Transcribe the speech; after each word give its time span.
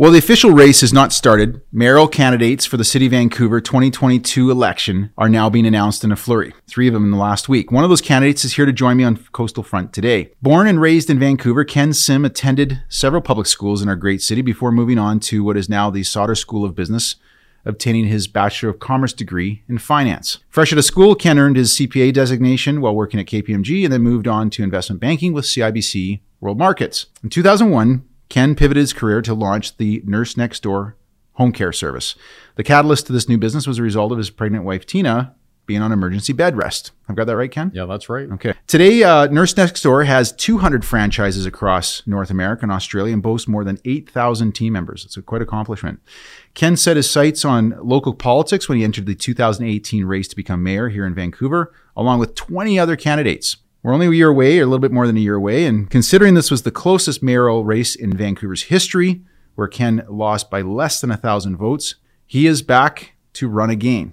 Well, 0.00 0.12
the 0.12 0.18
official 0.18 0.52
race 0.52 0.80
has 0.80 0.94
not 0.94 1.12
started. 1.12 1.60
Mayoral 1.70 2.08
candidates 2.08 2.64
for 2.64 2.78
the 2.78 2.84
City 2.84 3.04
of 3.04 3.10
Vancouver 3.10 3.60
2022 3.60 4.50
election 4.50 5.12
are 5.18 5.28
now 5.28 5.50
being 5.50 5.66
announced 5.66 6.04
in 6.04 6.10
a 6.10 6.16
flurry. 6.16 6.54
Three 6.66 6.88
of 6.88 6.94
them 6.94 7.04
in 7.04 7.10
the 7.10 7.18
last 7.18 7.50
week. 7.50 7.70
One 7.70 7.84
of 7.84 7.90
those 7.90 8.00
candidates 8.00 8.42
is 8.42 8.54
here 8.54 8.64
to 8.64 8.72
join 8.72 8.96
me 8.96 9.04
on 9.04 9.18
Coastal 9.32 9.62
Front 9.62 9.92
today. 9.92 10.30
Born 10.40 10.66
and 10.66 10.80
raised 10.80 11.10
in 11.10 11.18
Vancouver, 11.18 11.64
Ken 11.64 11.92
Sim 11.92 12.24
attended 12.24 12.82
several 12.88 13.20
public 13.20 13.46
schools 13.46 13.82
in 13.82 13.90
our 13.90 13.94
great 13.94 14.22
city 14.22 14.40
before 14.40 14.72
moving 14.72 14.96
on 14.98 15.20
to 15.20 15.44
what 15.44 15.58
is 15.58 15.68
now 15.68 15.90
the 15.90 16.02
Sauder 16.02 16.34
School 16.34 16.64
of 16.64 16.74
Business, 16.74 17.16
obtaining 17.66 18.06
his 18.06 18.26
Bachelor 18.26 18.70
of 18.70 18.78
Commerce 18.78 19.12
degree 19.12 19.64
in 19.68 19.76
finance. 19.76 20.38
Fresh 20.48 20.72
out 20.72 20.78
of 20.78 20.86
school, 20.86 21.14
Ken 21.14 21.38
earned 21.38 21.56
his 21.56 21.72
CPA 21.72 22.14
designation 22.14 22.80
while 22.80 22.96
working 22.96 23.20
at 23.20 23.26
KPMG 23.26 23.84
and 23.84 23.92
then 23.92 24.00
moved 24.00 24.26
on 24.26 24.48
to 24.48 24.62
investment 24.62 24.98
banking 24.98 25.34
with 25.34 25.44
CIBC 25.44 26.20
World 26.40 26.56
Markets. 26.56 27.04
In 27.22 27.28
2001, 27.28 28.06
Ken 28.30 28.54
pivoted 28.54 28.80
his 28.80 28.94
career 28.94 29.20
to 29.20 29.34
launch 29.34 29.76
the 29.76 30.02
Nurse 30.06 30.38
Next 30.38 30.62
Door 30.62 30.96
home 31.34 31.52
care 31.52 31.72
service. 31.72 32.14
The 32.54 32.64
catalyst 32.64 33.06
to 33.08 33.12
this 33.12 33.28
new 33.28 33.36
business 33.36 33.66
was 33.66 33.78
a 33.78 33.82
result 33.82 34.12
of 34.12 34.18
his 34.18 34.30
pregnant 34.30 34.64
wife, 34.64 34.86
Tina, 34.86 35.34
being 35.66 35.82
on 35.82 35.92
emergency 35.92 36.32
bed 36.32 36.56
rest. 36.56 36.92
I've 37.08 37.16
got 37.16 37.26
that 37.26 37.36
right, 37.36 37.50
Ken? 37.50 37.70
Yeah, 37.74 37.86
that's 37.86 38.08
right. 38.08 38.30
Okay. 38.32 38.54
Today, 38.66 39.02
uh, 39.02 39.26
Nurse 39.26 39.56
Next 39.56 39.82
Door 39.82 40.04
has 40.04 40.32
200 40.32 40.84
franchises 40.84 41.46
across 41.46 42.06
North 42.06 42.30
America 42.30 42.62
and 42.62 42.72
Australia 42.72 43.12
and 43.12 43.22
boasts 43.22 43.48
more 43.48 43.64
than 43.64 43.78
8,000 43.84 44.52
team 44.52 44.72
members. 44.72 45.04
It's 45.04 45.16
a 45.16 45.22
quite 45.22 45.42
accomplishment. 45.42 46.00
Ken 46.54 46.76
set 46.76 46.96
his 46.96 47.10
sights 47.10 47.44
on 47.44 47.76
local 47.82 48.14
politics 48.14 48.68
when 48.68 48.78
he 48.78 48.84
entered 48.84 49.06
the 49.06 49.14
2018 49.14 50.04
race 50.04 50.28
to 50.28 50.36
become 50.36 50.62
mayor 50.62 50.88
here 50.88 51.06
in 51.06 51.14
Vancouver, 51.14 51.72
along 51.96 52.20
with 52.20 52.34
20 52.34 52.78
other 52.78 52.96
candidates. 52.96 53.56
We're 53.82 53.94
only 53.94 54.06
a 54.06 54.10
year 54.12 54.28
away, 54.28 54.58
or 54.58 54.62
a 54.62 54.66
little 54.66 54.78
bit 54.78 54.92
more 54.92 55.06
than 55.06 55.16
a 55.16 55.20
year 55.20 55.36
away, 55.36 55.64
and 55.64 55.88
considering 55.90 56.34
this 56.34 56.50
was 56.50 56.62
the 56.62 56.70
closest 56.70 57.22
mayoral 57.22 57.64
race 57.64 57.94
in 57.94 58.14
Vancouver's 58.16 58.64
history, 58.64 59.22
where 59.54 59.68
Ken 59.68 60.04
lost 60.08 60.50
by 60.50 60.60
less 60.60 61.00
than 61.00 61.10
a 61.10 61.16
thousand 61.16 61.56
votes, 61.56 61.94
he 62.26 62.46
is 62.46 62.60
back 62.62 63.14
to 63.34 63.48
run 63.48 63.70
again. 63.70 64.12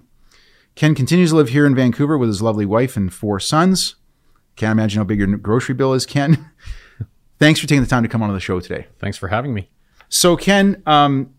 Ken 0.75 0.95
continues 0.95 1.31
to 1.31 1.35
live 1.35 1.49
here 1.49 1.65
in 1.65 1.75
Vancouver 1.75 2.17
with 2.17 2.29
his 2.29 2.41
lovely 2.41 2.65
wife 2.65 2.95
and 2.95 3.13
four 3.13 3.39
sons. 3.39 3.95
Can't 4.55 4.71
imagine 4.71 4.99
how 4.99 5.03
big 5.03 5.19
your 5.19 5.27
grocery 5.37 5.75
bill 5.75 5.93
is, 5.93 6.05
Ken. 6.05 6.49
Thanks 7.39 7.59
for 7.59 7.67
taking 7.67 7.83
the 7.83 7.89
time 7.89 8.03
to 8.03 8.09
come 8.09 8.23
on 8.23 8.33
the 8.33 8.39
show 8.39 8.59
today. 8.59 8.87
Thanks 8.99 9.17
for 9.17 9.27
having 9.27 9.53
me. 9.53 9.69
So, 10.09 10.35
Ken, 10.37 10.81
um, 10.85 11.33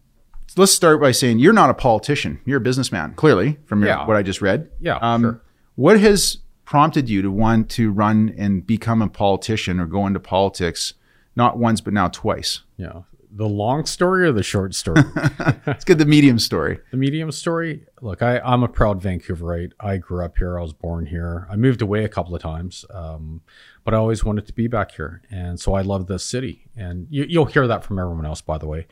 let's 0.57 0.73
start 0.73 1.01
by 1.01 1.11
saying 1.13 1.39
you're 1.39 1.53
not 1.53 1.71
a 1.71 1.75
politician. 1.75 2.41
You're 2.45 2.59
a 2.59 2.61
businessman, 2.61 3.15
clearly, 3.15 3.59
from 3.65 3.81
your, 3.81 3.89
Yeah. 3.89 4.07
what 4.07 4.17
I 4.17 4.23
just 4.23 4.41
read. 4.43 4.69
Yeah, 4.81 4.99
Um, 5.01 5.23
sure. 5.23 5.43
What 5.77 5.99
has 6.01 6.39
prompted 6.69 7.09
you 7.09 7.23
to 7.23 7.31
want 7.31 7.71
to 7.71 7.91
run 7.91 8.35
and 8.37 8.67
become 8.67 9.01
a 9.01 9.09
politician 9.09 9.81
or 9.81 9.87
go 9.87 10.07
into 10.07 10.21
politics, 10.21 10.93
not 11.35 11.57
once, 11.57 11.81
but 11.81 11.95
now 11.95 12.09
twice? 12.09 12.61
Yeah. 12.77 13.05
The 13.31 13.49
long 13.49 13.87
story 13.87 14.27
or 14.27 14.33
the 14.33 14.43
short 14.43 14.75
story? 14.75 15.01
Let's 15.67 15.85
get 15.85 15.97
the 15.97 16.05
medium 16.05 16.39
story. 16.39 16.79
the 16.91 16.99
medium 16.99 17.33
story. 17.33 17.87
Look, 18.03 18.21
I, 18.21 18.41
I'm 18.41 18.63
a 18.63 18.69
proud 18.69 19.03
Vancouverite. 19.03 19.73
I 19.81 19.97
grew 19.97 20.23
up 20.23 20.37
here. 20.37 20.59
I 20.59 20.63
was 20.63 20.75
born 20.75 21.07
here. 21.07 21.49
I 21.51 21.57
moved 21.57 21.81
away 21.81 22.05
a 22.05 22.09
couple 22.09 22.35
of 22.35 22.43
times, 22.43 22.85
um, 22.91 23.41
but 23.83 23.95
I 23.95 23.97
always 23.97 24.23
wanted 24.23 24.47
to 24.49 24.53
be 24.53 24.67
back 24.67 24.93
here, 24.93 25.23
and 25.31 25.59
so 25.59 25.73
I 25.73 25.81
love 25.81 26.07
this 26.07 26.23
city. 26.23 26.67
And 26.77 27.07
you, 27.09 27.25
you'll 27.27 27.47
hear 27.47 27.67
that 27.67 27.83
from 27.83 27.99
everyone 27.99 28.27
else, 28.27 28.43
by 28.43 28.59
the 28.59 28.67
way. 28.67 28.87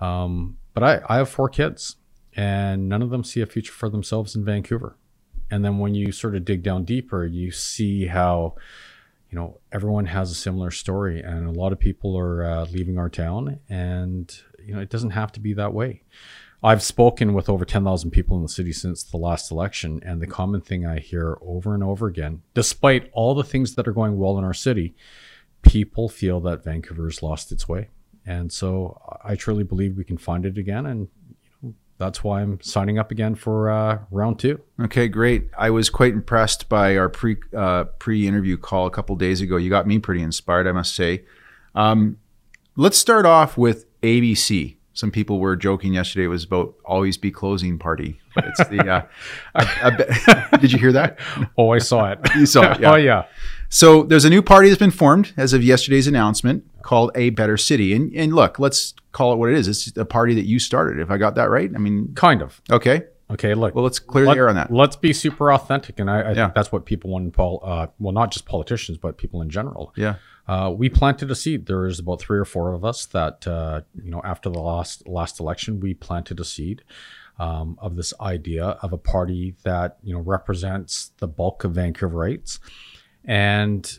Um, 0.00 0.56
but 0.72 0.82
I, 0.82 1.00
I 1.06 1.16
have 1.18 1.28
four 1.28 1.50
kids, 1.50 1.96
and 2.34 2.88
none 2.88 3.02
of 3.02 3.10
them 3.10 3.24
see 3.24 3.42
a 3.42 3.46
future 3.46 3.72
for 3.72 3.90
themselves 3.90 4.34
in 4.34 4.42
Vancouver. 4.42 4.96
And 5.50 5.64
then 5.64 5.78
when 5.78 5.94
you 5.94 6.12
sort 6.12 6.36
of 6.36 6.44
dig 6.44 6.62
down 6.62 6.84
deeper, 6.84 7.26
you 7.26 7.50
see 7.50 8.06
how 8.06 8.54
you 9.30 9.38
know 9.38 9.58
everyone 9.72 10.06
has 10.06 10.30
a 10.30 10.34
similar 10.34 10.70
story 10.70 11.20
and 11.20 11.46
a 11.46 11.52
lot 11.52 11.72
of 11.72 11.78
people 11.78 12.18
are 12.18 12.44
uh, 12.44 12.64
leaving 12.66 12.98
our 12.98 13.08
town 13.08 13.60
and 13.68 14.40
you 14.64 14.74
know 14.74 14.80
it 14.80 14.90
doesn't 14.90 15.10
have 15.10 15.32
to 15.32 15.40
be 15.40 15.54
that 15.54 15.72
way. 15.72 16.02
I've 16.62 16.82
spoken 16.82 17.32
with 17.32 17.48
over 17.48 17.64
10,000 17.64 18.10
people 18.10 18.36
in 18.36 18.42
the 18.42 18.48
city 18.48 18.72
since 18.72 19.02
the 19.02 19.16
last 19.16 19.50
election 19.50 20.02
and 20.04 20.20
the 20.20 20.26
common 20.26 20.60
thing 20.60 20.84
i 20.84 20.98
hear 20.98 21.38
over 21.40 21.74
and 21.74 21.82
over 21.82 22.06
again 22.06 22.42
despite 22.52 23.08
all 23.14 23.34
the 23.34 23.44
things 23.44 23.76
that 23.76 23.88
are 23.88 23.92
going 23.92 24.18
well 24.18 24.36
in 24.36 24.44
our 24.44 24.52
city 24.52 24.94
people 25.62 26.08
feel 26.08 26.38
that 26.40 26.62
vancouver's 26.62 27.22
lost 27.22 27.50
its 27.52 27.68
way. 27.68 27.88
And 28.26 28.52
so 28.52 29.00
i 29.24 29.36
truly 29.36 29.64
believe 29.64 29.96
we 29.96 30.04
can 30.04 30.18
find 30.18 30.44
it 30.44 30.58
again 30.58 30.86
and 30.86 31.08
that's 32.00 32.24
why 32.24 32.40
i'm 32.42 32.58
signing 32.60 32.98
up 32.98 33.10
again 33.12 33.34
for 33.36 33.70
uh, 33.70 33.98
round 34.10 34.38
two 34.38 34.60
Okay, 34.82 35.08
great. 35.08 35.50
I 35.58 35.68
was 35.68 35.90
quite 35.90 36.14
impressed 36.14 36.68
by 36.70 36.96
our 36.96 37.10
pre 37.10 37.36
uh, 37.54 37.84
pre 37.98 38.26
interview 38.26 38.56
call 38.56 38.86
a 38.86 38.90
couple 38.90 39.14
days 39.14 39.42
ago. 39.42 39.56
You 39.58 39.68
got 39.68 39.86
me 39.86 39.98
pretty 39.98 40.22
inspired, 40.22 40.66
I 40.66 40.72
must 40.72 40.94
say. 40.96 41.24
Um, 41.74 42.16
let's 42.76 42.96
start 42.96 43.26
off 43.26 43.58
with 43.58 43.84
ABC. 44.00 44.76
Some 44.94 45.10
people 45.10 45.38
were 45.38 45.54
joking 45.56 45.92
yesterday. 45.94 46.24
It 46.24 46.28
was 46.28 46.44
about 46.44 46.74
always 46.84 47.18
be 47.18 47.30
closing 47.30 47.78
party, 47.78 48.20
but 48.34 48.44
it's 48.46 48.66
the. 48.68 48.88
Uh, 48.90 49.02
I, 49.54 49.80
I 49.84 49.90
bet- 49.90 50.50
did 50.62 50.72
you 50.72 50.78
hear 50.78 50.92
that? 50.92 51.18
oh 51.58 51.70
i 51.70 51.78
saw 51.78 52.10
it 52.10 52.18
You 52.34 52.46
saw 52.46 52.72
it, 52.72 52.80
yeah. 52.82 52.92
oh 52.92 52.96
yeah 52.96 53.24
So 53.72 54.02
there's 54.02 54.24
a 54.24 54.30
new 54.30 54.42
party 54.42 54.68
that's 54.68 54.80
been 54.80 54.90
formed 54.90 55.32
as 55.36 55.52
of 55.52 55.62
yesterday's 55.62 56.08
announcement 56.08 56.64
called 56.82 57.12
A 57.14 57.30
Better 57.30 57.56
City. 57.56 57.94
And 57.94 58.12
and 58.14 58.34
look, 58.34 58.58
let's 58.58 58.94
call 59.12 59.32
it 59.32 59.36
what 59.36 59.48
it 59.48 59.56
is. 59.56 59.68
It's 59.68 59.96
a 59.96 60.04
party 60.04 60.34
that 60.34 60.44
you 60.44 60.58
started. 60.58 60.98
If 61.00 61.10
I 61.10 61.16
got 61.18 61.36
that 61.36 61.48
right, 61.50 61.70
I 61.74 61.78
mean, 61.78 62.12
kind 62.14 62.42
of 62.42 62.60
okay. 62.70 63.04
okay 63.30 63.54
look 63.54 63.74
Well, 63.76 63.84
let's 63.84 64.00
clear 64.00 64.26
Let, 64.26 64.34
the 64.34 64.38
air 64.40 64.48
on 64.48 64.56
that. 64.56 64.72
Let's 64.72 64.96
be 64.96 65.12
super 65.12 65.52
authentic, 65.52 66.00
and 66.00 66.10
I, 66.10 66.20
I 66.20 66.28
Yeah. 66.32 66.46
think 66.46 66.54
that's 66.54 66.72
what 66.72 66.84
people 66.84 67.10
want 67.10 67.32
pol. 67.32 67.60
Uh, 67.64 67.86
well, 68.00 68.12
not 68.12 68.32
just 68.32 68.44
politicians, 68.44 68.98
but 68.98 69.16
people 69.18 69.40
in 69.40 69.50
general. 69.50 69.92
Yeah. 69.96 70.16
Uh, 70.48 70.70
we 70.76 70.88
planted 70.88 71.30
a 71.30 71.36
seed. 71.36 71.66
There 71.66 71.86
is 71.86 72.00
about 72.00 72.20
three 72.20 72.38
or 72.40 72.44
four 72.44 72.72
of 72.72 72.84
us 72.84 73.06
that 73.06 73.46
uh, 73.46 73.82
you 74.02 74.10
know 74.10 74.20
after 74.24 74.50
the 74.50 74.58
last 74.58 75.06
last 75.06 75.38
election, 75.38 75.78
we 75.78 75.94
planted 75.94 76.40
a 76.40 76.44
seed 76.44 76.82
um, 77.38 77.78
of 77.80 77.94
this 77.94 78.12
idea 78.20 78.64
of 78.82 78.92
a 78.92 78.98
party 78.98 79.54
that 79.62 79.98
you 80.02 80.12
know 80.12 80.18
represents 80.20 81.12
the 81.18 81.28
bulk 81.28 81.62
of 81.62 81.74
Vancouverites, 81.74 82.58
and 83.24 83.98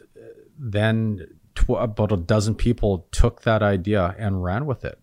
then 0.57 1.27
tw- 1.55 1.71
about 1.71 2.11
a 2.11 2.17
dozen 2.17 2.55
people 2.55 3.07
took 3.11 3.41
that 3.41 3.63
idea 3.63 4.15
and 4.17 4.43
ran 4.43 4.65
with 4.65 4.85
it. 4.85 4.99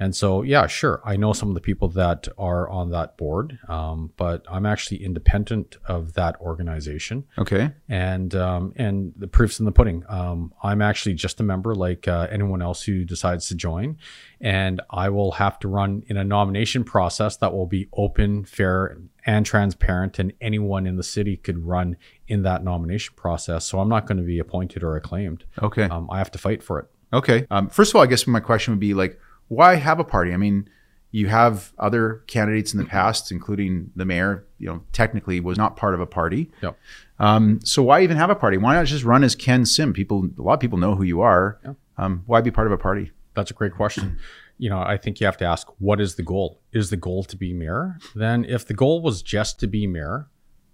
And 0.00 0.14
so, 0.14 0.42
yeah, 0.42 0.68
sure. 0.68 1.00
I 1.04 1.16
know 1.16 1.32
some 1.32 1.48
of 1.48 1.54
the 1.54 1.60
people 1.60 1.88
that 1.88 2.28
are 2.38 2.68
on 2.68 2.90
that 2.90 3.16
board, 3.16 3.58
um, 3.68 4.12
but 4.16 4.46
I'm 4.48 4.64
actually 4.64 5.02
independent 5.02 5.76
of 5.86 6.12
that 6.12 6.40
organization. 6.40 7.24
Okay. 7.36 7.72
And 7.88 8.32
um, 8.34 8.72
and 8.76 9.12
the 9.16 9.26
proof's 9.26 9.58
in 9.58 9.66
the 9.66 9.72
pudding. 9.72 10.04
Um, 10.08 10.54
I'm 10.62 10.82
actually 10.82 11.14
just 11.14 11.40
a 11.40 11.42
member, 11.42 11.74
like 11.74 12.06
uh, 12.06 12.28
anyone 12.30 12.62
else 12.62 12.82
who 12.82 13.04
decides 13.04 13.48
to 13.48 13.56
join, 13.56 13.98
and 14.40 14.80
I 14.90 15.08
will 15.08 15.32
have 15.32 15.58
to 15.60 15.68
run 15.68 16.04
in 16.06 16.16
a 16.16 16.24
nomination 16.24 16.84
process 16.84 17.36
that 17.38 17.52
will 17.52 17.66
be 17.66 17.88
open, 17.92 18.44
fair, 18.44 18.98
and 19.26 19.44
transparent, 19.44 20.20
and 20.20 20.32
anyone 20.40 20.86
in 20.86 20.96
the 20.96 21.02
city 21.02 21.36
could 21.36 21.66
run 21.66 21.96
in 22.28 22.42
that 22.42 22.62
nomination 22.62 23.14
process. 23.16 23.64
So 23.64 23.80
I'm 23.80 23.88
not 23.88 24.06
going 24.06 24.18
to 24.18 24.24
be 24.24 24.38
appointed 24.38 24.82
or 24.82 24.96
acclaimed. 24.96 25.44
Okay. 25.60 25.84
Um, 25.84 26.08
I 26.10 26.18
have 26.18 26.30
to 26.32 26.38
fight 26.38 26.62
for 26.62 26.78
it. 26.78 26.86
Okay. 27.12 27.46
Um, 27.50 27.68
first 27.68 27.90
of 27.90 27.96
all, 27.96 28.02
I 28.02 28.06
guess 28.06 28.26
my 28.26 28.40
question 28.40 28.72
would 28.72 28.80
be 28.80 28.94
like, 28.94 29.18
why 29.48 29.76
have 29.76 29.98
a 29.98 30.04
party? 30.04 30.32
I 30.32 30.36
mean, 30.36 30.68
you 31.10 31.28
have 31.28 31.72
other 31.78 32.22
candidates 32.26 32.74
in 32.74 32.78
the 32.78 32.84
past, 32.84 33.32
including 33.32 33.90
the 33.96 34.04
mayor. 34.04 34.44
You 34.58 34.68
know, 34.68 34.82
technically 34.92 35.40
was 35.40 35.56
not 35.56 35.76
part 35.76 35.94
of 35.94 36.00
a 36.00 36.06
party. 36.06 36.50
Yep. 36.62 36.78
Um, 37.18 37.60
so 37.64 37.82
why 37.82 38.02
even 38.02 38.18
have 38.18 38.30
a 38.30 38.34
party? 38.34 38.58
Why 38.58 38.74
not 38.74 38.86
just 38.86 39.04
run 39.04 39.24
as 39.24 39.34
Ken 39.34 39.64
Sim? 39.64 39.94
People, 39.94 40.28
a 40.38 40.42
lot 40.42 40.54
of 40.54 40.60
people 40.60 40.78
know 40.78 40.94
who 40.94 41.04
you 41.04 41.22
are. 41.22 41.58
Yeah. 41.64 41.72
Um, 41.96 42.22
why 42.26 42.42
be 42.42 42.50
part 42.50 42.66
of 42.66 42.72
a 42.72 42.78
party? 42.78 43.10
That's 43.34 43.50
a 43.50 43.54
great 43.54 43.72
question. 43.72 44.18
You 44.60 44.68
know, 44.68 44.80
I 44.80 44.96
think 44.96 45.20
you 45.20 45.26
have 45.26 45.36
to 45.36 45.44
ask, 45.44 45.68
what 45.78 46.00
is 46.00 46.16
the 46.16 46.24
goal? 46.24 46.60
Is 46.72 46.90
the 46.90 46.96
goal 46.96 47.22
to 47.22 47.36
be 47.36 47.52
mayor? 47.52 47.96
Then, 48.16 48.44
if 48.44 48.66
the 48.66 48.74
goal 48.74 49.00
was 49.00 49.22
just 49.22 49.60
to 49.60 49.68
be 49.68 49.86
mayor, 49.86 50.26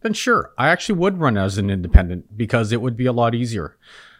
then 0.05 0.13
sure, 0.13 0.53
I 0.59 0.69
actually 0.69 0.99
would 0.99 1.19
run 1.19 1.39
as 1.39 1.57
an 1.57 1.71
independent 1.71 2.37
because 2.37 2.73
it 2.73 2.83
would 2.83 2.95
be 2.95 3.07
a 3.07 3.13
lot 3.13 3.35
easier. 3.35 3.79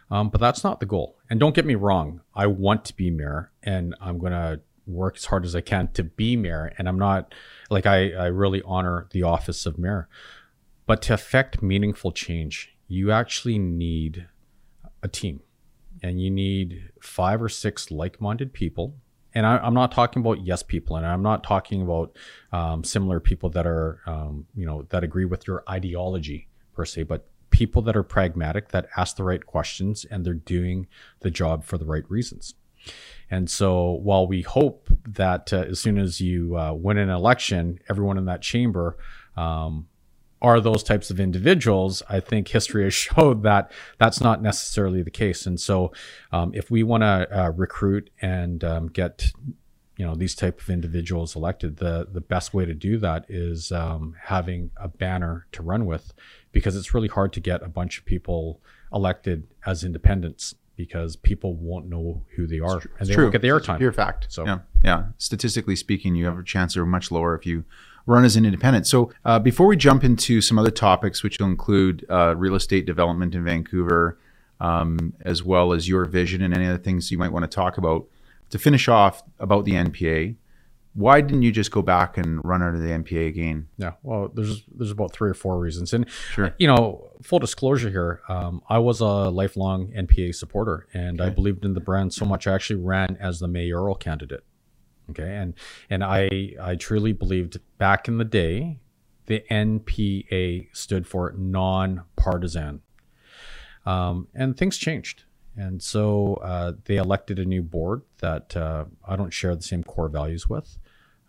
Um, 0.09 0.29
but 0.29 0.41
that's 0.41 0.63
not 0.63 0.79
the 0.79 0.87
goal. 0.87 1.17
And 1.29 1.39
don't 1.39 1.53
get 1.53 1.65
me 1.65 1.75
wrong, 1.75 2.21
I 2.33 2.47
want 2.47 2.85
to 2.85 2.95
be 2.95 3.11
mayor 3.11 3.51
and 3.61 3.95
I'm 4.01 4.17
going 4.17 4.31
to 4.31 4.61
work 4.87 5.17
as 5.17 5.25
hard 5.25 5.45
as 5.45 5.55
I 5.55 5.61
can 5.61 5.87
to 5.93 6.03
be 6.03 6.35
mayor. 6.35 6.73
And 6.79 6.89
I'm 6.89 6.97
not 6.97 7.35
like, 7.69 7.85
I, 7.85 8.11
I 8.13 8.25
really 8.27 8.63
honor 8.65 9.07
the 9.11 9.23
office 9.23 9.67
of 9.67 9.77
mayor. 9.77 10.09
But 10.87 11.03
to 11.03 11.13
affect 11.13 11.61
meaningful 11.61 12.11
change, 12.11 12.75
you 12.87 13.11
actually 13.11 13.59
need 13.59 14.27
a 15.03 15.07
team 15.07 15.41
and 16.01 16.19
you 16.19 16.31
need 16.31 16.89
five 16.99 17.43
or 17.43 17.49
six 17.49 17.91
like-minded 17.91 18.53
people 18.53 18.95
and 19.35 19.45
I, 19.45 19.57
i'm 19.57 19.73
not 19.73 19.91
talking 19.91 20.21
about 20.21 20.45
yes 20.45 20.63
people 20.63 20.95
and 20.95 21.05
i'm 21.05 21.21
not 21.21 21.43
talking 21.43 21.81
about 21.81 22.15
um, 22.51 22.83
similar 22.83 23.19
people 23.19 23.49
that 23.51 23.67
are 23.67 23.99
um, 24.07 24.47
you 24.55 24.65
know 24.65 24.83
that 24.89 25.03
agree 25.03 25.25
with 25.25 25.45
your 25.45 25.63
ideology 25.69 26.47
per 26.73 26.85
se 26.85 27.03
but 27.03 27.27
people 27.55 27.81
that 27.81 27.95
are 27.95 28.03
pragmatic 28.03 28.69
that 28.69 28.89
ask 28.97 29.15
the 29.15 29.23
right 29.23 29.45
questions 29.45 30.05
and 30.11 30.25
they're 30.25 30.33
doing 30.33 30.87
the 31.21 31.31
job 31.31 31.63
for 31.63 31.77
the 31.77 31.85
right 31.85 32.03
reasons. 32.09 32.53
And 33.31 33.49
so 33.49 33.91
while 33.91 34.27
we 34.27 34.41
hope 34.41 34.89
that 35.07 35.53
uh, 35.53 35.65
as 35.69 35.79
soon 35.79 35.97
as 35.97 36.19
you 36.19 36.57
uh, 36.57 36.73
win 36.73 36.97
an 36.97 37.09
election 37.09 37.79
everyone 37.89 38.17
in 38.17 38.25
that 38.25 38.41
chamber 38.41 38.97
um, 39.37 39.87
are 40.45 40.61
those 40.61 40.83
types 40.83 41.09
of 41.09 41.19
individuals, 41.19 42.03
I 42.07 42.19
think 42.19 42.47
history 42.47 42.83
has 42.83 42.93
showed 43.07 43.41
that 43.43 43.71
that's 43.97 44.21
not 44.21 44.41
necessarily 44.41 45.01
the 45.01 45.11
case. 45.11 45.47
And 45.47 45.59
so, 45.59 45.91
um, 46.31 46.51
if 46.53 46.69
we 46.69 46.83
want 46.83 47.01
to 47.01 47.27
uh, 47.45 47.49
recruit 47.49 48.11
and 48.21 48.63
um, 48.63 48.87
get 48.87 49.31
you 49.97 50.05
know 50.05 50.13
these 50.13 50.35
type 50.35 50.61
of 50.61 50.69
individuals 50.69 51.35
elected, 51.35 51.77
the 51.77 52.07
the 52.11 52.21
best 52.21 52.53
way 52.53 52.65
to 52.65 52.75
do 52.75 52.97
that 52.99 53.25
is 53.27 53.71
um, 53.71 54.15
having 54.25 54.69
a 54.77 54.87
banner 54.87 55.47
to 55.53 55.63
run 55.63 55.85
with, 55.85 56.13
because 56.51 56.75
it's 56.75 56.93
really 56.93 57.07
hard 57.07 57.33
to 57.33 57.39
get 57.39 57.63
a 57.63 57.69
bunch 57.69 57.97
of 57.97 58.05
people 58.05 58.61
elected 58.93 59.47
as 59.65 59.83
independents 59.83 60.53
because 60.75 61.15
people 61.15 61.55
won't 61.55 61.87
know 61.87 62.21
who 62.35 62.45
they 62.45 62.59
are 62.59 62.81
and 62.99 63.07
they 63.07 63.13
True. 63.13 63.25
won't 63.25 63.31
get 63.31 63.41
the 63.41 63.47
airtime. 63.47 63.77
Pure 63.77 63.93
fact. 63.93 64.27
So- 64.29 64.45
yeah, 64.45 64.59
yeah. 64.83 65.03
Statistically 65.17 65.77
speaking, 65.77 66.15
you 66.15 66.25
have 66.25 66.37
a 66.37 66.43
chance 66.43 66.75
are 66.75 66.85
much 66.85 67.11
lower 67.11 67.33
if 67.33 67.45
you 67.45 67.63
run 68.05 68.23
as 68.23 68.35
an 68.35 68.45
independent. 68.45 68.87
So 68.87 69.11
uh, 69.23 69.39
before 69.39 69.67
we 69.67 69.75
jump 69.77 70.03
into 70.03 70.41
some 70.41 70.59
other 70.59 70.71
topics, 70.71 71.23
which 71.23 71.39
will 71.39 71.47
include 71.47 72.05
uh, 72.09 72.35
real 72.35 72.55
estate 72.55 72.85
development 72.85 73.33
in 73.35 73.43
Vancouver, 73.43 74.17
um, 74.59 75.13
as 75.21 75.43
well 75.43 75.73
as 75.73 75.89
your 75.89 76.05
vision 76.05 76.41
and 76.41 76.53
any 76.53 76.65
other 76.65 76.77
things 76.77 77.11
you 77.11 77.17
might 77.17 77.31
want 77.31 77.43
to 77.43 77.53
talk 77.53 77.77
about, 77.77 78.05
to 78.51 78.59
finish 78.59 78.87
off 78.87 79.23
about 79.39 79.65
the 79.65 79.73
NPA, 79.73 80.35
why 80.93 81.19
didn't 81.19 81.41
you 81.41 81.51
just 81.51 81.71
go 81.71 81.81
back 81.81 82.17
and 82.17 82.39
run 82.45 82.61
under 82.61 82.79
the 82.79 82.87
NPA 82.87 83.27
again? 83.27 83.67
Yeah, 83.77 83.93
well, 84.01 84.31
there's 84.33 84.63
there's 84.73 84.91
about 84.91 85.11
three 85.11 85.29
or 85.29 85.33
four 85.33 85.59
reasons, 85.59 85.93
and 85.93 86.09
Sure. 86.31 86.55
you 86.57 86.67
know, 86.67 87.09
full 87.21 87.39
disclosure 87.39 87.89
here, 87.89 88.21
um, 88.29 88.61
I 88.69 88.77
was 88.79 89.01
a 89.01 89.05
lifelong 89.05 89.87
NPA 89.87 90.33
supporter, 90.35 90.87
and 90.93 91.19
I 91.19 91.29
believed 91.29 91.65
in 91.65 91.73
the 91.73 91.81
brand 91.81 92.13
so 92.13 92.23
much 92.23 92.47
I 92.47 92.53
actually 92.55 92.81
ran 92.81 93.17
as 93.19 93.39
the 93.39 93.47
mayoral 93.49 93.95
candidate. 93.95 94.45
Okay, 95.09 95.35
and 95.35 95.53
and 95.89 96.03
I 96.03 96.55
I 96.61 96.75
truly 96.75 97.13
believed 97.13 97.59
back 97.77 98.07
in 98.07 98.17
the 98.17 98.25
day, 98.25 98.79
the 99.27 99.43
NPA 99.51 100.67
stood 100.73 101.07
for 101.07 101.33
non-partisan, 101.37 102.81
um, 103.85 104.27
and 104.33 104.57
things 104.57 104.77
changed. 104.77 105.23
And 105.57 105.81
so 105.81 106.35
uh, 106.35 106.73
they 106.83 106.97
elected 106.97 107.39
a 107.39 107.45
new 107.45 107.63
board 107.63 108.01
that 108.17 108.57
uh, 108.57 108.85
I 109.07 109.15
don't 109.15 109.33
share 109.33 109.55
the 109.55 109.61
same 109.61 109.83
core 109.83 110.09
values 110.09 110.49
with. 110.49 110.77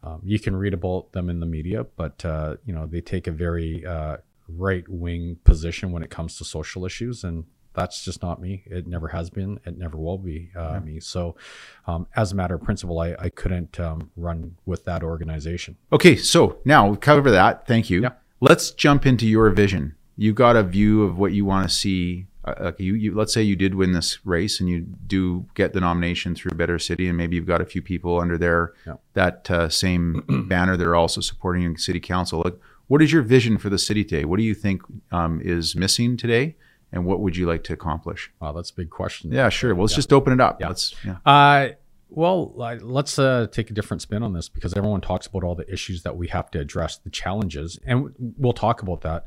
Um, 0.02 0.20
you 0.24 0.38
can 0.38 0.56
read 0.56 0.74
about 0.74 1.12
them 1.12 1.30
in 1.30 1.40
the 1.40 1.46
media, 1.46 1.84
but 1.96 2.24
uh, 2.24 2.56
you 2.64 2.72
know 2.72 2.86
they 2.86 3.00
take 3.00 3.26
a 3.26 3.32
very 3.32 3.84
uh, 3.84 4.18
right-wing 4.48 5.38
position 5.44 5.92
when 5.92 6.02
it 6.02 6.10
comes 6.10 6.38
to 6.38 6.44
social 6.44 6.84
issues, 6.84 7.24
and 7.24 7.44
that's 7.76 8.04
just 8.04 8.22
not 8.22 8.40
me. 8.40 8.62
It 8.66 8.86
never 8.86 9.08
has 9.08 9.30
been. 9.30 9.60
It 9.64 9.78
never 9.78 9.96
will 9.96 10.18
be 10.18 10.50
uh, 10.56 10.80
me. 10.80 10.98
So, 10.98 11.36
um, 11.86 12.06
as 12.16 12.32
a 12.32 12.34
matter 12.34 12.54
of 12.56 12.62
principle, 12.62 12.98
I, 12.98 13.14
I 13.18 13.28
couldn't 13.28 13.78
um, 13.78 14.10
run 14.16 14.56
with 14.64 14.84
that 14.86 15.02
organization. 15.04 15.76
Okay, 15.92 16.16
so 16.16 16.58
now 16.64 16.88
we 16.88 16.96
cover 16.96 17.30
that. 17.30 17.66
Thank 17.66 17.90
you. 17.90 18.02
Yeah. 18.02 18.12
Let's 18.40 18.70
jump 18.70 19.06
into 19.06 19.26
your 19.26 19.50
vision. 19.50 19.94
You 20.16 20.32
got 20.32 20.56
a 20.56 20.62
view 20.62 21.02
of 21.04 21.18
what 21.18 21.32
you 21.32 21.44
want 21.44 21.68
to 21.68 21.74
see. 21.74 22.26
Uh, 22.44 22.72
you, 22.78 22.94
you, 22.94 23.14
let's 23.14 23.34
say 23.34 23.42
you 23.42 23.56
did 23.56 23.74
win 23.74 23.92
this 23.92 24.24
race 24.24 24.60
and 24.60 24.68
you 24.68 24.80
do 25.06 25.44
get 25.54 25.72
the 25.72 25.80
nomination 25.80 26.34
through 26.34 26.52
Better 26.56 26.78
City, 26.78 27.08
and 27.08 27.16
maybe 27.18 27.36
you've 27.36 27.46
got 27.46 27.60
a 27.60 27.66
few 27.66 27.82
people 27.82 28.20
under 28.20 28.38
there 28.38 28.72
Yeah. 28.86 28.94
that 29.14 29.50
uh, 29.50 29.68
same 29.68 30.24
banner 30.48 30.76
that 30.76 30.86
are 30.86 30.94
also 30.96 31.20
supporting 31.20 31.76
City 31.76 32.00
Council. 32.00 32.42
Like, 32.44 32.56
what 32.88 33.02
is 33.02 33.12
your 33.12 33.22
vision 33.22 33.58
for 33.58 33.68
the 33.68 33.78
city 33.78 34.04
today? 34.04 34.24
What 34.24 34.36
do 34.38 34.44
you 34.44 34.54
think 34.54 34.82
um, 35.10 35.40
is 35.42 35.74
missing 35.74 36.16
today, 36.16 36.54
and 36.92 37.04
what 37.04 37.20
would 37.20 37.36
you 37.36 37.46
like 37.46 37.64
to 37.64 37.72
accomplish? 37.72 38.30
Wow, 38.40 38.52
that's 38.52 38.70
a 38.70 38.74
big 38.74 38.90
question. 38.90 39.32
Yeah, 39.32 39.48
sure. 39.48 39.74
Well, 39.74 39.84
let's 39.84 39.94
just 39.94 40.12
open 40.12 40.32
it 40.32 40.40
up. 40.40 40.60
Yeah. 40.60 40.68
Let's. 40.68 40.94
Yeah. 41.04 41.16
Uh, 41.24 41.68
well, 42.08 42.52
let's 42.82 43.18
uh, 43.18 43.48
take 43.50 43.70
a 43.70 43.74
different 43.74 44.00
spin 44.00 44.22
on 44.22 44.32
this 44.32 44.48
because 44.48 44.74
everyone 44.74 45.00
talks 45.00 45.26
about 45.26 45.42
all 45.42 45.56
the 45.56 45.70
issues 45.70 46.04
that 46.04 46.16
we 46.16 46.28
have 46.28 46.50
to 46.52 46.60
address, 46.60 46.98
the 46.98 47.10
challenges, 47.10 47.80
and 47.84 48.14
we'll 48.38 48.52
talk 48.52 48.80
about 48.82 49.00
that. 49.00 49.26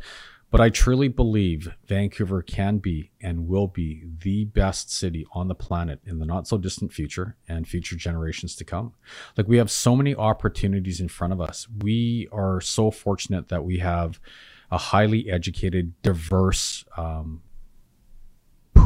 But 0.51 0.61
I 0.61 0.69
truly 0.69 1.09
believe 1.09 1.75
Vancouver 1.85 2.41
can 2.41 2.79
be 2.79 3.11
and 3.21 3.47
will 3.47 3.67
be 3.67 4.05
the 4.23 4.45
best 4.45 4.91
city 4.91 5.27
on 5.33 5.47
the 5.47 5.53
planet 5.53 5.99
in 6.05 6.17
the 6.17 6.25
not 6.25 6.47
so 6.47 6.57
distant 6.57 6.91
future 6.91 7.35
and 7.47 7.67
future 7.67 7.95
generations 7.95 8.55
to 8.55 8.65
come. 8.65 8.93
Like, 9.37 9.47
we 9.47 9.57
have 9.57 9.69
so 9.69 9.95
many 9.95 10.15
opportunities 10.15 10.99
in 10.99 11.07
front 11.07 11.33
of 11.33 11.41
us. 11.41 11.67
We 11.83 12.29
are 12.31 12.61
so 12.61 12.89
fortunate 12.89 13.49
that 13.49 13.63
we 13.63 13.77
have 13.77 14.19
a 14.71 14.77
highly 14.77 15.29
educated, 15.29 16.01
diverse, 16.01 16.83
um, 16.97 17.41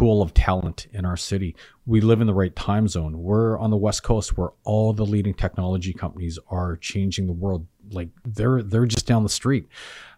pool 0.04 0.22
of 0.22 0.34
talent 0.34 0.88
in 0.92 1.06
our 1.06 1.16
city. 1.16 1.56
We 1.86 2.02
live 2.02 2.20
in 2.20 2.28
the 2.28 2.34
right 2.34 2.54
time 2.58 2.90
zone. 2.90 3.22
We're 3.22 3.58
on 3.58 3.70
the 3.70 3.78
west 3.78 4.04
coast 4.04 4.38
where 4.38 4.50
all 4.66 4.92
the 4.92 5.06
leading 5.06 5.34
technology 5.34 5.94
companies 5.94 6.38
are 6.50 6.76
changing 6.76 7.26
the 7.26 7.32
world. 7.32 7.66
Like 7.90 8.10
they're 8.26 8.62
they're 8.62 8.86
just 8.86 9.08
down 9.08 9.24
the 9.24 9.30
street. 9.30 9.70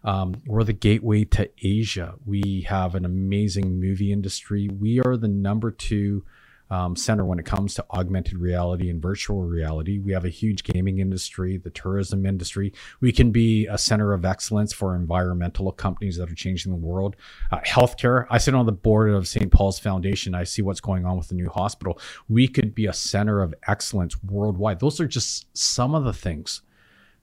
Um, 0.02 0.42
we're 0.44 0.64
the 0.64 0.72
gateway 0.72 1.22
to 1.26 1.48
Asia. 1.62 2.14
We 2.24 2.66
have 2.68 2.96
an 2.96 3.04
amazing 3.04 3.80
movie 3.80 4.10
industry. 4.10 4.68
We 4.68 4.98
are 5.02 5.16
the 5.16 5.28
number 5.28 5.70
two 5.70 6.24
um, 6.70 6.96
center 6.96 7.24
when 7.24 7.38
it 7.38 7.44
comes 7.44 7.74
to 7.74 7.84
augmented 7.92 8.38
reality 8.38 8.90
and 8.90 9.00
virtual 9.00 9.42
reality. 9.42 9.98
We 9.98 10.12
have 10.12 10.24
a 10.24 10.30
huge 10.30 10.64
gaming 10.64 10.98
industry, 10.98 11.56
the 11.58 11.70
tourism 11.70 12.26
industry. 12.26 12.72
We 13.00 13.12
can 13.12 13.30
be 13.30 13.66
a 13.66 13.78
center 13.78 14.12
of 14.12 14.24
excellence 14.24 14.72
for 14.72 14.96
environmental 14.96 15.70
companies 15.72 16.16
that 16.16 16.30
are 16.30 16.34
changing 16.34 16.72
the 16.72 16.78
world. 16.78 17.16
Uh, 17.52 17.60
healthcare. 17.60 18.26
I 18.30 18.38
sit 18.38 18.54
on 18.54 18.66
the 18.66 18.72
board 18.72 19.10
of 19.10 19.28
St. 19.28 19.50
Paul's 19.52 19.78
Foundation. 19.78 20.34
I 20.34 20.44
see 20.44 20.62
what's 20.62 20.80
going 20.80 21.06
on 21.06 21.16
with 21.16 21.28
the 21.28 21.34
new 21.34 21.48
hospital. 21.48 22.00
We 22.28 22.48
could 22.48 22.74
be 22.74 22.86
a 22.86 22.92
center 22.92 23.42
of 23.42 23.54
excellence 23.68 24.22
worldwide. 24.24 24.80
Those 24.80 25.00
are 25.00 25.06
just 25.06 25.46
some 25.56 25.94
of 25.94 26.04
the 26.04 26.12
things 26.12 26.62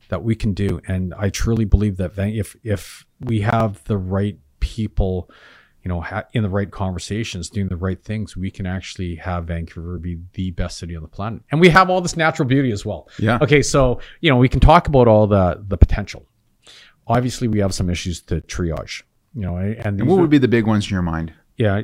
that 0.09 0.23
we 0.23 0.35
can 0.35 0.53
do, 0.53 0.81
and 0.87 1.13
I 1.17 1.29
truly 1.29 1.65
believe 1.65 1.97
that 1.97 2.11
if 2.17 2.55
if 2.63 3.05
we 3.21 3.41
have 3.41 3.83
the 3.85 3.97
right 3.97 4.37
people 4.59 5.29
you 5.83 5.89
know, 5.89 6.01
ha- 6.01 6.23
in 6.33 6.43
the 6.43 6.49
right 6.49 6.71
conversations, 6.71 7.49
doing 7.49 7.67
the 7.67 7.75
right 7.75 8.01
things, 8.03 8.37
we 8.37 8.49
can 8.49 8.65
actually 8.65 9.15
have 9.15 9.45
Vancouver 9.45 9.97
be 9.99 10.17
the 10.33 10.51
best 10.51 10.77
city 10.77 10.95
on 10.95 11.01
the 11.01 11.07
planet. 11.09 11.41
And 11.51 11.59
we 11.59 11.69
have 11.69 11.89
all 11.89 11.99
this 12.01 12.15
natural 12.15 12.47
beauty 12.47 12.71
as 12.71 12.85
well. 12.85 13.09
Yeah. 13.19 13.37
Okay, 13.41 13.61
so 13.61 13.99
you 14.21 14.29
know, 14.29 14.37
we 14.37 14.47
can 14.49 14.59
talk 14.59 14.87
about 14.87 15.07
all 15.07 15.27
the 15.27 15.63
the 15.67 15.77
potential. 15.77 16.25
Obviously, 17.07 17.47
we 17.47 17.59
have 17.59 17.73
some 17.73 17.89
issues 17.89 18.21
to 18.23 18.41
triage. 18.41 19.03
You 19.35 19.41
know, 19.41 19.57
and, 19.57 19.99
And 19.99 20.07
what 20.07 20.17
are- 20.17 20.21
would 20.21 20.29
be 20.29 20.37
the 20.37 20.47
big 20.47 20.65
ones 20.67 20.85
in 20.85 20.91
your 20.93 21.01
mind? 21.01 21.33
yeah, 21.57 21.81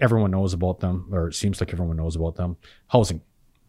everyone 0.00 0.30
knows 0.30 0.52
about 0.54 0.80
them, 0.80 1.08
or 1.12 1.28
it 1.28 1.34
seems 1.34 1.60
like 1.60 1.72
everyone 1.72 1.96
knows 1.96 2.16
about 2.16 2.34
them. 2.36 2.56
Housing, 2.88 3.20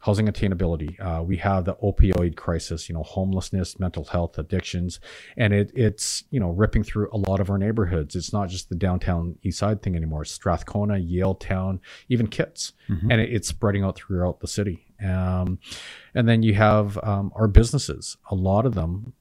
housing 0.07 0.27
attainability. 0.27 0.97
Uh, 1.01 1.21
we 1.21 1.35
have 1.35 1.65
the 1.65 1.75
opioid 1.75 2.37
crisis, 2.37 2.87
you 2.87 2.95
know, 2.95 3.03
homelessness, 3.03 3.77
mental 3.77 4.05
health, 4.05 4.37
addictions, 4.37 5.01
and 5.35 5.53
it, 5.53 5.69
it's 5.75 6.23
you 6.31 6.39
know 6.39 6.51
ripping 6.51 6.81
through 6.81 7.09
a 7.11 7.17
lot 7.17 7.41
of 7.41 7.49
our 7.49 7.57
neighborhoods. 7.57 8.15
It's 8.15 8.31
not 8.31 8.47
just 8.47 8.69
the 8.69 8.75
downtown 8.75 9.35
east 9.43 9.59
side 9.59 9.81
thing 9.81 9.97
anymore. 9.97 10.21
It's 10.21 10.31
Strathcona, 10.31 10.93
Yaletown, 10.93 11.79
even 12.07 12.27
Kits, 12.27 12.71
and 13.11 13.19
it, 13.19 13.33
it's 13.33 13.49
spreading 13.49 13.83
out 13.83 13.97
throughout 13.97 14.39
the 14.39 14.47
city. 14.47 14.85
Um, 15.03 15.59
and 16.15 16.27
then 16.27 16.41
you 16.41 16.53
have 16.53 16.97
um, 17.03 17.33
our 17.35 17.49
businesses. 17.49 18.15
A 18.31 18.35
lot 18.35 18.65
of 18.65 18.75
them 18.75 19.13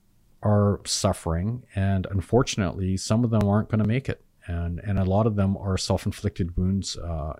are 0.43 0.81
suffering, 0.87 1.65
and 1.75 2.07
unfortunately, 2.13 2.97
some 2.97 3.25
of 3.25 3.31
them 3.31 3.43
aren't 3.49 3.69
going 3.71 3.83
to 3.83 3.89
make 3.89 4.09
it, 4.09 4.23
and 4.47 4.79
and 4.85 5.01
a 5.01 5.05
lot 5.05 5.27
of 5.27 5.35
them 5.35 5.57
are 5.57 5.77
self-inflicted 5.77 6.57
wounds 6.57 6.97
uh, 6.97 7.33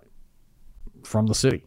from 1.03 1.27
the 1.27 1.35
city, 1.35 1.63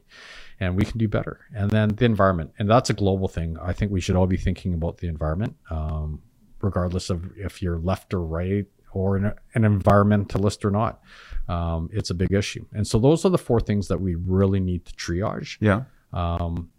and 0.60 0.76
we 0.76 0.84
can 0.84 0.98
do 0.98 1.08
better. 1.08 1.40
And 1.54 1.70
then 1.70 1.88
the 1.88 2.04
environment, 2.04 2.52
and 2.58 2.68
that's 2.70 2.90
a 2.90 2.94
global 2.94 3.26
thing. 3.26 3.56
I 3.60 3.72
think 3.72 3.90
we 3.90 4.00
should 4.00 4.14
all 4.14 4.26
be 4.26 4.36
thinking 4.36 4.74
about 4.74 4.98
the 4.98 5.08
environment, 5.08 5.56
um, 5.70 6.20
regardless 6.60 7.08
of 7.08 7.32
if 7.36 7.62
you're 7.62 7.78
left 7.78 8.12
or 8.12 8.20
right 8.20 8.66
or 8.92 9.16
an, 9.16 9.32
an 9.54 9.62
environmentalist 9.62 10.64
or 10.64 10.70
not. 10.70 11.00
Um, 11.48 11.88
it's 11.92 12.10
a 12.10 12.14
big 12.14 12.32
issue, 12.32 12.64
and 12.72 12.86
so 12.86 12.98
those 12.98 13.24
are 13.24 13.30
the 13.30 13.38
four 13.38 13.60
things 13.60 13.88
that 13.88 14.00
we 14.00 14.14
really 14.14 14.60
need 14.60 14.84
to 14.84 14.92
triage. 14.92 15.56
Yeah. 15.60 15.84
Um, 16.12 16.70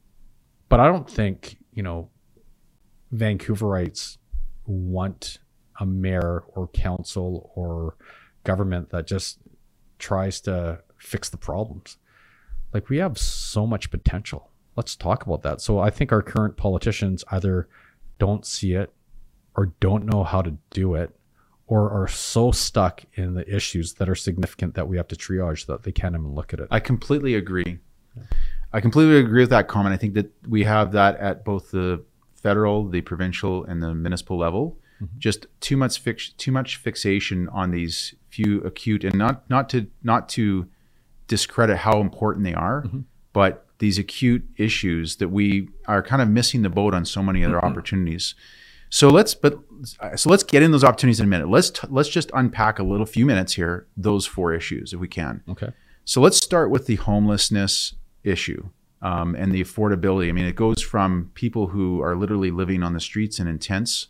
but 0.69 0.79
I 0.79 0.87
don't 0.87 1.09
think 1.09 1.57
you 1.73 1.83
know 1.83 2.09
Vancouverites 3.13 4.17
want 4.65 5.39
a 5.79 5.85
mayor 5.85 6.43
or 6.55 6.67
council 6.67 7.51
or 7.55 7.95
government 8.43 8.91
that 8.91 9.07
just 9.07 9.39
tries 9.99 10.39
to 10.41 10.79
fix 10.97 11.29
the 11.29 11.37
problems. 11.37 11.97
Like 12.73 12.89
we 12.89 12.97
have 12.97 13.17
so 13.17 13.67
much 13.67 13.91
potential. 13.91 14.49
Let's 14.75 14.95
talk 14.95 15.25
about 15.25 15.41
that. 15.43 15.61
So 15.61 15.79
I 15.79 15.89
think 15.89 16.11
our 16.11 16.21
current 16.21 16.57
politicians 16.57 17.23
either 17.31 17.67
don't 18.19 18.45
see 18.45 18.73
it 18.73 18.93
or 19.55 19.73
don't 19.79 20.05
know 20.05 20.23
how 20.23 20.41
to 20.41 20.57
do 20.69 20.95
it 20.95 21.15
or 21.67 21.89
are 21.89 22.07
so 22.07 22.51
stuck 22.51 23.03
in 23.13 23.33
the 23.33 23.53
issues 23.53 23.93
that 23.93 24.09
are 24.09 24.15
significant 24.15 24.75
that 24.75 24.87
we 24.87 24.97
have 24.97 25.07
to 25.07 25.15
triage 25.15 25.65
that 25.67 25.83
they 25.83 25.91
can't 25.91 26.15
even 26.15 26.33
look 26.33 26.53
at 26.53 26.59
it. 26.59 26.67
I 26.69 26.79
completely 26.79 27.35
agree. 27.35 27.79
I 28.73 28.81
completely 28.81 29.17
agree 29.17 29.43
with 29.43 29.49
that 29.51 29.67
comment. 29.67 29.93
I 29.93 29.97
think 29.97 30.13
that 30.15 30.31
we 30.47 30.63
have 30.63 30.91
that 30.93 31.17
at 31.17 31.45
both 31.45 31.71
the 31.71 32.03
federal, 32.35 32.87
the 32.87 33.01
provincial, 33.01 33.63
and 33.65 33.81
the 33.81 33.93
municipal 33.93 34.37
level. 34.37 34.77
Mm-hmm. 35.01 35.17
Just 35.17 35.47
too 35.59 35.77
much 35.77 35.99
fix, 35.99 36.29
too 36.29 36.51
much 36.51 36.77
fixation 36.77 37.47
on 37.49 37.71
these 37.71 38.15
few 38.29 38.61
acute, 38.61 39.03
and 39.03 39.15
not 39.15 39.49
not 39.49 39.69
to 39.69 39.87
not 40.03 40.29
to 40.29 40.67
discredit 41.31 41.77
how 41.77 42.01
important 42.01 42.43
they 42.43 42.53
are, 42.53 42.83
mm-hmm. 42.83 42.99
but 43.31 43.65
these 43.79 43.97
acute 43.97 44.43
issues 44.57 45.15
that 45.15 45.29
we 45.29 45.69
are 45.87 46.03
kind 46.03 46.21
of 46.21 46.27
missing 46.27 46.61
the 46.61 46.69
boat 46.69 46.93
on 46.93 47.05
so 47.05 47.23
many 47.23 47.43
other 47.43 47.55
mm-hmm. 47.55 47.65
opportunities. 47.65 48.35
So 48.89 49.07
let's 49.07 49.33
but 49.33 49.57
so 50.17 50.29
let's 50.29 50.43
get 50.43 50.61
in 50.61 50.71
those 50.71 50.83
opportunities 50.83 51.21
in 51.21 51.25
a 51.25 51.29
minute. 51.29 51.49
Let's 51.49 51.69
t- 51.69 51.87
let's 51.89 52.09
just 52.09 52.29
unpack 52.33 52.77
a 52.77 52.83
little 52.83 53.05
few 53.05 53.25
minutes 53.25 53.53
here 53.53 53.87
those 53.95 54.25
four 54.25 54.53
issues 54.53 54.91
if 54.93 54.99
we 54.99 55.07
can. 55.07 55.41
okay. 55.47 55.69
So 56.03 56.19
let's 56.19 56.37
start 56.37 56.69
with 56.69 56.87
the 56.87 56.95
homelessness 56.95 57.95
issue. 58.23 58.69
um, 59.01 59.35
and 59.35 59.51
the 59.51 59.63
affordability. 59.63 60.29
I 60.29 60.31
mean, 60.31 60.45
it 60.45 60.55
goes 60.55 60.81
from 60.81 61.31
people 61.33 61.67
who 61.67 62.01
are 62.01 62.15
literally 62.15 62.51
living 62.51 62.83
on 62.83 62.93
the 62.93 62.99
streets 62.99 63.39
and 63.39 63.49
in 63.49 63.57
tents 63.57 64.07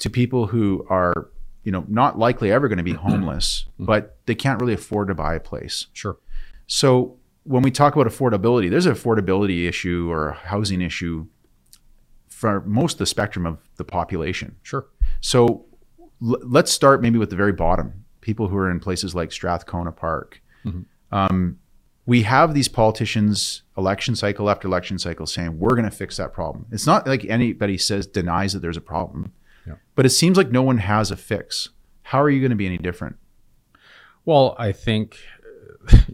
to 0.00 0.10
people 0.10 0.48
who 0.48 0.84
are, 0.90 1.28
you 1.62 1.72
know, 1.72 1.84
not 1.88 2.18
likely 2.18 2.50
ever 2.50 2.66
going 2.68 2.78
to 2.78 2.84
be 2.84 2.92
homeless, 3.08 3.66
mm-hmm. 3.74 3.84
but 3.84 4.18
they 4.26 4.34
can't 4.34 4.60
really 4.60 4.74
afford 4.74 5.08
to 5.08 5.14
buy 5.14 5.34
a 5.34 5.40
place. 5.40 5.86
Sure. 5.92 6.16
So 6.66 7.16
when 7.44 7.62
we 7.62 7.70
talk 7.70 7.94
about 7.94 8.06
affordability, 8.10 8.68
there's 8.70 8.86
an 8.86 8.94
affordability 8.94 9.68
issue 9.68 10.08
or 10.10 10.30
a 10.30 10.34
housing 10.34 10.80
issue 10.82 11.26
for 12.28 12.60
most 12.62 12.94
of 12.94 12.98
the 12.98 13.06
spectrum 13.06 13.46
of 13.46 13.58
the 13.76 13.84
population. 13.84 14.56
Sure. 14.62 14.86
So 15.20 15.64
l- 16.22 16.36
let's 16.42 16.70
start 16.72 17.00
maybe 17.02 17.18
with 17.18 17.30
the 17.30 17.36
very 17.36 17.52
bottom 17.52 18.04
people 18.20 18.48
who 18.48 18.56
are 18.56 18.70
in 18.70 18.80
places 18.80 19.14
like 19.14 19.30
Strathcona 19.32 19.92
Park. 19.92 20.42
Um, 21.12 21.58
we 22.06 22.22
have 22.22 22.52
these 22.54 22.66
politicians 22.68 23.62
election 23.78 24.16
cycle 24.16 24.50
after 24.50 24.66
election 24.66 24.98
cycle 24.98 25.26
saying 25.26 25.58
we're 25.60 25.76
going 25.76 25.84
to 25.84 25.90
fix 25.96 26.16
that 26.16 26.32
problem. 26.32 26.66
It's 26.72 26.86
not 26.86 27.06
like 27.06 27.24
anybody 27.24 27.78
says 27.78 28.06
denies 28.08 28.52
that 28.52 28.58
there's 28.60 28.76
a 28.76 28.80
problem, 28.80 29.32
Yeah. 29.66 29.74
but 29.94 30.04
it 30.06 30.10
seems 30.10 30.36
like 30.36 30.50
no 30.50 30.62
one 30.62 30.78
has 30.78 31.12
a 31.12 31.16
fix. 31.16 31.68
How 32.02 32.20
are 32.20 32.28
you 32.30 32.40
going 32.40 32.50
to 32.50 32.56
be 32.56 32.66
any 32.66 32.78
different? 32.78 33.16
Well, 34.24 34.56
I 34.58 34.72
think, 34.72 35.18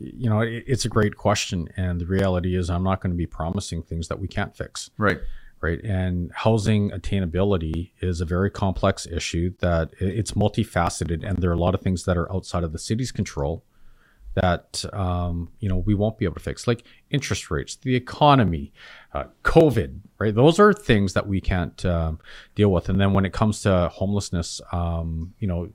you 0.01 0.29
know, 0.29 0.41
it, 0.41 0.65
it's 0.67 0.85
a 0.85 0.89
great 0.89 1.17
question. 1.17 1.69
And 1.77 2.01
the 2.01 2.07
reality 2.07 2.57
is, 2.57 2.71
I'm 2.71 2.85
not 2.85 3.01
going 3.01 3.13
to 3.13 3.17
be 3.17 3.27
promising 3.27 3.83
things 3.83 4.09
that 4.09 4.19
we 4.19 4.29
can't 4.29 4.57
fix. 4.57 4.91
Right. 4.99 5.21
Right. 5.61 5.81
And 5.85 6.33
housing 6.35 6.91
attainability 6.91 7.93
is 8.01 8.21
a 8.21 8.25
very 8.25 8.51
complex 8.51 9.07
issue 9.07 9.55
that 9.61 9.91
it's 10.01 10.33
multifaceted. 10.33 11.25
And 11.25 11.39
there 11.39 11.51
are 11.51 11.55
a 11.55 11.59
lot 11.59 11.77
of 11.77 11.81
things 11.83 12.05
that 12.05 12.17
are 12.17 12.31
outside 12.33 12.65
of 12.65 12.73
the 12.73 12.81
city's 12.81 13.13
control 13.13 13.63
that, 14.35 14.85
um, 14.93 15.51
you 15.61 15.69
know, 15.69 15.77
we 15.77 15.95
won't 15.95 16.19
be 16.19 16.25
able 16.25 16.35
to 16.35 16.41
fix, 16.41 16.67
like 16.67 16.85
interest 17.11 17.51
rates, 17.51 17.77
the 17.77 17.95
economy, 17.95 18.73
uh, 19.13 19.25
COVID, 19.45 20.01
right? 20.19 20.35
Those 20.35 20.59
are 20.59 20.73
things 20.73 21.13
that 21.13 21.29
we 21.29 21.41
can't 21.41 21.85
um, 21.85 22.19
deal 22.55 22.73
with. 22.73 22.89
And 22.89 23.01
then 23.01 23.13
when 23.13 23.25
it 23.25 23.33
comes 23.33 23.63
to 23.63 23.89
homelessness, 23.93 24.61
um, 24.73 25.35
you 25.39 25.47
know, 25.47 25.71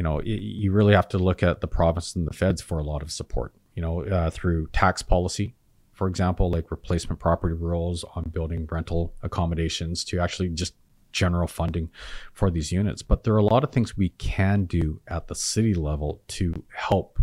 you 0.00 0.04
know, 0.04 0.14
y- 0.14 0.22
you 0.24 0.72
really 0.72 0.94
have 0.94 1.08
to 1.08 1.18
look 1.18 1.42
at 1.42 1.60
the 1.60 1.66
province 1.66 2.16
and 2.16 2.26
the 2.26 2.32
feds 2.32 2.62
for 2.62 2.78
a 2.78 2.82
lot 2.82 3.02
of 3.02 3.12
support, 3.12 3.52
you 3.74 3.82
know, 3.82 4.02
uh, 4.06 4.30
through 4.30 4.66
tax 4.72 5.02
policy, 5.02 5.54
for 5.92 6.08
example, 6.08 6.50
like 6.50 6.70
replacement 6.70 7.20
property 7.20 7.54
rules 7.54 8.02
on 8.14 8.30
building 8.30 8.66
rental 8.70 9.12
accommodations 9.22 10.02
to 10.04 10.18
actually 10.18 10.48
just 10.48 10.72
general 11.12 11.46
funding 11.46 11.90
for 12.32 12.50
these 12.50 12.72
units. 12.72 13.02
But 13.02 13.24
there 13.24 13.34
are 13.34 13.44
a 13.44 13.44
lot 13.44 13.62
of 13.62 13.72
things 13.72 13.94
we 13.94 14.08
can 14.08 14.64
do 14.64 15.02
at 15.06 15.28
the 15.28 15.34
city 15.34 15.74
level 15.74 16.22
to 16.28 16.64
help 16.74 17.18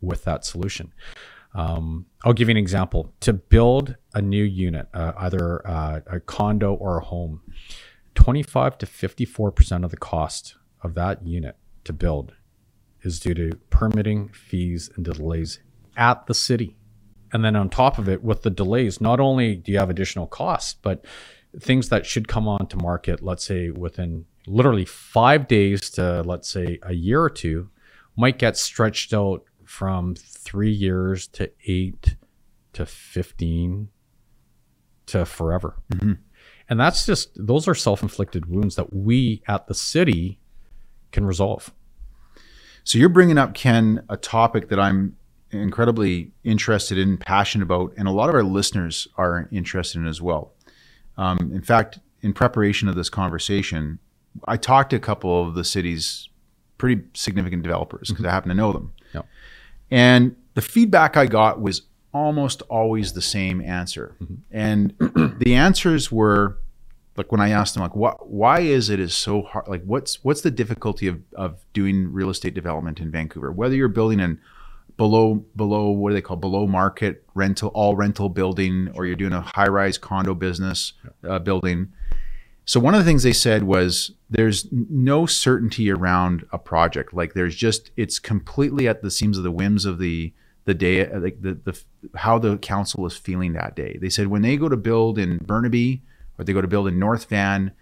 with 0.00 0.24
that 0.24 0.44
solution. 0.44 0.92
Um, 1.54 2.06
I'll 2.24 2.32
give 2.32 2.48
you 2.48 2.54
an 2.54 2.56
example. 2.56 3.14
To 3.20 3.32
build 3.32 3.94
a 4.12 4.20
new 4.20 4.42
unit, 4.42 4.88
uh, 4.92 5.12
either 5.18 5.64
uh, 5.64 6.00
a 6.08 6.18
condo 6.18 6.74
or 6.74 6.98
a 6.98 7.04
home, 7.04 7.42
25 8.16 8.78
to 8.78 8.86
54% 8.86 9.84
of 9.84 9.92
the 9.92 9.96
cost 9.96 10.56
of 10.82 10.94
that 10.94 11.24
unit 11.24 11.54
to 11.84 11.92
build 11.92 12.34
is 13.02 13.20
due 13.20 13.34
to 13.34 13.56
permitting 13.70 14.28
fees 14.28 14.90
and 14.96 15.04
delays 15.04 15.60
at 15.96 16.26
the 16.26 16.34
city. 16.34 16.76
And 17.32 17.44
then 17.44 17.56
on 17.56 17.70
top 17.70 17.98
of 17.98 18.08
it, 18.08 18.22
with 18.22 18.42
the 18.42 18.50
delays, 18.50 19.00
not 19.00 19.18
only 19.18 19.56
do 19.56 19.72
you 19.72 19.78
have 19.78 19.90
additional 19.90 20.26
costs, 20.26 20.74
but 20.74 21.04
things 21.58 21.88
that 21.88 22.06
should 22.06 22.28
come 22.28 22.46
onto 22.46 22.76
market, 22.76 23.22
let's 23.22 23.44
say 23.44 23.70
within 23.70 24.26
literally 24.46 24.84
five 24.84 25.48
days 25.48 25.90
to 25.90 26.22
let's 26.22 26.48
say 26.48 26.78
a 26.82 26.94
year 26.94 27.22
or 27.22 27.30
two, 27.30 27.70
might 28.16 28.38
get 28.38 28.56
stretched 28.56 29.14
out 29.14 29.44
from 29.64 30.14
three 30.14 30.70
years 30.70 31.26
to 31.28 31.50
eight 31.66 32.16
to 32.74 32.84
15 32.84 33.88
to 35.06 35.24
forever. 35.24 35.76
Mm-hmm. 35.92 36.12
And 36.68 36.80
that's 36.80 37.06
just, 37.06 37.30
those 37.34 37.68
are 37.68 37.74
self 37.74 38.02
inflicted 38.02 38.46
wounds 38.46 38.76
that 38.76 38.94
we 38.94 39.42
at 39.48 39.66
the 39.66 39.74
city 39.74 40.40
can 41.12 41.24
resolve. 41.24 41.72
So 42.84 42.98
you're 42.98 43.08
bringing 43.08 43.38
up 43.38 43.54
Ken 43.54 44.04
a 44.08 44.16
topic 44.16 44.68
that 44.68 44.80
I'm 44.80 45.16
incredibly 45.50 46.32
interested 46.44 46.98
in, 46.98 47.16
passionate 47.18 47.64
about, 47.64 47.92
and 47.96 48.08
a 48.08 48.10
lot 48.10 48.28
of 48.28 48.34
our 48.34 48.42
listeners 48.42 49.06
are 49.16 49.48
interested 49.52 50.00
in 50.00 50.06
as 50.06 50.20
well. 50.20 50.52
Um, 51.16 51.38
in 51.52 51.62
fact, 51.62 52.00
in 52.22 52.32
preparation 52.32 52.88
of 52.88 52.94
this 52.94 53.10
conversation, 53.10 53.98
I 54.46 54.56
talked 54.56 54.90
to 54.90 54.96
a 54.96 55.00
couple 55.00 55.46
of 55.46 55.54
the 55.54 55.64
city's 55.64 56.28
pretty 56.78 57.02
significant 57.14 57.62
developers 57.62 58.08
because 58.08 58.24
I 58.24 58.30
happen 58.30 58.48
to 58.48 58.54
know 58.54 58.72
them. 58.72 58.92
Yep. 59.14 59.26
And 59.90 60.36
the 60.54 60.62
feedback 60.62 61.16
I 61.16 61.26
got 61.26 61.60
was 61.60 61.82
almost 62.12 62.62
always 62.62 63.12
the 63.12 63.22
same 63.22 63.60
answer. 63.60 64.16
And 64.50 64.94
the 65.38 65.54
answers 65.54 66.10
were 66.10 66.58
like 67.16 67.30
when 67.30 67.40
I 67.40 67.50
asked 67.50 67.74
them 67.74 67.82
like 67.82 67.96
what 67.96 68.28
why 68.28 68.60
is 68.60 68.88
it 68.88 68.98
is 68.98 69.14
so 69.14 69.42
hard 69.42 69.68
like 69.68 69.82
what's 69.84 70.22
what's 70.24 70.40
the 70.40 70.50
difficulty 70.50 71.06
of, 71.06 71.20
of 71.34 71.64
doing 71.72 72.12
real 72.12 72.30
estate 72.30 72.54
development 72.54 73.00
in 73.00 73.10
Vancouver? 73.10 73.52
Whether 73.52 73.74
you're 73.74 73.88
building 73.88 74.20
in 74.20 74.38
below 74.96 75.34
below 75.56 75.90
what 75.90 76.10
do 76.10 76.14
they 76.14 76.20
call 76.20 76.36
below 76.36 76.66
market 76.66 77.24
rental 77.34 77.70
all 77.74 77.96
rental 77.96 78.28
building 78.28 78.90
or 78.94 79.06
you're 79.06 79.16
doing 79.16 79.32
a 79.32 79.40
high 79.40 79.68
rise 79.68 79.98
condo 79.98 80.34
business 80.34 80.92
uh, 81.28 81.38
building. 81.38 81.92
So 82.64 82.78
one 82.78 82.94
of 82.94 83.00
the 83.00 83.04
things 83.04 83.24
they 83.24 83.32
said 83.32 83.64
was 83.64 84.12
there's 84.30 84.68
no 84.70 85.26
certainty 85.26 85.90
around 85.90 86.46
a 86.52 86.58
project. 86.58 87.12
Like 87.12 87.34
there's 87.34 87.56
just 87.56 87.90
it's 87.96 88.18
completely 88.18 88.86
at 88.88 89.02
the 89.02 89.10
seams 89.10 89.36
of 89.36 89.44
the 89.44 89.50
whims 89.50 89.84
of 89.84 89.98
the 89.98 90.32
the 90.64 90.74
day 90.74 91.06
uh, 91.06 91.18
like 91.20 91.42
the, 91.42 91.54
the 91.54 91.78
how 92.16 92.38
the 92.38 92.56
council 92.58 93.04
is 93.04 93.16
feeling 93.16 93.52
that 93.52 93.76
day. 93.76 93.98
They 94.00 94.08
said 94.08 94.28
when 94.28 94.42
they 94.42 94.56
go 94.56 94.68
to 94.68 94.76
build 94.76 95.18
in 95.18 95.38
Burnaby 95.38 96.02
or 96.42 96.44
they 96.44 96.52
go 96.52 96.60
to 96.60 96.68
build 96.68 96.88
in 96.88 96.98
North 96.98 97.28
Van, 97.28 97.72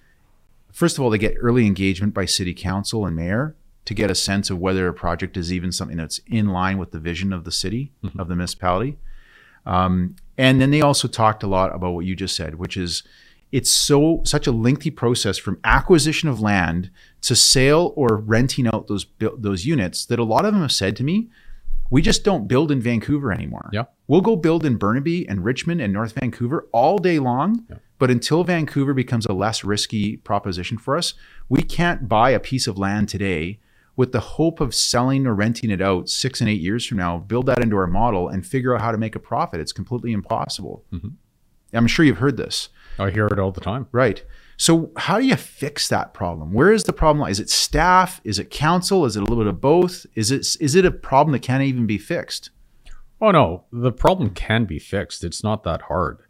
first 0.72 0.98
of 0.98 1.04
all 1.04 1.10
they 1.10 1.18
get 1.18 1.34
early 1.40 1.66
engagement 1.66 2.14
by 2.14 2.26
city 2.26 2.54
council 2.54 3.06
and 3.06 3.16
mayor 3.16 3.56
to 3.86 3.94
get 3.94 4.10
a 4.10 4.14
sense 4.14 4.50
of 4.50 4.58
whether 4.58 4.86
a 4.86 4.94
project 4.94 5.36
is 5.36 5.52
even 5.52 5.72
something 5.72 5.96
that's 5.96 6.20
in 6.26 6.50
line 6.50 6.78
with 6.78 6.92
the 6.92 7.00
vision 7.00 7.32
of 7.32 7.44
the 7.44 7.50
city 7.50 7.92
of 8.18 8.28
the 8.28 8.36
municipality. 8.36 8.96
Um, 9.66 10.16
and 10.38 10.60
then 10.60 10.70
they 10.70 10.80
also 10.80 11.08
talked 11.08 11.42
a 11.42 11.46
lot 11.46 11.74
about 11.74 11.92
what 11.92 12.04
you 12.04 12.14
just 12.14 12.36
said, 12.36 12.54
which 12.56 12.76
is 12.76 13.02
it's 13.52 13.70
so 13.70 14.20
such 14.24 14.46
a 14.46 14.52
lengthy 14.52 14.90
process 14.90 15.38
from 15.38 15.58
acquisition 15.64 16.28
of 16.28 16.40
land 16.40 16.90
to 17.22 17.34
sale 17.34 17.92
or 17.96 18.16
renting 18.16 18.66
out 18.66 18.86
those 18.86 19.06
those 19.18 19.66
units 19.66 20.06
that 20.06 20.18
a 20.18 20.24
lot 20.24 20.44
of 20.44 20.52
them 20.52 20.62
have 20.62 20.72
said 20.72 20.96
to 20.96 21.04
me, 21.04 21.28
we 21.90 22.00
just 22.00 22.22
don't 22.22 22.46
build 22.46 22.70
in 22.70 22.80
Vancouver 22.80 23.32
anymore. 23.32 23.68
Yeah. 23.72 23.84
We'll 24.06 24.20
go 24.20 24.36
build 24.36 24.64
in 24.64 24.76
Burnaby 24.76 25.28
and 25.28 25.44
Richmond 25.44 25.80
and 25.80 25.92
North 25.92 26.12
Vancouver 26.12 26.68
all 26.72 26.98
day 26.98 27.18
long. 27.18 27.64
Yeah. 27.68 27.76
But 28.00 28.10
until 28.10 28.44
Vancouver 28.44 28.94
becomes 28.94 29.26
a 29.26 29.34
less 29.34 29.62
risky 29.62 30.16
proposition 30.16 30.78
for 30.78 30.96
us, 30.96 31.12
we 31.50 31.62
can't 31.62 32.08
buy 32.08 32.30
a 32.30 32.40
piece 32.40 32.66
of 32.66 32.78
land 32.78 33.10
today 33.10 33.60
with 33.94 34.12
the 34.12 34.20
hope 34.20 34.58
of 34.58 34.74
selling 34.74 35.26
or 35.26 35.34
renting 35.34 35.70
it 35.70 35.82
out 35.82 36.08
six 36.08 36.40
and 36.40 36.48
eight 36.48 36.62
years 36.62 36.86
from 36.86 36.96
now, 36.96 37.18
build 37.18 37.44
that 37.44 37.62
into 37.62 37.76
our 37.76 37.86
model 37.86 38.26
and 38.28 38.46
figure 38.46 38.74
out 38.74 38.80
how 38.80 38.90
to 38.90 38.96
make 38.96 39.14
a 39.14 39.18
profit. 39.18 39.60
It's 39.60 39.74
completely 39.74 40.12
impossible. 40.12 40.82
Mhm. 40.90 41.12
I'm 41.74 41.86
sure 41.86 42.06
you've 42.06 42.18
heard 42.18 42.38
this. 42.38 42.70
I 42.98 43.10
hear 43.10 43.26
it 43.26 43.38
all 43.38 43.52
the 43.52 43.60
time. 43.60 43.86
Right. 43.92 44.24
So 44.56 44.92
how 44.96 45.18
do 45.20 45.26
you 45.26 45.36
fix 45.36 45.86
that 45.88 46.14
problem? 46.14 46.54
Where 46.54 46.72
is 46.72 46.84
the 46.84 46.94
problem? 46.94 47.28
Is 47.28 47.38
it 47.38 47.50
staff? 47.50 48.22
Is 48.24 48.38
it 48.38 48.50
council? 48.50 49.04
Is 49.04 49.14
it 49.14 49.20
a 49.20 49.24
little 49.24 49.44
bit 49.44 49.46
of 49.46 49.60
both? 49.60 50.06
Is 50.14 50.30
it 50.30 50.56
is 50.58 50.74
it 50.74 50.86
a 50.86 50.90
problem 50.90 51.32
that 51.32 51.42
can't 51.42 51.62
even 51.62 51.86
be 51.86 51.98
fixed? 51.98 52.48
Oh 53.20 53.30
no, 53.30 53.64
the 53.70 53.92
problem 53.92 54.30
can 54.30 54.64
be 54.64 54.78
fixed. 54.78 55.22
It's 55.22 55.44
not 55.44 55.64
that 55.64 55.82
hard. 55.82 56.20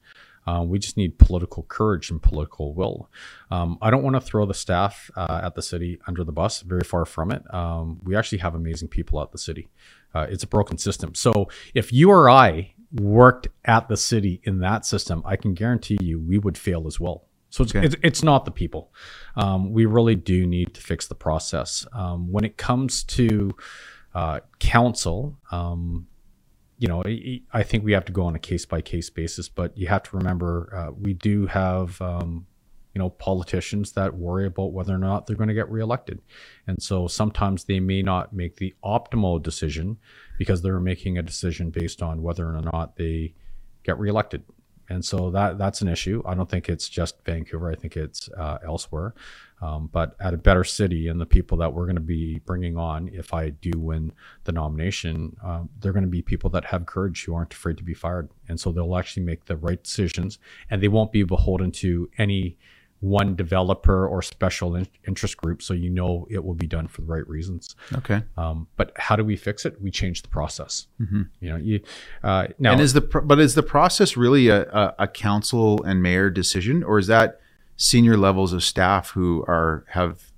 Uh, 0.46 0.62
we 0.66 0.78
just 0.78 0.96
need 0.96 1.18
political 1.18 1.62
courage 1.64 2.10
and 2.10 2.22
political 2.22 2.72
will. 2.74 3.08
Um, 3.50 3.78
I 3.82 3.90
don't 3.90 4.02
want 4.02 4.16
to 4.16 4.20
throw 4.20 4.46
the 4.46 4.54
staff 4.54 5.10
uh, 5.16 5.40
at 5.44 5.54
the 5.54 5.62
city 5.62 6.00
under 6.06 6.24
the 6.24 6.32
bus. 6.32 6.62
Very 6.62 6.84
far 6.84 7.04
from 7.04 7.30
it. 7.30 7.42
Um, 7.54 8.00
we 8.02 8.16
actually 8.16 8.38
have 8.38 8.54
amazing 8.54 8.88
people 8.88 9.20
at 9.22 9.32
the 9.32 9.38
city. 9.38 9.68
Uh, 10.14 10.26
it's 10.28 10.42
a 10.42 10.46
broken 10.48 10.78
system. 10.78 11.14
So 11.14 11.48
if 11.74 11.92
you 11.92 12.10
or 12.10 12.28
I 12.30 12.72
worked 12.92 13.48
at 13.64 13.88
the 13.88 13.96
city 13.96 14.40
in 14.44 14.60
that 14.60 14.84
system, 14.84 15.22
I 15.24 15.36
can 15.36 15.54
guarantee 15.54 15.98
you 16.00 16.18
we 16.18 16.38
would 16.38 16.58
fail 16.58 16.86
as 16.86 16.98
well. 16.98 17.24
So 17.50 17.64
it's, 17.64 17.74
Okay. 17.74 17.86
it's, 17.86 17.96
it's 18.02 18.22
not 18.22 18.44
the 18.44 18.50
people. 18.50 18.92
Um, 19.36 19.72
we 19.72 19.84
really 19.84 20.16
do 20.16 20.46
need 20.46 20.74
to 20.74 20.80
fix 20.80 21.06
the 21.06 21.14
process. 21.14 21.86
Um, 21.92 22.32
when 22.32 22.44
it 22.44 22.56
comes 22.56 23.04
to 23.04 23.50
uh, 24.14 24.40
council, 24.58 25.36
um, 25.52 26.06
you 26.80 26.88
know, 26.88 27.02
I- 27.04 27.62
think 27.62 27.84
we 27.84 27.92
have 27.92 28.06
to 28.06 28.12
go 28.12 28.24
on 28.24 28.34
a 28.34 28.38
case 28.50 28.64
by 28.66 28.80
case 28.80 29.10
basis, 29.10 29.48
but 29.48 29.76
you 29.76 29.86
have 29.88 30.02
to 30.04 30.16
remember 30.16 30.52
uh, 30.74 30.90
we 31.06 31.12
do 31.12 31.46
have, 31.46 32.00
um, 32.00 32.46
you 32.94 32.98
know, 32.98 33.10
politicians 33.10 33.92
that 33.92 34.16
worry 34.16 34.46
about 34.46 34.72
whether 34.72 34.94
or 34.94 34.98
not 34.98 35.26
they're 35.26 35.36
going 35.36 35.48
to 35.54 35.54
get 35.54 35.70
reelected. 35.70 36.18
And 36.66 36.82
so 36.82 37.06
sometimes 37.06 37.64
they 37.64 37.80
may 37.80 38.02
not 38.02 38.32
make 38.32 38.56
the 38.56 38.74
optimal 38.82 39.42
decision 39.42 39.98
because 40.38 40.62
they're 40.62 40.80
making 40.80 41.18
a 41.18 41.22
decision 41.22 41.70
based 41.70 42.02
on 42.02 42.22
whether 42.22 42.46
or 42.56 42.62
not 42.72 42.96
they 42.96 43.34
get 43.84 43.98
reelected. 43.98 44.42
and 44.88 45.04
so 45.04 45.30
that 45.30 45.56
that's 45.56 45.82
an 45.82 45.88
issue. 45.88 46.20
I 46.26 46.34
don't 46.34 46.50
think 46.50 46.68
it's 46.68 46.88
just 46.88 47.14
Vancouver. 47.24 47.70
I 47.70 47.76
think 47.76 47.96
it's 47.96 48.28
uh, 48.36 48.58
elsewhere. 48.64 49.14
Um, 49.62 49.90
but 49.92 50.16
at 50.20 50.32
a 50.32 50.38
better 50.38 50.64
city, 50.64 51.08
and 51.08 51.20
the 51.20 51.26
people 51.26 51.58
that 51.58 51.72
we're 51.72 51.84
going 51.84 51.96
to 51.96 52.00
be 52.00 52.40
bringing 52.46 52.76
on, 52.76 53.08
if 53.12 53.34
I 53.34 53.50
do 53.50 53.72
win 53.76 54.12
the 54.44 54.52
nomination, 54.52 55.36
um, 55.44 55.68
they're 55.80 55.92
going 55.92 56.04
to 56.04 56.08
be 56.08 56.22
people 56.22 56.48
that 56.50 56.64
have 56.66 56.86
courage, 56.86 57.24
who 57.24 57.34
aren't 57.34 57.52
afraid 57.52 57.76
to 57.76 57.84
be 57.84 57.94
fired, 57.94 58.30
and 58.48 58.58
so 58.58 58.72
they'll 58.72 58.96
actually 58.96 59.24
make 59.24 59.44
the 59.44 59.56
right 59.56 59.82
decisions, 59.82 60.38
and 60.70 60.82
they 60.82 60.88
won't 60.88 61.12
be 61.12 61.22
beholden 61.22 61.70
to 61.72 62.08
any 62.16 62.56
one 63.00 63.34
developer 63.34 64.06
or 64.06 64.22
special 64.22 64.76
in- 64.76 64.86
interest 65.06 65.36
group. 65.38 65.62
So 65.62 65.74
you 65.74 65.90
know 65.90 66.26
it 66.30 66.44
will 66.44 66.54
be 66.54 66.66
done 66.66 66.86
for 66.86 67.00
the 67.00 67.06
right 67.06 67.26
reasons. 67.26 67.74
Okay. 67.94 68.22
Um, 68.36 68.68
but 68.76 68.92
how 68.96 69.16
do 69.16 69.24
we 69.24 69.36
fix 69.36 69.64
it? 69.64 69.80
We 69.80 69.90
change 69.90 70.22
the 70.22 70.28
process. 70.28 70.86
You 71.40 71.50
know, 71.50 71.56
you 71.56 71.80
uh, 72.22 72.48
now 72.58 72.72
and 72.72 72.80
is 72.80 72.92
the 72.92 73.00
pro- 73.00 73.22
but 73.22 73.40
is 73.40 73.54
the 73.54 73.62
process 73.62 74.16
really 74.16 74.48
a, 74.48 74.62
a, 74.70 74.94
a 75.00 75.08
council 75.08 75.82
and 75.82 76.02
mayor 76.02 76.30
decision, 76.30 76.82
or 76.82 76.98
is 76.98 77.06
that 77.06 77.40
senior 77.80 78.14
levels 78.18 78.52
of 78.52 78.62
staff 78.62 79.10
who 79.10 79.42
are 79.48 79.86
have 79.88 80.30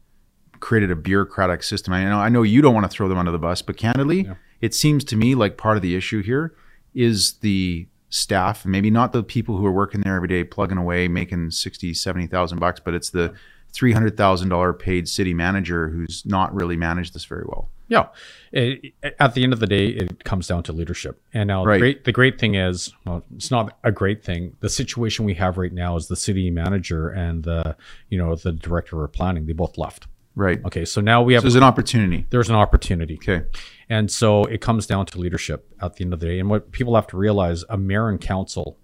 created 0.60 0.92
a 0.92 0.96
bureaucratic 0.96 1.62
system? 1.64 1.92
I 1.92 2.04
know 2.04 2.18
I 2.18 2.28
know 2.28 2.42
you 2.44 2.62
don't 2.62 2.72
want 2.72 2.84
to 2.84 2.88
throw 2.88 3.08
them 3.08 3.18
under 3.18 3.32
the 3.32 3.38
bus, 3.38 3.62
but 3.62 3.76
candidly, 3.76 4.30
it 4.60 4.74
seems 4.74 5.02
to 5.04 5.16
me 5.16 5.34
like 5.34 5.56
part 5.56 5.76
of 5.76 5.82
the 5.82 5.96
issue 5.96 6.22
here 6.22 6.54
is 6.94 7.34
the 7.40 7.88
staff, 8.10 8.64
maybe 8.64 8.90
not 8.90 9.12
the 9.12 9.22
people 9.22 9.56
who 9.56 9.66
are 9.66 9.72
working 9.72 10.02
there 10.02 10.14
every 10.14 10.28
day 10.28 10.44
plugging 10.44 10.78
away 10.78 11.08
making 11.08 11.50
60, 11.50 11.94
70,000 11.94 12.58
bucks, 12.58 12.78
but 12.78 12.94
it's 12.94 13.10
the 13.10 13.34
$300,000 13.72 14.78
paid 14.78 15.08
city 15.08 15.34
manager 15.34 15.88
who's 15.88 16.22
not 16.24 16.54
really 16.54 16.76
managed 16.76 17.14
this 17.14 17.24
very 17.24 17.44
well. 17.46 17.70
Yeah. 17.92 18.06
It, 18.52 18.94
at 19.20 19.34
the 19.34 19.42
end 19.44 19.52
of 19.52 19.60
the 19.60 19.66
day, 19.66 19.86
it 19.88 20.24
comes 20.24 20.46
down 20.46 20.62
to 20.64 20.72
leadership. 20.72 21.20
And 21.34 21.46
now, 21.48 21.62
Right. 21.64 21.74
the, 21.74 21.78
great, 21.80 22.04
the 22.04 22.12
great 22.12 22.38
thing 22.40 22.54
is, 22.54 22.92
well, 23.04 23.22
it's 23.36 23.50
not 23.50 23.76
a 23.84 23.92
great 23.92 24.24
thing. 24.24 24.56
The 24.60 24.68
situation 24.70 25.26
we 25.26 25.34
have 25.34 25.58
right 25.58 25.72
now 25.72 25.96
is 25.96 26.08
the 26.08 26.16
city 26.16 26.50
manager 26.50 27.10
and 27.10 27.42
the, 27.44 27.76
you 28.08 28.16
know, 28.18 28.34
the 28.34 28.52
director 28.52 29.04
of 29.04 29.12
planning. 29.12 29.44
They 29.46 29.52
both 29.52 29.76
left. 29.76 30.06
Right. 30.34 30.64
Okay, 30.64 30.86
so 30.86 31.02
now 31.02 31.22
we 31.22 31.34
have 31.34 31.42
So 31.42 31.48
there's 31.48 31.56
an 31.56 31.62
opportunity. 31.62 32.26
there's 32.30 32.48
an 32.48 32.54
opportunity. 32.56 33.16
Okay. 33.16 33.44
And 33.90 34.10
so 34.10 34.44
it 34.44 34.62
comes 34.62 34.86
down 34.86 35.04
to 35.06 35.18
leadership 35.18 35.66
at 35.82 35.96
the 35.96 36.04
end 36.04 36.14
of 36.14 36.20
the 36.20 36.26
day. 36.26 36.38
And 36.40 36.48
what 36.48 36.72
people 36.72 36.94
have 36.94 37.06
to 37.08 37.18
realize, 37.18 37.64
a 37.68 37.76
mayor 37.76 38.08
and 38.08 38.18
council, 38.18 38.78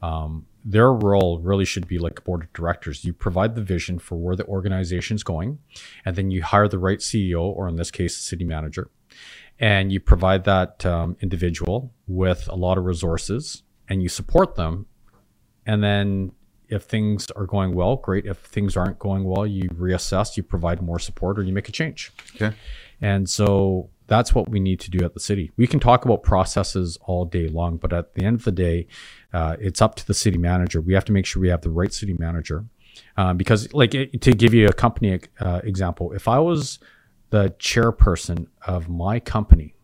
um, 0.00 0.46
their 0.64 0.92
role 0.92 1.40
really 1.40 1.64
should 1.64 1.88
be 1.88 1.98
like 1.98 2.18
a 2.18 2.22
board 2.22 2.42
of 2.42 2.52
directors. 2.52 3.04
You 3.04 3.12
provide 3.12 3.54
the 3.54 3.62
vision 3.62 3.98
for 3.98 4.16
where 4.16 4.36
the 4.36 4.46
organization's 4.46 5.22
going, 5.22 5.58
and 6.04 6.16
then 6.16 6.30
you 6.30 6.42
hire 6.42 6.68
the 6.68 6.78
right 6.78 6.98
CEO, 6.98 7.42
or 7.42 7.68
in 7.68 7.76
this 7.76 7.90
case, 7.90 8.16
the 8.16 8.22
city 8.22 8.44
manager, 8.44 8.90
and 9.58 9.92
you 9.92 10.00
provide 10.00 10.44
that 10.44 10.84
um, 10.86 11.16
individual 11.20 11.92
with 12.06 12.48
a 12.48 12.54
lot 12.54 12.78
of 12.78 12.84
resources, 12.84 13.62
and 13.88 14.02
you 14.02 14.08
support 14.08 14.54
them. 14.54 14.86
And 15.66 15.82
then 15.82 16.32
if 16.68 16.84
things 16.84 17.30
are 17.32 17.46
going 17.46 17.74
well, 17.74 17.96
great. 17.96 18.24
If 18.24 18.38
things 18.38 18.76
aren't 18.76 18.98
going 18.98 19.24
well, 19.24 19.46
you 19.46 19.68
reassess, 19.70 20.36
you 20.36 20.42
provide 20.42 20.80
more 20.80 20.98
support, 20.98 21.38
or 21.38 21.42
you 21.42 21.52
make 21.52 21.68
a 21.68 21.72
change. 21.72 22.12
Okay. 22.34 22.56
And 23.00 23.28
so 23.28 23.90
that's 24.12 24.34
what 24.34 24.50
we 24.50 24.60
need 24.60 24.78
to 24.80 24.90
do 24.90 25.02
at 25.06 25.14
the 25.14 25.20
city. 25.20 25.50
We 25.56 25.66
can 25.66 25.80
talk 25.80 26.04
about 26.04 26.22
processes 26.22 26.98
all 27.00 27.24
day 27.24 27.48
long, 27.48 27.78
but 27.78 27.94
at 27.94 28.12
the 28.12 28.24
end 28.24 28.36
of 28.36 28.44
the 28.44 28.52
day, 28.52 28.86
uh, 29.32 29.56
it's 29.58 29.80
up 29.80 29.94
to 29.94 30.06
the 30.06 30.12
city 30.12 30.36
manager. 30.36 30.82
We 30.82 30.92
have 30.92 31.06
to 31.06 31.12
make 31.12 31.24
sure 31.24 31.40
we 31.40 31.48
have 31.48 31.62
the 31.62 31.70
right 31.70 31.90
city 31.90 32.12
manager. 32.12 32.66
Uh, 33.16 33.32
because, 33.32 33.72
like, 33.72 33.94
it, 33.94 34.20
to 34.20 34.32
give 34.32 34.52
you 34.52 34.66
a 34.66 34.72
company 34.74 35.18
uh, 35.40 35.62
example, 35.64 36.12
if 36.12 36.28
I 36.28 36.38
was 36.40 36.78
the 37.30 37.54
chairperson 37.58 38.48
of 38.66 38.90
my 38.90 39.18
company 39.18 39.76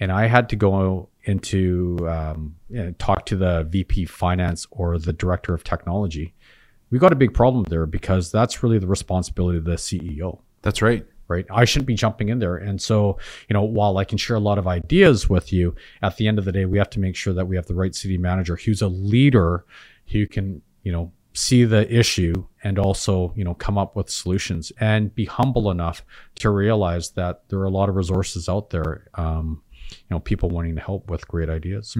and 0.00 0.10
I 0.10 0.26
had 0.26 0.48
to 0.48 0.56
go 0.56 1.08
into 1.22 1.98
um, 2.10 2.56
you 2.68 2.82
know, 2.82 2.90
talk 2.98 3.26
to 3.26 3.36
the 3.36 3.62
VP 3.70 4.06
finance 4.06 4.66
or 4.72 4.98
the 4.98 5.12
director 5.12 5.54
of 5.54 5.62
technology, 5.62 6.34
we 6.90 6.98
got 6.98 7.12
a 7.12 7.16
big 7.16 7.32
problem 7.32 7.64
there 7.68 7.86
because 7.86 8.32
that's 8.32 8.64
really 8.64 8.80
the 8.80 8.88
responsibility 8.88 9.58
of 9.58 9.64
the 9.64 9.76
CEO 9.76 10.40
That's 10.62 10.82
right. 10.82 11.06
Right? 11.28 11.46
I 11.50 11.64
shouldn't 11.64 11.86
be 11.86 11.94
jumping 11.94 12.28
in 12.28 12.38
there. 12.38 12.56
And 12.56 12.80
so, 12.80 13.18
you 13.48 13.54
know, 13.54 13.62
while 13.62 13.98
I 13.98 14.04
can 14.04 14.18
share 14.18 14.36
a 14.36 14.40
lot 14.40 14.58
of 14.58 14.66
ideas 14.66 15.28
with 15.28 15.52
you, 15.52 15.74
at 16.02 16.16
the 16.16 16.28
end 16.28 16.38
of 16.38 16.44
the 16.44 16.52
day, 16.52 16.64
we 16.66 16.78
have 16.78 16.90
to 16.90 17.00
make 17.00 17.16
sure 17.16 17.32
that 17.34 17.46
we 17.46 17.56
have 17.56 17.66
the 17.66 17.74
right 17.74 17.94
city 17.94 18.18
manager 18.18 18.56
who's 18.56 18.82
a 18.82 18.88
leader 18.88 19.64
who 20.12 20.26
can, 20.26 20.62
you 20.82 20.92
know, 20.92 21.12
see 21.34 21.64
the 21.64 21.90
issue 21.90 22.34
and 22.62 22.78
also, 22.78 23.32
you 23.34 23.42
know, 23.44 23.54
come 23.54 23.78
up 23.78 23.96
with 23.96 24.10
solutions 24.10 24.70
and 24.80 25.14
be 25.14 25.24
humble 25.24 25.70
enough 25.70 26.04
to 26.34 26.50
realize 26.50 27.10
that 27.12 27.42
there 27.48 27.58
are 27.60 27.64
a 27.64 27.70
lot 27.70 27.88
of 27.88 27.96
resources 27.96 28.48
out 28.50 28.68
there, 28.68 29.08
um, 29.14 29.62
you 29.90 29.96
know, 30.10 30.20
people 30.20 30.50
wanting 30.50 30.74
to 30.74 30.80
help 30.82 31.08
with 31.08 31.26
great 31.28 31.48
ideas. 31.48 31.96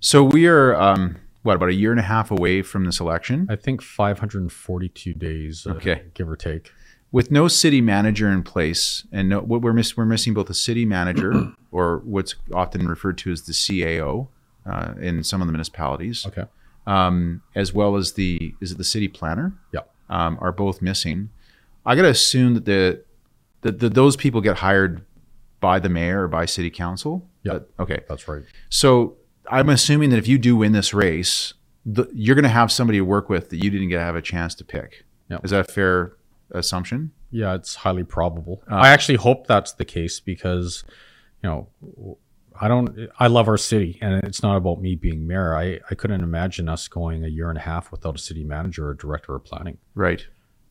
So 0.00 0.24
we 0.24 0.46
are 0.48 0.74
um, 0.74 1.16
what 1.42 1.54
about 1.54 1.68
a 1.68 1.74
year 1.74 1.90
and 1.92 2.00
a 2.00 2.04
half 2.04 2.30
away 2.32 2.62
from 2.62 2.84
this 2.84 2.98
election? 2.98 3.46
I 3.48 3.56
think 3.56 3.82
542 3.82 5.14
days, 5.14 5.66
uh, 5.66 5.70
Okay. 5.74 6.02
give 6.14 6.28
or 6.28 6.36
take. 6.36 6.72
With 7.12 7.30
no 7.30 7.46
city 7.46 7.80
manager 7.80 8.30
in 8.30 8.42
place, 8.42 9.04
and 9.12 9.28
no, 9.28 9.40
what 9.40 9.60
we're 9.60 9.72
miss, 9.74 9.96
we're 9.96 10.04
missing 10.06 10.32
both 10.34 10.48
a 10.50 10.54
city 10.54 10.84
manager 10.84 11.52
or 11.70 11.98
what's 12.04 12.34
often 12.52 12.88
referred 12.88 13.18
to 13.18 13.30
as 13.30 13.42
the 13.42 13.52
CAO 13.52 14.28
uh, 14.66 14.94
in 15.00 15.22
some 15.22 15.40
of 15.42 15.46
the 15.46 15.52
municipalities, 15.52 16.26
Okay. 16.26 16.44
um, 16.86 17.42
as 17.54 17.72
well 17.74 17.96
as 17.96 18.12
the 18.14 18.54
is 18.60 18.72
it 18.72 18.78
the 18.78 18.84
city 18.84 19.08
planner? 19.08 19.52
Yeah. 19.72 19.80
um, 20.08 20.38
are 20.40 20.52
both 20.52 20.80
missing. 20.82 21.30
I 21.84 21.94
got 21.96 22.02
to 22.02 22.08
assume 22.10 22.54
that 22.54 22.64
the 22.64 23.02
that 23.62 23.78
the, 23.78 23.88
those 23.88 24.16
people 24.16 24.40
get 24.40 24.58
hired 24.58 25.04
by 25.60 25.78
the 25.78 25.88
mayor 25.88 26.24
or 26.24 26.28
by 26.28 26.46
city 26.46 26.70
council. 26.70 27.28
Yeah. 27.44 27.60
Okay. 27.78 28.00
That's 28.08 28.26
right. 28.26 28.42
So 28.68 29.16
I'm 29.48 29.68
assuming 29.68 30.10
that 30.10 30.16
if 30.18 30.26
you 30.26 30.38
do 30.38 30.56
win 30.56 30.72
this 30.72 30.92
race, 30.94 31.54
the, 31.86 32.08
you're 32.12 32.34
going 32.34 32.42
to 32.44 32.48
have 32.48 32.72
somebody 32.72 32.98
to 32.98 33.04
work 33.04 33.28
with 33.28 33.50
that 33.50 33.62
you 33.62 33.70
didn't 33.70 33.88
get 33.88 33.98
to 33.98 34.02
have 34.04 34.16
a 34.16 34.22
chance 34.22 34.54
to 34.56 34.64
pick. 34.64 35.04
Yeah. 35.28 35.38
Is 35.44 35.50
that 35.52 35.60
a 35.60 35.72
fair 35.72 36.12
assumption? 36.52 37.12
Yeah, 37.30 37.54
it's 37.54 37.74
highly 37.74 38.04
probable. 38.04 38.62
Ah. 38.70 38.82
I 38.82 38.88
actually 38.90 39.16
hope 39.16 39.46
that's 39.46 39.72
the 39.72 39.84
case 39.84 40.20
because, 40.20 40.84
you 41.42 41.48
know, 41.48 42.16
I 42.60 42.68
don't. 42.68 43.08
I 43.18 43.26
love 43.26 43.48
our 43.48 43.56
city, 43.56 43.98
and 44.00 44.22
it's 44.24 44.42
not 44.42 44.56
about 44.56 44.80
me 44.80 44.94
being 44.94 45.26
mayor. 45.26 45.56
I 45.56 45.80
I 45.90 45.94
couldn't 45.94 46.22
imagine 46.22 46.68
us 46.68 46.86
going 46.86 47.24
a 47.24 47.28
year 47.28 47.48
and 47.48 47.58
a 47.58 47.62
half 47.62 47.90
without 47.90 48.14
a 48.14 48.18
city 48.18 48.44
manager 48.44 48.88
or 48.88 48.94
director 48.94 49.34
of 49.34 49.44
planning. 49.44 49.78
Right. 49.94 50.26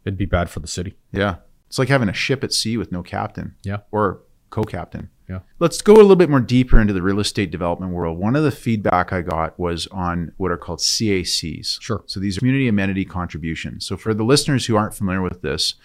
It'd 0.05 0.17
be 0.17 0.25
bad 0.25 0.49
for 0.49 0.59
the 0.59 0.67
city. 0.67 0.95
Yeah. 1.11 1.37
It's 1.67 1.79
like 1.79 1.89
having 1.89 2.09
a 2.09 2.13
ship 2.13 2.43
at 2.43 2.53
sea 2.53 2.77
with 2.77 2.91
no 2.91 3.03
captain. 3.03 3.55
Yeah. 3.63 3.77
Or 3.91 4.21
co-captain. 4.49 5.09
Yeah. 5.31 5.39
Let's 5.59 5.81
go 5.81 5.93
a 5.93 5.95
little 5.95 6.17
bit 6.17 6.29
more 6.29 6.41
deeper 6.41 6.79
into 6.81 6.91
the 6.91 7.01
real 7.01 7.21
estate 7.21 7.51
development 7.51 7.93
world. 7.93 8.17
One 8.19 8.35
of 8.35 8.43
the 8.43 8.51
feedback 8.51 9.13
I 9.13 9.21
got 9.21 9.57
was 9.57 9.87
on 9.87 10.33
what 10.35 10.51
are 10.51 10.57
called 10.57 10.79
CACs. 10.79 11.81
Sure. 11.81 12.03
So 12.05 12.19
these 12.19 12.35
are 12.37 12.39
community 12.41 12.67
amenity 12.67 13.05
contributions. 13.05 13.85
So 13.85 13.95
for 13.95 14.13
the 14.13 14.23
listeners 14.23 14.65
who 14.65 14.75
aren't 14.75 14.93
familiar 14.93 15.21
with 15.21 15.41
this, 15.41 15.75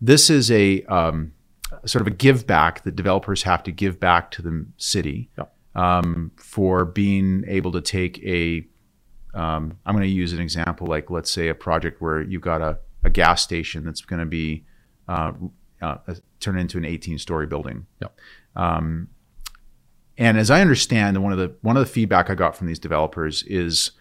this 0.00 0.30
is 0.30 0.48
a 0.52 0.84
um, 0.84 1.32
sort 1.86 2.02
of 2.02 2.06
a 2.06 2.10
give 2.14 2.46
back 2.46 2.84
that 2.84 2.94
developers 2.94 3.42
have 3.42 3.64
to 3.64 3.72
give 3.72 3.98
back 3.98 4.30
to 4.32 4.42
the 4.42 4.66
city 4.76 5.28
Yeah. 5.36 5.46
um, 5.74 6.30
for 6.36 6.84
being 6.84 7.44
able 7.48 7.72
to 7.72 7.80
take 7.80 8.22
a. 8.24 8.64
Um, 9.34 9.78
I'm 9.84 9.94
going 9.94 10.04
to 10.04 10.08
use 10.08 10.32
an 10.32 10.40
example 10.40 10.86
like 10.86 11.10
let's 11.10 11.30
say 11.32 11.48
a 11.48 11.54
project 11.54 12.00
where 12.00 12.22
you've 12.22 12.42
got 12.42 12.62
a, 12.62 12.78
a 13.02 13.10
gas 13.10 13.42
station 13.42 13.84
that's 13.84 14.02
going 14.02 14.20
to 14.20 14.26
be 14.26 14.64
uh, 15.08 15.32
uh, 15.82 15.96
turned 16.40 16.58
into 16.58 16.78
an 16.78 16.84
18 16.84 17.18
story 17.18 17.46
building. 17.46 17.86
Yeah. 18.00 18.08
Um, 18.58 19.08
and 20.18 20.36
as 20.36 20.50
I 20.50 20.60
understand, 20.60 21.22
one 21.22 21.32
of 21.32 21.38
the 21.38 21.54
one 21.62 21.76
of 21.76 21.86
the 21.86 21.90
feedback 21.90 22.28
I 22.28 22.34
got 22.34 22.56
from 22.56 22.66
these 22.66 22.80
developers 22.80 23.44
is 23.44 23.92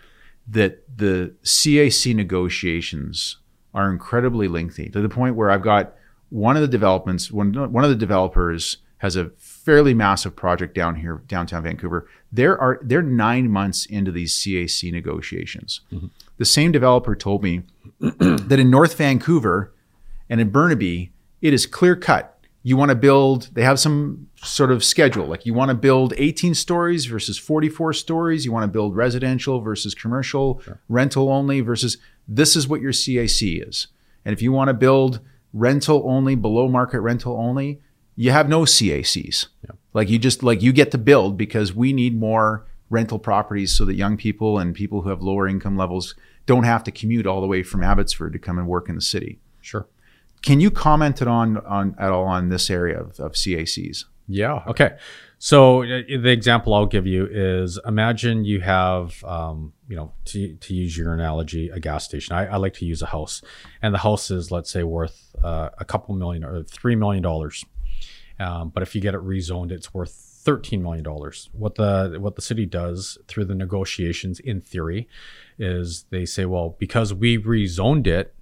that 0.47 0.83
the 0.97 1.33
CAC 1.43 2.15
negotiations 2.15 3.37
are 3.73 3.91
incredibly 3.91 4.47
lengthy 4.47 4.89
to 4.89 4.99
the 5.01 5.09
point 5.09 5.35
where 5.35 5.51
I've 5.51 5.61
got 5.61 5.93
one 6.29 6.55
of 6.55 6.61
the 6.61 6.67
developments 6.67 7.31
one 7.31 7.53
one 7.71 7.83
of 7.83 7.89
the 7.89 7.95
developers 7.95 8.77
has 8.99 9.15
a 9.15 9.29
fairly 9.37 9.93
massive 9.93 10.35
project 10.35 10.73
down 10.73 10.95
here 10.95 11.21
downtown 11.27 11.61
Vancouver. 11.63 12.07
There 12.31 12.59
are 12.59 12.79
they're 12.81 13.03
nine 13.03 13.49
months 13.49 13.85
into 13.85 14.11
these 14.11 14.33
CAC 14.33 14.91
negotiations. 14.91 15.81
The 16.37 16.45
same 16.45 16.71
developer 16.71 17.15
told 17.15 17.43
me 17.43 17.61
that 17.99 18.57
in 18.59 18.71
North 18.71 18.95
Vancouver 18.95 19.71
and 20.29 20.41
in 20.41 20.49
Burnaby, 20.49 21.11
it 21.41 21.53
is 21.53 21.67
clear 21.67 21.95
cut. 21.95 22.36
You 22.67 22.75
want 22.75 22.89
to 22.89 22.95
build, 22.95 23.49
they 23.53 23.63
have 23.63 23.79
some 23.79 24.27
sort 24.43 24.73
of 24.73 24.83
schedule. 24.83 25.25
Like 25.25 25.45
you 25.45 25.53
want 25.53 25.69
to 25.69 25.75
build 25.75 26.13
18 26.17 26.53
stories 26.53 27.05
versus 27.05 27.37
44 27.37 27.93
stories. 27.93 28.43
You 28.43 28.51
want 28.51 28.65
to 28.65 28.67
build 28.67 28.93
residential 28.93 29.61
versus 29.61 29.95
commercial, 29.95 30.61
rental 30.89 31.31
only 31.31 31.61
versus 31.61 31.97
this 32.27 32.57
is 32.57 32.67
what 32.67 32.81
your 32.81 32.91
CAC 32.91 33.65
is. 33.65 33.87
And 34.25 34.33
if 34.33 34.41
you 34.41 34.51
want 34.51 34.67
to 34.67 34.73
build 34.73 35.21
rental 35.53 36.03
only, 36.05 36.35
below 36.35 36.67
market 36.67 36.99
rental 36.99 37.37
only, 37.37 37.79
you 38.17 38.31
have 38.31 38.49
no 38.49 38.63
CACs. 38.63 39.47
Like 39.93 40.09
you 40.09 40.19
just 40.19 40.43
like 40.43 40.61
you 40.61 40.73
get 40.73 40.91
to 40.91 40.97
build 40.97 41.37
because 41.37 41.73
we 41.73 41.93
need 41.93 42.19
more 42.19 42.65
rental 42.89 43.17
properties 43.17 43.71
so 43.71 43.85
that 43.85 43.95
young 43.95 44.17
people 44.17 44.59
and 44.59 44.75
people 44.75 45.03
who 45.03 45.09
have 45.09 45.21
lower 45.21 45.47
income 45.47 45.77
levels 45.77 46.15
don't 46.45 46.65
have 46.65 46.83
to 46.83 46.91
commute 46.91 47.25
all 47.25 47.39
the 47.39 47.47
way 47.47 47.63
from 47.63 47.81
Abbotsford 47.81 48.33
to 48.33 48.39
come 48.39 48.57
and 48.57 48.67
work 48.67 48.89
in 48.89 48.95
the 48.95 49.01
city. 49.01 49.39
Sure. 49.61 49.87
Can 50.41 50.59
you 50.59 50.71
comment 50.71 51.21
it 51.21 51.27
on 51.27 51.57
on 51.57 51.95
at 51.99 52.11
all 52.11 52.25
on 52.25 52.49
this 52.49 52.69
area 52.69 52.99
of, 52.99 53.19
of 53.19 53.33
CACs? 53.33 54.05
Yeah. 54.27 54.63
Okay. 54.67 54.97
So 55.39 55.83
uh, 55.83 56.01
the 56.07 56.31
example 56.31 56.73
I'll 56.73 56.85
give 56.87 57.05
you 57.05 57.27
is 57.29 57.79
imagine 57.85 58.43
you 58.43 58.59
have, 58.61 59.23
um, 59.23 59.73
you 59.87 59.95
know, 59.95 60.11
to, 60.25 60.55
to 60.55 60.73
use 60.73 60.97
your 60.97 61.13
analogy, 61.13 61.69
a 61.69 61.79
gas 61.79 62.05
station. 62.05 62.35
I, 62.35 62.47
I 62.47 62.55
like 62.57 62.73
to 62.75 62.85
use 62.85 63.01
a 63.01 63.07
house, 63.07 63.41
and 63.81 63.93
the 63.93 63.99
house 63.99 64.31
is 64.31 64.51
let's 64.51 64.71
say 64.71 64.83
worth 64.83 65.35
uh, 65.43 65.69
a 65.77 65.85
couple 65.85 66.15
million 66.15 66.43
or 66.43 66.63
three 66.63 66.95
million 66.95 67.23
dollars. 67.23 67.63
Um, 68.39 68.69
but 68.69 68.83
if 68.83 68.95
you 68.95 69.01
get 69.01 69.13
it 69.13 69.21
rezoned, 69.21 69.71
it's 69.71 69.93
worth 69.93 70.11
thirteen 70.11 70.81
million 70.81 71.03
dollars. 71.03 71.49
What 71.53 71.75
the 71.75 72.17
what 72.19 72.35
the 72.35 72.41
city 72.41 72.65
does 72.65 73.17
through 73.27 73.45
the 73.45 73.55
negotiations, 73.55 74.39
in 74.39 74.61
theory, 74.61 75.07
is 75.59 76.05
they 76.09 76.25
say, 76.25 76.45
well, 76.45 76.75
because 76.79 77.13
we 77.13 77.37
rezoned 77.37 78.07
it, 78.07 78.33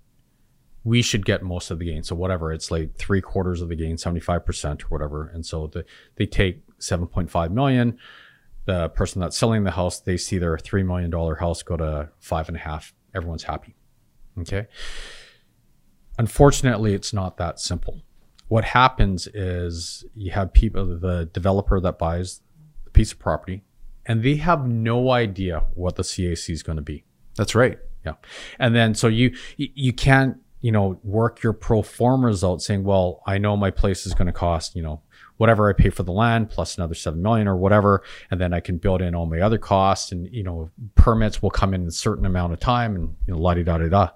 we 0.85 1.01
should 1.01 1.25
get 1.25 1.41
most 1.41 1.71
of 1.71 1.79
the 1.79 1.85
gain. 1.85 2.03
So 2.03 2.15
whatever, 2.15 2.53
it's 2.53 2.69
like 2.69 2.95
three 2.95 3.19
quarters 3.19 3.59
of 3.59 3.69
the 3.69 3.75
gain, 3.75 3.97
75% 3.97 4.83
or 4.83 4.85
whatever. 4.87 5.27
And 5.27 5.43
so 5.43 5.67
the, 5.67 5.83
they 6.15 6.27
take 6.27 6.61
7.5 6.77 7.51
million. 7.51 7.97
The 8.65 8.89
person 8.89 9.19
that's 9.19 9.35
selling 9.35 9.63
the 9.63 9.71
house, 9.71 9.99
they 9.99 10.15
see 10.15 10.37
their 10.37 10.55
$3 10.57 10.85
million 10.85 11.11
house 11.11 11.63
go 11.63 11.75
to 11.75 12.09
five 12.19 12.47
and 12.47 12.55
a 12.55 12.59
half. 12.59 12.93
Everyone's 13.15 13.43
happy. 13.43 13.75
Okay. 14.39 14.67
Unfortunately, 16.19 16.93
it's 16.93 17.13
not 17.13 17.37
that 17.37 17.59
simple. 17.59 18.01
What 18.47 18.63
happens 18.63 19.27
is 19.33 20.05
you 20.15 20.31
have 20.31 20.53
people, 20.53 20.99
the 20.99 21.25
developer 21.33 21.79
that 21.79 21.97
buys 21.97 22.41
the 22.83 22.91
piece 22.91 23.11
of 23.11 23.17
property, 23.17 23.63
and 24.05 24.21
they 24.21 24.35
have 24.35 24.67
no 24.67 25.09
idea 25.09 25.63
what 25.73 25.95
the 25.95 26.03
CAC 26.03 26.51
is 26.51 26.61
going 26.61 26.75
to 26.75 26.83
be. 26.83 27.05
That's 27.37 27.55
right. 27.55 27.79
Yeah. 28.05 28.13
And 28.59 28.75
then 28.75 28.93
so 28.93 29.07
you 29.07 29.35
you 29.57 29.91
can't 29.91 30.37
you 30.65 30.71
know, 30.71 30.99
work 31.03 31.43
your 31.43 31.53
pro 31.53 31.83
formas 31.83 32.43
out 32.43 32.59
saying, 32.59 32.83
well, 32.83 33.21
I 33.27 33.37
know 33.37 33.55
my 33.55 33.69
place 33.69 34.07
is 34.07 34.15
going 34.15 34.25
to 34.25 34.33
cost, 34.33 34.75
you 34.75 34.81
know, 34.81 35.03
whatever 35.37 35.69
I 35.69 35.73
pay 35.73 35.91
for 35.91 36.01
the 36.01 36.11
land 36.11 36.49
plus 36.49 36.75
another 36.75 36.95
7 36.95 37.21
million 37.21 37.47
or 37.47 37.55
whatever. 37.55 38.01
And 38.31 38.41
then 38.41 38.51
I 38.51 38.61
can 38.61 38.77
build 38.77 39.03
in 39.03 39.13
all 39.13 39.27
my 39.27 39.41
other 39.41 39.59
costs 39.59 40.11
and, 40.11 40.27
you 40.33 40.41
know, 40.41 40.71
permits 40.95 41.39
will 41.39 41.51
come 41.51 41.75
in 41.75 41.85
a 41.85 41.91
certain 41.91 42.25
amount 42.25 42.53
of 42.53 42.59
time 42.59 42.95
and, 42.95 43.15
you 43.27 43.33
know, 43.35 43.39
la 43.39 43.53
di 43.53 43.61
da 43.61 43.77
da 43.77 43.89
da. 43.89 44.09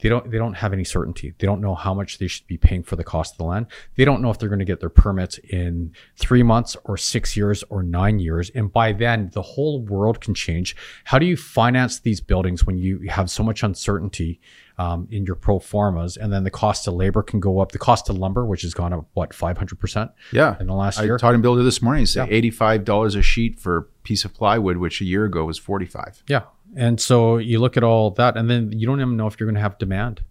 They 0.00 0.08
don't, 0.08 0.28
they 0.28 0.38
don't 0.38 0.54
have 0.54 0.72
any 0.72 0.82
certainty. 0.82 1.34
They 1.38 1.46
don't 1.46 1.60
know 1.60 1.76
how 1.76 1.94
much 1.94 2.18
they 2.18 2.26
should 2.26 2.48
be 2.48 2.58
paying 2.58 2.82
for 2.82 2.96
the 2.96 3.04
cost 3.04 3.34
of 3.34 3.38
the 3.38 3.44
land. 3.44 3.66
They 3.94 4.04
don't 4.04 4.22
know 4.22 4.30
if 4.30 4.40
they're 4.40 4.48
going 4.48 4.58
to 4.58 4.64
get 4.64 4.80
their 4.80 4.88
permits 4.88 5.38
in 5.38 5.92
three 6.16 6.42
months 6.42 6.76
or 6.82 6.96
six 6.96 7.36
years 7.36 7.62
or 7.70 7.84
nine 7.84 8.18
years. 8.18 8.50
And 8.56 8.72
by 8.72 8.90
then 8.90 9.30
the 9.34 9.42
whole 9.42 9.82
world 9.82 10.20
can 10.20 10.34
change. 10.34 10.74
How 11.04 11.20
do 11.20 11.26
you 11.26 11.36
finance 11.36 12.00
these 12.00 12.20
buildings 12.20 12.66
when 12.66 12.76
you 12.76 13.08
have 13.08 13.30
so 13.30 13.44
much 13.44 13.62
uncertainty? 13.62 14.40
Um, 14.82 15.00
in 15.10 15.24
your 15.28 15.36
pro 15.36 15.58
formas, 15.58 16.16
and 16.16 16.28
then 16.32 16.42
the 16.44 16.50
cost 16.50 16.88
of 16.88 16.94
labor 16.94 17.22
can 17.22 17.40
go 17.40 17.52
up. 17.60 17.68
The 17.72 17.78
cost 17.78 18.08
of 18.10 18.16
lumber, 18.24 18.44
which 18.52 18.62
has 18.62 18.74
gone 18.74 18.92
up 18.92 19.04
what 19.14 19.32
five 19.34 19.56
hundred 19.58 19.78
percent, 19.82 20.10
yeah, 20.32 20.56
in 20.60 20.66
the 20.66 20.74
last 20.84 20.98
I 20.98 21.04
year. 21.04 21.16
I 21.16 21.18
talked 21.18 21.34
to 21.34 21.38
a 21.38 21.42
builder 21.42 21.62
this 21.62 21.80
morning. 21.82 22.04
He 22.06 22.18
Yeah. 22.18 22.26
eighty 22.36 22.50
five 22.50 22.84
dollars 22.84 23.14
a 23.14 23.22
sheet 23.22 23.58
for 23.60 23.72
a 23.76 23.82
piece 24.08 24.24
of 24.26 24.30
plywood, 24.34 24.76
which 24.84 25.00
a 25.00 25.04
year 25.04 25.24
ago 25.24 25.44
was 25.44 25.58
forty 25.58 25.86
five. 25.86 26.22
yeah, 26.34 26.42
and 26.86 27.00
so 27.00 27.36
you 27.50 27.58
look 27.64 27.76
at 27.76 27.84
all 27.84 28.10
that, 28.12 28.36
and 28.36 28.48
then 28.50 28.62
you 28.78 28.86
don't 28.86 29.00
even 29.00 29.16
know 29.16 29.26
if 29.28 29.34
you're 29.38 29.46
going 29.50 29.60
to 29.62 29.66
have 29.68 29.78
demand. 29.78 30.22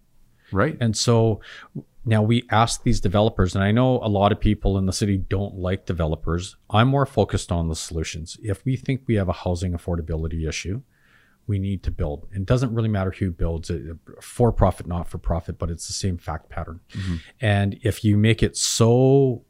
Right. 0.60 0.76
And 0.80 0.94
so 0.94 1.40
now 2.04 2.20
we 2.20 2.42
ask 2.50 2.82
these 2.82 3.00
developers, 3.00 3.54
and 3.54 3.64
I 3.64 3.72
know 3.72 3.90
a 4.02 4.10
lot 4.20 4.32
of 4.32 4.38
people 4.40 4.76
in 4.76 4.84
the 4.86 4.92
city 4.92 5.16
don't 5.16 5.54
like 5.54 5.86
developers. 5.86 6.56
I'm 6.68 6.88
more 6.88 7.06
focused 7.06 7.50
on 7.52 7.68
the 7.68 7.76
solutions. 7.76 8.36
If 8.42 8.64
we 8.66 8.76
think 8.76 9.02
we 9.06 9.14
have 9.14 9.28
a 9.30 9.32
housing 9.44 9.72
affordability 9.72 10.46
issue, 10.46 10.82
we 11.46 11.58
need 11.58 11.82
to 11.82 11.90
build. 11.90 12.28
It 12.32 12.46
doesn't 12.46 12.72
really 12.74 12.88
matter 12.88 13.10
who 13.10 13.30
builds 13.30 13.68
it, 13.70 13.82
for 14.20 14.52
profit, 14.52 14.86
not 14.86 15.08
for 15.08 15.18
profit, 15.18 15.58
but 15.58 15.70
it's 15.70 15.86
the 15.86 15.92
same 15.92 16.16
fact 16.18 16.48
pattern. 16.48 16.80
Mm-hmm. 16.92 17.16
And 17.40 17.78
if 17.82 18.04
you 18.04 18.16
make 18.16 18.42
it 18.42 18.56
so 18.56 19.44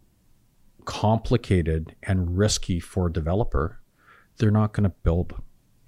complicated 0.85 1.95
and 2.03 2.37
risky 2.37 2.81
for 2.81 3.07
a 3.07 3.13
developer, 3.13 3.81
they're 4.39 4.51
not 4.51 4.73
going 4.73 4.85
to 4.85 4.95
build. 5.03 5.35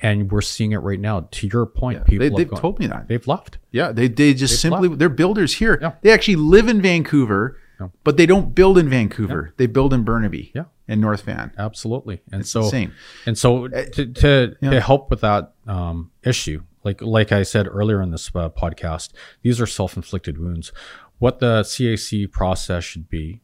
And 0.00 0.30
we're 0.30 0.40
seeing 0.42 0.72
it 0.72 0.78
right 0.78 1.00
now. 1.00 1.28
To 1.30 1.46
your 1.46 1.66
point, 1.66 1.98
Yeah, 1.98 2.04
people 2.04 2.18
they, 2.18 2.24
have 2.26 2.36
they've 2.36 2.50
gone- 2.50 2.60
told 2.60 2.78
me 2.78 2.86
that. 2.88 3.08
they've 3.08 3.26
left. 3.26 3.58
Yeah, 3.70 3.90
they 3.92 4.08
they 4.08 4.34
just 4.34 4.52
They've 4.54 4.60
simply 4.72 4.88
left. 4.88 4.98
they're 4.98 5.08
builders 5.08 5.54
here. 5.54 5.78
Yeah. 5.80 5.92
They 6.02 6.10
actually 6.10 6.36
live 6.36 6.68
in 6.68 6.82
Vancouver, 6.82 7.58
Yeah. 7.80 7.88
but 8.02 8.16
they 8.16 8.26
don't 8.26 8.54
build 8.54 8.76
in 8.76 8.88
Vancouver. 8.88 9.54
They 9.56 9.66
build 9.66 9.94
in 9.94 10.02
Burnaby. 10.04 10.52
Yeah. 10.54 10.64
And 10.86 11.00
North 11.00 11.22
Van. 11.22 11.52
Absolutely. 11.56 12.22
And 12.30 12.42
It's 12.42 12.50
so 12.50 12.64
insane. 12.64 12.92
And 13.26 13.38
so 13.38 13.68
to 13.68 14.06
to, 14.06 14.56
yeah. 14.60 14.70
to 14.70 14.80
help 14.80 15.10
with 15.10 15.20
that 15.22 15.54
um, 15.66 16.10
issue, 16.22 16.62
like 16.84 17.00
like 17.00 17.32
I 17.32 17.42
said 17.42 17.66
earlier 17.66 18.02
in 18.02 18.10
this 18.10 18.30
uh, 18.34 18.48
podcast, 18.50 19.12
these 19.42 19.60
are 19.60 19.66
self-inflicted 19.66 20.38
wounds. 20.38 20.72
What 21.18 21.38
the 21.38 21.62
CAC 21.62 22.30
process 22.30 22.84
should 22.84 23.08
be 23.08 23.40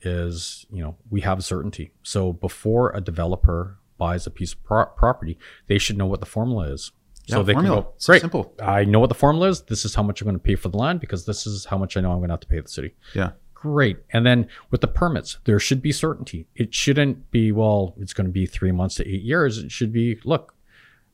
is, 0.00 0.66
you 0.70 0.82
know, 0.82 0.96
we 1.10 1.20
have 1.22 1.44
certainty. 1.44 1.92
So 2.02 2.32
before 2.32 2.90
a 2.94 3.00
developer 3.00 3.78
buys 3.98 4.26
a 4.26 4.30
piece 4.30 4.52
of 4.54 4.62
pro- 4.64 4.86
property, 4.86 5.38
they 5.66 5.78
should 5.78 5.96
know 5.96 6.06
what 6.06 6.20
the 6.20 6.26
formula 6.26 6.64
is. 6.72 6.92
Yeah, 7.26 7.36
so 7.36 7.42
they 7.44 7.52
formula. 7.52 7.76
can 7.76 7.84
go, 7.84 7.92
It's 7.96 8.06
great. 8.06 8.20
simple. 8.20 8.54
I 8.60 8.84
know 8.84 8.98
what 8.98 9.10
the 9.10 9.14
formula 9.14 9.48
is. 9.48 9.62
This 9.62 9.84
is 9.84 9.94
how 9.94 10.02
much 10.02 10.20
I'm 10.20 10.24
going 10.26 10.36
to 10.36 10.42
pay 10.42 10.56
for 10.56 10.70
the 10.70 10.76
land 10.78 10.98
because 11.00 11.24
this 11.24 11.46
is 11.46 11.66
how 11.66 11.78
much 11.78 11.96
I 11.96 12.00
know 12.00 12.10
I'm 12.10 12.18
going 12.18 12.30
to 12.30 12.32
have 12.32 12.40
to 12.40 12.48
pay 12.48 12.58
the 12.60 12.68
city. 12.68 12.96
Yeah. 13.14 13.32
Great. 13.62 13.98
And 14.12 14.26
then 14.26 14.48
with 14.72 14.80
the 14.80 14.88
permits, 14.88 15.38
there 15.44 15.60
should 15.60 15.80
be 15.80 15.92
certainty. 15.92 16.48
It 16.56 16.74
shouldn't 16.74 17.30
be, 17.30 17.52
well, 17.52 17.94
it's 17.96 18.12
going 18.12 18.26
to 18.26 18.32
be 18.32 18.44
three 18.44 18.72
months 18.72 18.96
to 18.96 19.08
eight 19.08 19.22
years. 19.22 19.58
It 19.58 19.70
should 19.70 19.92
be, 19.92 20.18
look, 20.24 20.56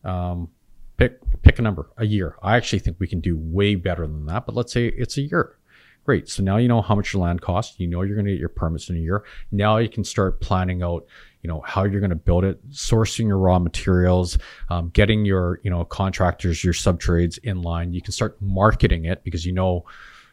um, 0.02 0.48
pick 0.96 1.20
pick 1.42 1.58
a 1.58 1.62
number, 1.62 1.90
a 1.98 2.06
year. 2.06 2.36
I 2.42 2.56
actually 2.56 2.78
think 2.78 2.96
we 2.98 3.06
can 3.06 3.20
do 3.20 3.36
way 3.36 3.74
better 3.74 4.06
than 4.06 4.24
that, 4.26 4.46
but 4.46 4.54
let's 4.54 4.72
say 4.72 4.86
it's 4.86 5.18
a 5.18 5.20
year. 5.20 5.58
Great. 6.06 6.26
So 6.30 6.42
now 6.42 6.56
you 6.56 6.68
know 6.68 6.80
how 6.80 6.94
much 6.94 7.12
your 7.12 7.22
land 7.22 7.42
costs. 7.42 7.78
You 7.78 7.86
know 7.86 8.00
you're 8.00 8.16
going 8.16 8.24
to 8.24 8.32
get 8.32 8.40
your 8.40 8.48
permits 8.48 8.88
in 8.88 8.96
a 8.96 9.00
year. 9.00 9.24
Now 9.52 9.76
you 9.76 9.90
can 9.90 10.02
start 10.02 10.40
planning 10.40 10.82
out, 10.82 11.04
you 11.42 11.48
know, 11.48 11.60
how 11.66 11.84
you're 11.84 12.00
going 12.00 12.08
to 12.08 12.16
build 12.16 12.44
it, 12.44 12.66
sourcing 12.70 13.26
your 13.26 13.36
raw 13.36 13.58
materials, 13.58 14.38
um, 14.70 14.88
getting 14.94 15.26
your, 15.26 15.60
you 15.64 15.70
know, 15.70 15.84
contractors, 15.84 16.64
your 16.64 16.72
sub 16.72 16.98
trades 16.98 17.36
in 17.36 17.60
line. 17.60 17.92
You 17.92 18.00
can 18.00 18.12
start 18.12 18.40
marketing 18.40 19.04
it 19.04 19.22
because 19.22 19.44
you 19.44 19.52
know 19.52 19.84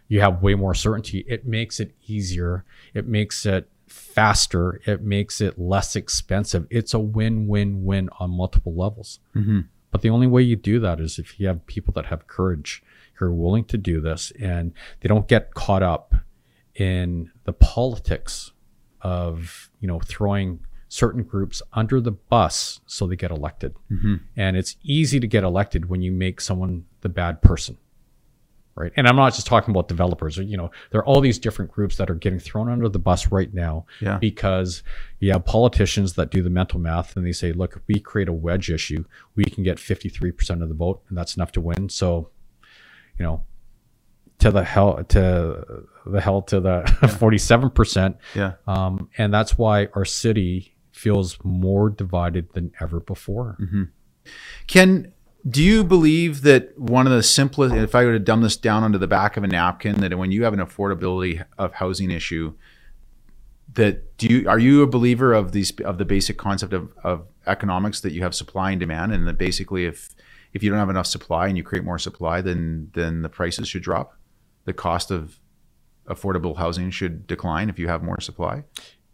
you 0.07 0.21
have 0.21 0.41
way 0.41 0.55
more 0.55 0.73
certainty. 0.73 1.25
It 1.27 1.45
makes 1.45 1.79
it 1.79 1.95
easier. 2.07 2.63
It 2.93 3.07
makes 3.07 3.45
it 3.45 3.69
faster. 3.87 4.81
It 4.85 5.01
makes 5.01 5.41
it 5.41 5.57
less 5.59 5.95
expensive. 5.95 6.67
It's 6.69 6.93
a 6.93 6.99
win 6.99 7.47
win 7.47 7.85
win 7.85 8.09
on 8.19 8.31
multiple 8.31 8.73
levels. 8.75 9.19
Mm-hmm. 9.35 9.61
But 9.91 10.01
the 10.01 10.09
only 10.09 10.27
way 10.27 10.41
you 10.41 10.55
do 10.55 10.79
that 10.79 10.99
is 10.99 11.17
if 11.19 11.39
you 11.39 11.47
have 11.47 11.65
people 11.67 11.93
that 11.93 12.07
have 12.07 12.27
courage, 12.27 12.83
who 13.15 13.25
are 13.25 13.33
willing 13.33 13.65
to 13.65 13.77
do 13.77 14.01
this, 14.01 14.31
and 14.39 14.73
they 14.99 15.07
don't 15.07 15.27
get 15.27 15.53
caught 15.53 15.83
up 15.83 16.13
in 16.75 17.31
the 17.45 17.53
politics 17.53 18.51
of 19.01 19.69
you 19.79 19.87
know 19.87 19.99
throwing 19.99 20.59
certain 20.87 21.23
groups 21.23 21.61
under 21.73 21.99
the 21.99 22.11
bus 22.11 22.79
so 22.85 23.07
they 23.07 23.15
get 23.15 23.31
elected. 23.31 23.73
Mm-hmm. 23.91 24.15
And 24.37 24.55
it's 24.57 24.75
easy 24.83 25.19
to 25.19 25.27
get 25.27 25.43
elected 25.43 25.89
when 25.89 26.01
you 26.01 26.11
make 26.11 26.39
someone 26.39 26.85
the 27.01 27.09
bad 27.09 27.41
person. 27.41 27.77
Right. 28.77 28.91
And 28.97 29.07
I'm 29.07 29.15
not 29.15 29.33
just 29.33 29.47
talking 29.47 29.71
about 29.71 29.87
developers. 29.87 30.35
You 30.37 30.57
know, 30.57 30.69
there 30.91 30.99
are 30.99 31.05
all 31.05 31.21
these 31.21 31.39
different 31.39 31.71
groups 31.71 31.95
that 31.95 32.09
are 32.09 32.15
getting 32.15 32.39
thrown 32.39 32.69
under 32.69 32.89
the 32.89 32.99
bus 32.99 33.31
right 33.31 33.53
now 33.53 33.85
Yeah. 34.01 34.17
because 34.17 34.83
you 35.19 35.31
have 35.31 35.45
politicians 35.45 36.13
that 36.15 36.29
do 36.29 36.41
the 36.41 36.49
mental 36.49 36.77
math 36.79 37.15
and 37.15 37.25
they 37.25 37.31
say, 37.31 37.53
look, 37.53 37.77
if 37.77 37.83
we 37.87 38.01
create 38.01 38.27
a 38.27 38.33
wedge 38.33 38.69
issue, 38.69 39.05
we 39.35 39.45
can 39.45 39.63
get 39.63 39.77
53% 39.77 40.61
of 40.61 40.67
the 40.67 40.75
vote 40.75 41.01
and 41.07 41.17
that's 41.17 41.37
enough 41.37 41.53
to 41.53 41.61
win. 41.61 41.87
So, 41.87 42.31
you 43.17 43.23
know, 43.23 43.45
to 44.39 44.51
the 44.51 44.65
hell, 44.65 45.01
to 45.05 45.85
the 46.05 46.19
hell 46.19 46.41
to 46.41 46.59
the 46.59 46.83
47%. 47.01 48.17
Yeah. 48.35 48.53
Um, 48.67 49.09
and 49.17 49.33
that's 49.33 49.57
why 49.57 49.87
our 49.95 50.03
city 50.03 50.75
feels 50.91 51.37
more 51.45 51.89
divided 51.89 52.51
than 52.53 52.73
ever 52.81 52.99
before. 52.99 53.57
Ken, 54.67 55.13
do 55.47 55.61
you 55.61 55.83
believe 55.83 56.41
that 56.41 56.77
one 56.77 57.05
of 57.05 57.13
the 57.13 57.21
simplest, 57.21 57.75
if 57.75 57.93
I 57.93 58.03
were 58.05 58.13
to 58.13 58.19
dumb 58.19 58.41
this 58.41 58.57
down 58.57 58.83
onto 58.83 58.97
the 58.97 59.07
back 59.07 59.37
of 59.37 59.43
a 59.43 59.47
napkin, 59.47 60.01
that 60.01 60.17
when 60.17 60.31
you 60.31 60.43
have 60.43 60.53
an 60.53 60.59
affordability 60.59 61.45
of 61.57 61.73
housing 61.73 62.09
issue, 62.09 62.53
that 63.73 64.17
do 64.17 64.27
you 64.27 64.49
are 64.49 64.57
you 64.57 64.81
a 64.81 64.87
believer 64.87 65.33
of 65.33 65.51
these 65.51 65.71
of 65.81 65.97
the 65.97 66.05
basic 66.05 66.37
concept 66.37 66.73
of, 66.73 66.91
of 67.03 67.27
economics 67.45 68.01
that 68.01 68.11
you 68.13 68.21
have 68.23 68.33
supply 68.33 68.71
and 68.71 68.79
demand, 68.79 69.11
and 69.13 69.27
that 69.27 69.37
basically 69.37 69.85
if 69.85 70.15
if 70.53 70.63
you 70.63 70.69
don't 70.69 70.79
have 70.79 70.89
enough 70.89 71.07
supply 71.07 71.47
and 71.47 71.57
you 71.57 71.63
create 71.63 71.83
more 71.83 71.99
supply, 71.99 72.41
then 72.41 72.89
then 72.93 73.21
the 73.21 73.29
prices 73.29 73.67
should 73.67 73.83
drop, 73.83 74.17
the 74.63 74.73
cost 74.73 75.11
of 75.11 75.39
affordable 76.07 76.57
housing 76.57 76.89
should 76.89 77.27
decline 77.27 77.69
if 77.69 77.77
you 77.77 77.87
have 77.87 78.01
more 78.01 78.21
supply. 78.21 78.63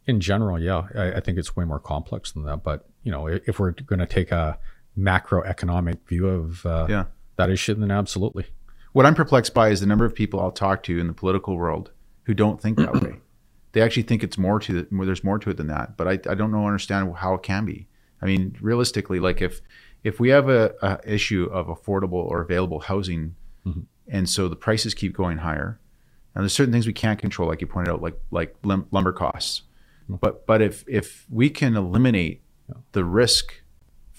In 0.06 0.20
general, 0.20 0.60
yeah, 0.60 0.84
I, 0.96 1.14
I 1.14 1.20
think 1.20 1.38
it's 1.38 1.56
way 1.56 1.66
more 1.66 1.80
complex 1.80 2.32
than 2.32 2.44
that. 2.44 2.64
But 2.64 2.88
you 3.04 3.12
know, 3.12 3.28
if 3.28 3.60
we're 3.60 3.72
going 3.72 4.00
to 4.00 4.06
take 4.06 4.32
a 4.32 4.60
macroeconomic 4.98 5.98
view 6.08 6.28
of 6.28 6.66
uh, 6.66 6.88
Yeah. 6.90 7.06
that 7.38 7.50
issue, 7.50 7.74
then 7.76 7.92
absolutely. 7.92 8.46
What 8.94 9.06
I'm 9.06 9.16
perplexed 9.16 9.54
by 9.54 9.70
is 9.70 9.80
the 9.80 9.86
number 9.86 10.06
of 10.06 10.14
people 10.14 10.40
I'll 10.40 10.52
talk 10.52 10.84
to 10.84 11.00
in 11.00 11.08
the 11.08 11.14
political 11.14 11.56
world 11.58 11.92
who 12.24 12.34
don't 12.34 12.62
think 12.62 12.78
that 12.78 12.94
way. 13.02 13.16
They 13.74 13.82
actually 13.82 14.04
think 14.04 14.22
it's 14.22 14.38
more 14.38 14.60
to 14.60 14.80
it. 14.80 14.88
There's 14.92 15.24
more 15.24 15.40
to 15.40 15.50
it 15.50 15.56
than 15.56 15.68
that. 15.68 15.96
But 15.96 16.06
I, 16.06 16.12
I 16.30 16.36
don't 16.36 16.52
know 16.52 16.66
understand 16.66 17.16
how 17.16 17.36
it 17.36 17.42
can 17.42 17.64
be. 17.64 17.88
I 18.22 18.26
mean, 18.26 18.58
realistically, 18.60 19.22
like 19.22 19.42
if 19.42 19.62
if 20.04 20.20
we 20.20 20.28
have 20.28 20.50
a, 20.50 20.74
a 20.82 21.00
issue 21.06 21.46
of 21.50 21.68
affordable 21.68 22.16
or 22.16 22.42
available 22.42 22.82
housing, 22.82 23.34
Mhm. 23.66 23.86
and 24.10 24.28
so 24.28 24.50
the 24.50 24.58
prices 24.58 24.94
keep 24.94 25.16
going 25.16 25.38
higher, 25.38 25.80
and 26.36 26.44
there's 26.44 26.52
certain 26.52 26.74
things 26.74 26.86
we 26.86 26.92
can't 26.92 27.18
control, 27.18 27.48
like 27.48 27.62
you 27.62 27.68
pointed 27.68 27.94
out, 27.94 28.02
like 28.02 28.20
like 28.30 28.54
lumber 28.66 29.14
costs. 29.14 29.62
But 30.10 30.46
but 30.46 30.62
if 30.62 30.84
if 30.86 31.26
we 31.30 31.50
can 31.50 31.78
eliminate 31.78 32.42
the 32.92 33.06
risk 33.06 33.61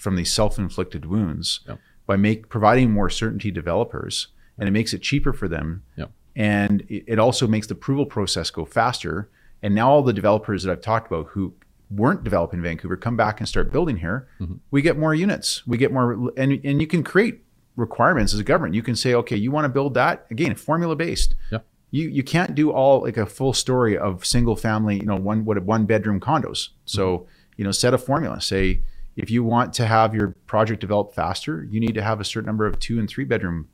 from 0.03 0.15
these 0.17 0.31
self-inflicted 0.31 1.05
wounds 1.05 1.61
Yeah. 1.67 1.75
by 2.05 2.17
make 2.17 2.49
providing 2.49 2.91
more 2.91 3.09
certainty 3.09 3.49
to 3.49 3.53
developers, 3.55 4.27
and 4.57 4.67
it 4.67 4.71
makes 4.71 4.93
it 4.93 5.01
cheaper 5.01 5.31
for 5.33 5.47
them, 5.47 5.83
Yeah. 5.95 6.07
and 6.35 6.83
it, 6.89 7.17
also 7.17 7.47
makes 7.47 7.67
the 7.67 7.73
approval 7.73 8.05
process 8.05 8.51
go 8.51 8.65
faster. 8.65 9.29
And 9.63 9.73
now 9.73 9.89
all 9.89 10.03
the 10.03 10.11
developers 10.13 10.63
that 10.63 10.71
I've 10.73 10.81
talked 10.81 11.07
about 11.09 11.27
who 11.27 11.53
weren't 11.89 12.23
developing 12.23 12.61
Vancouver 12.61 12.97
come 12.97 13.15
back 13.15 13.39
and 13.39 13.47
start 13.47 13.71
building 13.71 13.97
here. 13.97 14.27
Mm-hmm. 14.41 14.55
We 14.71 14.81
get 14.81 14.97
more 14.99 15.15
units. 15.15 15.65
We 15.65 15.77
get 15.77 15.93
more, 15.93 16.31
and 16.35 16.59
and 16.65 16.81
you 16.81 16.87
can 16.87 17.01
create 17.03 17.45
requirements 17.77 18.33
as 18.33 18.39
a 18.39 18.43
government. 18.43 18.75
You 18.75 18.83
can 18.83 18.95
say, 18.95 19.13
okay, 19.15 19.37
you 19.37 19.51
want 19.51 19.65
to 19.65 19.69
build 19.69 19.93
that 19.93 20.25
again, 20.29 20.55
formula 20.55 20.95
based. 20.97 21.35
Yeah. 21.51 21.59
You 21.91 22.09
you 22.09 22.23
can't 22.23 22.55
do 22.55 22.71
all 22.71 23.03
like 23.03 23.15
a 23.17 23.25
full 23.25 23.53
story 23.53 23.97
of 23.97 24.25
single 24.25 24.55
family, 24.57 24.97
you 24.97 25.05
know, 25.05 25.15
one 25.15 25.45
what 25.45 25.63
one 25.63 25.85
bedroom 25.85 26.19
condos. 26.19 26.69
So 26.85 27.27
you 27.57 27.63
know, 27.63 27.71
set 27.71 27.93
a 27.93 27.97
formula. 27.97 28.41
Say 28.41 28.81
if 29.15 29.29
you 29.29 29.43
want 29.43 29.73
to 29.73 29.85
have 29.85 30.15
your 30.15 30.35
project 30.47 30.81
developed 30.81 31.15
faster, 31.15 31.67
you 31.69 31.79
need 31.79 31.93
to 31.95 32.01
have 32.01 32.19
a 32.19 32.23
certain 32.23 32.47
number 32.47 32.65
of 32.65 32.79
two 32.79 32.99
and 32.99 33.09
three 33.09 33.25
bedroom 33.25 33.69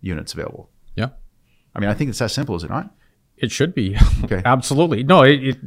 units 0.00 0.32
available. 0.32 0.70
Yeah. 0.94 1.10
I 1.74 1.80
mean, 1.80 1.90
I 1.90 1.94
think 1.94 2.10
it's 2.10 2.18
that 2.18 2.30
simple, 2.30 2.56
is 2.56 2.64
it 2.64 2.70
not? 2.70 2.94
It 3.36 3.52
should 3.52 3.74
be. 3.74 3.96
Okay. 4.24 4.42
Absolutely. 4.44 5.02
No, 5.04 5.22
it, 5.22 5.44
it, 5.44 5.58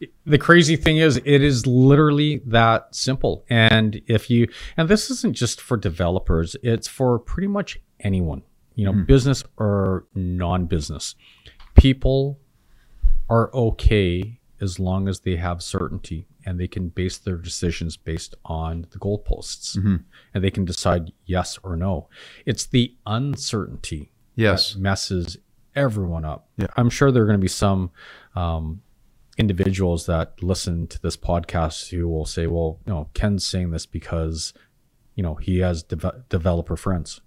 it- 0.00 0.12
the 0.24 0.38
crazy 0.38 0.76
thing 0.76 0.96
is 0.96 1.18
it 1.18 1.42
is 1.42 1.66
literally 1.66 2.40
that 2.46 2.94
simple. 2.94 3.44
And 3.50 4.00
if 4.06 4.30
you 4.30 4.48
and 4.78 4.88
this 4.88 5.10
isn't 5.10 5.34
just 5.34 5.60
for 5.60 5.76
developers, 5.76 6.56
it's 6.62 6.88
for 6.88 7.18
pretty 7.18 7.48
much 7.48 7.78
anyone, 7.98 8.42
you 8.76 8.86
know, 8.86 8.92
hmm. 8.92 9.04
business 9.04 9.44
or 9.58 10.06
non-business. 10.14 11.16
People 11.74 12.38
are 13.28 13.54
okay 13.54 14.40
as 14.60 14.78
long 14.78 15.06
as 15.06 15.20
they 15.20 15.36
have 15.36 15.62
certainty 15.62 16.26
and 16.46 16.58
they 16.58 16.68
can 16.68 16.88
base 16.88 17.18
their 17.18 17.36
decisions 17.36 17.96
based 17.96 18.34
on 18.44 18.86
the 18.90 18.98
goalposts 18.98 19.76
and 20.34 20.44
they 20.44 20.50
can 20.50 20.64
decide 20.64 21.12
yes 21.26 21.58
or 21.62 21.76
no. 21.76 22.08
It's 22.46 22.66
the 22.66 22.94
uncertainty 23.06 24.10
Yes. 24.36 24.72
that 24.74 24.80
messes 24.80 25.36
everyone 25.74 26.24
up. 26.24 26.48
Yeah. 26.56 26.66
I'm 26.76 26.90
sure 26.90 27.10
there 27.10 27.22
are 27.22 27.26
going 27.26 27.38
to 27.38 27.42
be 27.42 27.48
some 27.48 27.90
um, 28.34 28.82
individuals 29.38 30.06
that 30.06 30.42
listen 30.42 30.86
to 30.88 31.00
this 31.02 31.16
podcast 31.16 31.90
who 31.90 32.08
will 32.08 32.26
say, 32.26 32.46
"Well, 32.46 32.78
you 32.86 32.92
know, 32.92 33.08
Ken's 33.14 33.46
saying 33.46 33.70
this 33.70 33.86
because 33.86 34.52
you 35.14 35.22
know 35.22 35.34
he 35.36 35.58
has 35.58 35.82
deve- 35.82 36.28
developer 36.28 36.76
friends." 36.76 37.20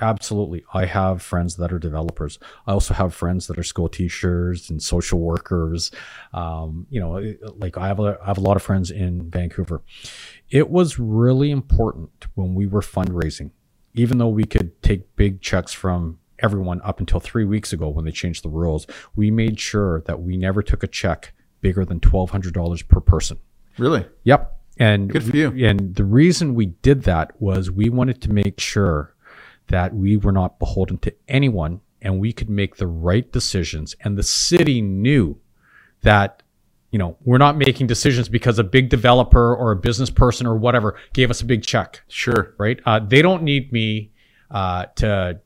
Absolutely, 0.00 0.64
I 0.72 0.86
have 0.86 1.22
friends 1.22 1.56
that 1.56 1.72
are 1.72 1.78
developers. 1.78 2.38
I 2.66 2.72
also 2.72 2.94
have 2.94 3.14
friends 3.14 3.46
that 3.46 3.58
are 3.58 3.62
school 3.62 3.88
teachers 3.88 4.70
and 4.70 4.82
social 4.82 5.20
workers. 5.20 5.90
Um, 6.32 6.86
you 6.90 7.00
know, 7.00 7.34
like 7.56 7.76
I 7.76 7.86
have 7.88 8.00
a, 8.00 8.18
I 8.22 8.26
have 8.26 8.38
a 8.38 8.42
lot 8.42 8.56
of 8.56 8.62
friends 8.62 8.90
in 8.90 9.30
Vancouver. 9.30 9.82
It 10.50 10.70
was 10.70 10.98
really 10.98 11.50
important 11.50 12.26
when 12.34 12.54
we 12.54 12.66
were 12.66 12.80
fundraising, 12.80 13.50
even 13.94 14.18
though 14.18 14.28
we 14.28 14.44
could 14.44 14.82
take 14.82 15.16
big 15.16 15.40
checks 15.40 15.72
from 15.72 16.18
everyone 16.38 16.80
up 16.82 17.00
until 17.00 17.20
three 17.20 17.44
weeks 17.44 17.72
ago 17.72 17.88
when 17.88 18.04
they 18.04 18.10
changed 18.10 18.42
the 18.42 18.48
rules. 18.48 18.86
We 19.14 19.30
made 19.30 19.60
sure 19.60 20.02
that 20.06 20.22
we 20.22 20.36
never 20.36 20.62
took 20.62 20.82
a 20.82 20.86
check 20.86 21.32
bigger 21.60 21.84
than 21.84 22.00
twelve 22.00 22.30
hundred 22.30 22.54
dollars 22.54 22.82
per 22.82 23.00
person. 23.00 23.38
Really? 23.78 24.06
Yep. 24.24 24.56
And 24.78 25.10
Good 25.10 25.24
for 25.24 25.36
you. 25.36 25.66
And 25.66 25.94
the 25.94 26.04
reason 26.04 26.54
we 26.54 26.66
did 26.66 27.02
that 27.02 27.40
was 27.40 27.70
we 27.70 27.90
wanted 27.90 28.22
to 28.22 28.32
make 28.32 28.58
sure 28.58 29.14
that 29.70 29.94
we 29.94 30.16
were 30.16 30.32
not 30.32 30.58
beholden 30.58 30.98
to 30.98 31.14
anyone 31.28 31.80
and 32.02 32.20
we 32.20 32.32
could 32.32 32.50
make 32.50 32.76
the 32.76 32.86
right 32.86 33.30
decisions. 33.32 33.94
And 34.00 34.16
the 34.16 34.22
city 34.22 34.80
knew 34.80 35.38
that, 36.02 36.42
you 36.90 36.98
know, 36.98 37.16
we're 37.24 37.38
not 37.38 37.56
making 37.56 37.86
decisions 37.86 38.28
because 38.28 38.58
a 38.58 38.64
big 38.64 38.88
developer 38.88 39.54
or 39.54 39.72
a 39.72 39.76
business 39.76 40.10
person 40.10 40.46
or 40.46 40.56
whatever 40.56 40.98
gave 41.12 41.30
us 41.30 41.40
a 41.40 41.44
big 41.44 41.62
check, 41.62 42.02
Sure. 42.08 42.54
right? 42.58 42.80
Uh, 42.84 43.00
they 43.00 43.22
don't 43.22 43.42
need 43.42 43.72
me 43.72 44.12
uh, 44.50 44.86
to 44.96 45.40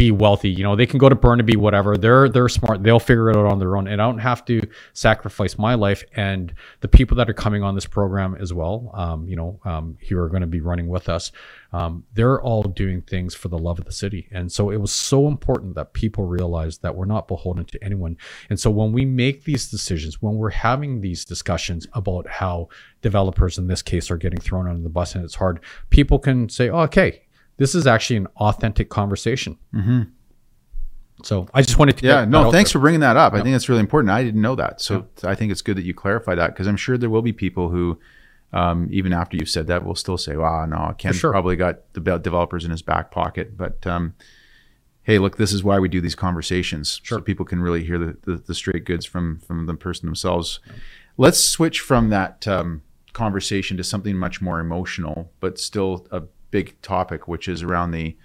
be 0.00 0.10
wealthy. 0.10 0.48
You 0.48 0.62
know, 0.62 0.76
they 0.76 0.86
can 0.86 0.96
go 0.96 1.10
to 1.10 1.14
Burnaby, 1.14 1.56
whatever. 1.56 1.98
They're 1.98 2.30
they're 2.30 2.48
smart. 2.48 2.82
They'll 2.82 2.98
figure 2.98 3.28
it 3.28 3.36
out 3.36 3.44
on 3.44 3.58
their 3.58 3.76
own, 3.76 3.86
and 3.86 4.00
I 4.00 4.06
don't 4.06 4.18
have 4.18 4.46
to 4.46 4.58
sacrifice 4.94 5.58
my 5.58 5.74
life 5.74 6.02
and 6.16 6.54
the 6.80 6.88
people 6.88 7.18
that 7.18 7.28
are 7.28 7.34
coming 7.34 7.62
on 7.62 7.74
this 7.74 7.84
program 7.84 8.34
as 8.40 8.50
well. 8.54 8.90
Um, 8.94 9.28
you 9.28 9.36
know, 9.36 9.60
um, 9.66 9.98
who 10.08 10.18
are 10.18 10.30
going 10.30 10.40
to 10.40 10.46
be 10.46 10.62
running 10.62 10.88
with 10.88 11.10
us. 11.10 11.32
Um, 11.74 12.04
they're 12.14 12.40
all 12.40 12.62
doing 12.62 13.02
things 13.02 13.34
for 13.34 13.48
the 13.48 13.58
love 13.58 13.78
of 13.78 13.84
the 13.84 13.92
city, 13.92 14.26
and 14.32 14.50
so 14.50 14.70
it 14.70 14.78
was 14.78 14.90
so 14.90 15.28
important 15.28 15.74
that 15.74 15.92
people 15.92 16.24
realize 16.24 16.78
that 16.78 16.96
we're 16.96 17.04
not 17.04 17.28
beholden 17.28 17.66
to 17.66 17.84
anyone. 17.84 18.16
And 18.48 18.58
so 18.58 18.70
when 18.70 18.92
we 18.92 19.04
make 19.04 19.44
these 19.44 19.70
decisions, 19.70 20.22
when 20.22 20.36
we're 20.36 20.48
having 20.48 21.02
these 21.02 21.26
discussions 21.26 21.86
about 21.92 22.26
how 22.26 22.70
developers 23.02 23.58
in 23.58 23.66
this 23.66 23.82
case 23.82 24.10
are 24.10 24.16
getting 24.16 24.40
thrown 24.40 24.66
under 24.66 24.82
the 24.82 24.88
bus 24.88 25.14
and 25.14 25.22
it's 25.24 25.34
hard, 25.34 25.60
people 25.90 26.18
can 26.18 26.48
say, 26.48 26.70
oh, 26.70 26.80
"Okay." 26.88 27.26
This 27.60 27.74
is 27.74 27.86
actually 27.86 28.16
an 28.16 28.26
authentic 28.38 28.88
conversation. 28.88 29.58
So 31.22 31.46
I 31.52 31.60
just 31.60 31.78
wanted 31.78 31.98
to. 31.98 32.06
Yeah, 32.06 32.24
no, 32.24 32.50
thanks 32.50 32.72
for 32.72 32.78
bringing 32.78 33.00
that 33.00 33.18
up. 33.18 33.34
I 33.34 33.42
think 33.42 33.52
that's 33.52 33.68
really 33.68 33.82
important. 33.82 34.10
I 34.10 34.24
didn't 34.24 34.40
know 34.40 34.54
that. 34.54 34.80
So 34.80 35.06
I 35.24 35.34
think 35.34 35.52
it's 35.52 35.60
good 35.60 35.76
that 35.76 35.84
you 35.84 35.92
clarify 35.92 36.34
that 36.36 36.54
because 36.54 36.66
I'm 36.66 36.78
sure 36.78 36.96
there 36.96 37.10
will 37.10 37.20
be 37.20 37.34
people 37.34 37.68
who, 37.68 37.98
um, 38.54 38.88
even 38.90 39.12
after 39.12 39.36
you've 39.36 39.50
said 39.50 39.66
that, 39.66 39.84
will 39.84 39.94
still 39.94 40.16
say, 40.16 40.38
wow, 40.38 40.64
no, 40.64 40.94
Ken 40.96 41.12
sure. 41.12 41.32
probably 41.32 41.54
got 41.54 41.92
the 41.92 42.00
developers 42.00 42.64
in 42.64 42.70
his 42.70 42.80
back 42.80 43.10
pocket. 43.10 43.58
But 43.58 43.86
um, 43.86 44.14
hey, 45.02 45.18
look, 45.18 45.36
this 45.36 45.52
is 45.52 45.62
why 45.62 45.78
we 45.78 45.90
do 45.90 46.00
these 46.00 46.14
conversations 46.14 46.98
so 47.04 47.20
people 47.20 47.44
can 47.44 47.60
really 47.60 47.84
hear 47.84 47.98
the, 47.98 48.16
the, 48.22 48.36
the 48.36 48.54
straight 48.54 48.86
goods 48.86 49.04
from, 49.04 49.38
from 49.40 49.66
the 49.66 49.74
person 49.74 50.06
themselves. 50.06 50.60
Let's 51.18 51.46
switch 51.46 51.80
from 51.80 52.08
that 52.08 52.48
um, 52.48 52.80
conversation 53.12 53.76
to 53.76 53.84
something 53.84 54.16
much 54.16 54.40
more 54.40 54.60
emotional, 54.60 55.30
but 55.40 55.58
still 55.58 56.06
a 56.10 56.22
big 56.50 56.80
topic, 56.82 57.28
which 57.28 57.48
is 57.48 57.62
around 57.62 57.90
the 57.90 58.16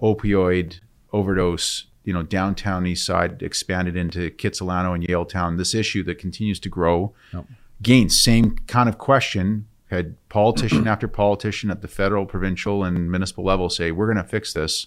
opioid 0.00 0.80
overdose. 1.12 1.86
You 2.04 2.14
know, 2.14 2.22
downtown 2.22 2.86
east 2.86 3.04
side 3.04 3.42
expanded 3.42 3.94
into 3.94 4.30
Kitsilano 4.30 4.94
and 4.94 5.04
Yaletown. 5.04 5.58
This 5.58 5.74
issue 5.74 6.02
that 6.04 6.18
continues 6.18 6.58
to 6.60 6.68
grow. 6.68 7.12
Yep. 7.32 7.44
Again, 7.80 8.08
same 8.08 8.56
kind 8.66 8.88
of 8.88 8.98
question. 8.98 9.66
Had 9.90 10.16
politician 10.28 10.86
after 10.86 11.08
politician 11.08 11.70
at 11.70 11.82
the 11.82 11.88
federal, 11.88 12.24
provincial, 12.24 12.84
and 12.84 13.10
municipal 13.10 13.44
level 13.44 13.68
say, 13.68 13.92
"We're 13.92 14.06
going 14.06 14.24
to 14.24 14.28
fix 14.28 14.52
this." 14.52 14.86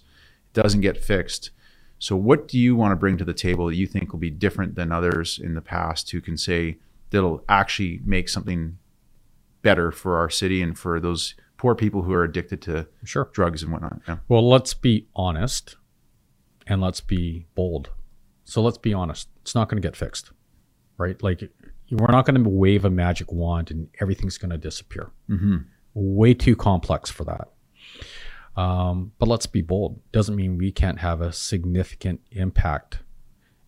It 0.53 0.61
doesn't 0.61 0.81
get 0.81 1.03
fixed. 1.03 1.51
So, 1.99 2.17
what 2.17 2.49
do 2.49 2.59
you 2.59 2.75
want 2.75 2.91
to 2.91 2.97
bring 2.97 3.17
to 3.17 3.23
the 3.23 3.33
table 3.33 3.67
that 3.67 3.75
you 3.75 3.87
think 3.87 4.11
will 4.11 4.19
be 4.19 4.29
different 4.29 4.75
than 4.75 4.91
others 4.91 5.39
in 5.41 5.53
the 5.53 5.61
past 5.61 6.11
who 6.11 6.19
can 6.19 6.37
say 6.37 6.77
that'll 7.11 7.43
actually 7.47 8.01
make 8.03 8.27
something 8.27 8.77
better 9.61 9.91
for 9.91 10.17
our 10.17 10.29
city 10.29 10.61
and 10.61 10.77
for 10.77 10.99
those 10.99 11.35
poor 11.63 11.75
people 11.75 12.01
who 12.01 12.11
are 12.11 12.25
addicted 12.25 12.61
to 12.61 12.85
Sure. 13.05 13.29
drugs 13.31 13.63
and 13.63 13.71
whatnot? 13.71 14.01
Yeah. 14.05 14.17
Well, 14.27 14.45
let's 14.49 14.73
be 14.73 15.07
honest 15.15 15.77
and 16.67 16.81
let's 16.81 16.99
be 16.99 17.45
bold. 17.55 17.89
So 18.43 18.61
let's 18.61 18.77
be 18.77 18.93
honest. 18.93 19.29
It's 19.43 19.55
not 19.55 19.69
going 19.69 19.81
to 19.81 19.87
get 19.87 19.95
fixed, 19.95 20.31
right? 20.97 21.23
Like, 21.23 21.49
we're 21.89 22.11
not 22.11 22.25
going 22.25 22.43
to 22.43 22.49
wave 22.49 22.83
a 22.83 22.89
magic 22.89 23.31
wand 23.31 23.71
and 23.71 23.87
everything's 24.01 24.37
going 24.37 24.51
to 24.51 24.57
disappear. 24.57 25.11
Mm-hmm. 25.29 25.59
Way 25.93 26.33
too 26.33 26.57
complex 26.57 27.09
for 27.09 27.23
that. 27.23 27.47
Um, 28.61 29.13
but 29.17 29.29
let's 29.29 29.45
be 29.45 29.61
bold. 29.61 30.01
Doesn't 30.11 30.35
mean 30.35 30.57
we 30.57 30.69
can't 30.69 30.99
have 30.99 31.21
a 31.21 31.31
significant 31.31 32.19
impact 32.31 32.99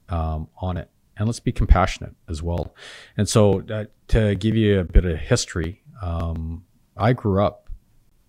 um, 0.09 0.49
on 0.59 0.75
it. 0.75 0.89
And 1.15 1.29
let's 1.29 1.39
be 1.39 1.53
compassionate 1.53 2.13
as 2.27 2.43
well. 2.43 2.75
And 3.15 3.29
so, 3.29 3.61
uh, 3.71 3.85
to 4.09 4.35
give 4.35 4.57
you 4.57 4.81
a 4.81 4.83
bit 4.83 5.05
of 5.05 5.17
history, 5.17 5.81
um, 6.01 6.65
I 6.97 7.13
grew 7.13 7.41
up 7.41 7.64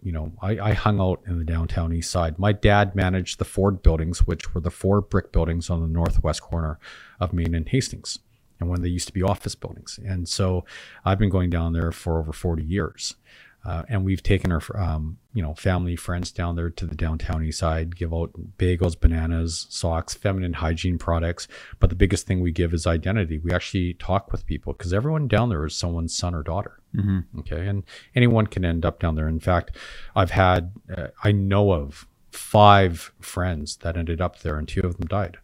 you 0.03 0.13
know, 0.13 0.33
I, 0.41 0.59
I 0.59 0.73
hung 0.73 1.01
out 1.01 1.23
in 1.27 1.39
the 1.39 1.45
downtown 1.45 1.93
east 1.93 2.11
side. 2.11 2.39
My 2.39 2.53
dad 2.53 2.95
managed 2.95 3.39
the 3.39 3.45
Ford 3.45 3.83
buildings, 3.83 4.27
which 4.27 4.55
were 4.55 4.61
the 4.61 4.71
four 4.71 5.01
brick 5.01 5.33
buildings 5.33 5.71
on 5.71 5.81
the 5.81 5.89
northwest 5.89 6.43
corner 6.43 6.79
of 7.19 7.33
Main 7.33 7.55
and 7.55 7.69
Hastings, 7.69 8.19
and 8.61 8.69
when 8.69 8.83
they 8.83 8.89
used 8.89 9.09
to 9.09 9.13
be 9.13 9.23
office 9.23 9.55
buildings. 9.55 9.99
And 10.05 10.29
so 10.29 10.65
I've 11.05 11.19
been 11.19 11.31
going 11.31 11.51
down 11.51 11.73
there 11.73 11.93
for 11.93 12.19
over 12.19 12.33
40 12.33 12.63
years. 12.63 13.17
Uh, 13.67 13.83
and 13.89 14.05
we've 14.05 14.23
taken 14.23 14.53
our, 14.53 14.63
um, 14.77 15.19
you 15.35 15.43
know, 15.43 15.53
family 15.55 15.97
friends 15.97 16.31
down 16.31 16.55
there 16.55 16.71
to 16.71 16.87
the 16.87 16.95
downtown 16.95 17.43
east 17.43 17.59
side, 17.59 17.97
give 17.97 18.15
out 18.15 18.31
bagels, 18.59 18.99
bananas, 18.99 19.67
socks, 19.71 20.15
feminine 20.15 20.53
hygiene 20.53 20.99
products. 20.99 21.49
But 21.81 21.91
the 21.91 21.97
biggest 21.97 22.29
thing 22.29 22.41
we 22.41 22.53
give 22.53 22.73
is 22.73 22.87
identity. 22.87 23.39
We 23.39 23.53
actually 23.53 23.95
talk 23.95 24.31
with 24.31 24.47
people 24.47 24.73
because 24.73 24.93
everyone 24.93 25.27
down 25.27 25.49
there 25.49 25.67
is 25.67 25.75
someone's 25.75 26.17
son 26.17 26.33
or 26.33 26.45
daughter. 26.45 26.79
Mm-hmm. 26.95 27.41
Okay. 27.41 27.67
And 27.67 27.83
anyone 28.15 28.47
can 28.47 28.65
end 28.65 28.85
up 28.85 29.01
down 29.01 29.17
there. 29.17 29.27
In 29.27 29.41
fact, 29.41 29.77
I've 30.15 30.31
had, 30.31 30.73
uh, 30.97 31.09
I 31.25 31.33
know 31.33 31.73
of 31.73 32.07
five 32.31 33.13
friends 33.21 33.79
that 33.79 33.97
ended 33.97 34.21
up 34.21 34.39
there 34.41 34.59
and 34.59 34.69
two 34.69 34.83
of 34.83 34.97
them 34.97 35.09
died. 35.09 35.39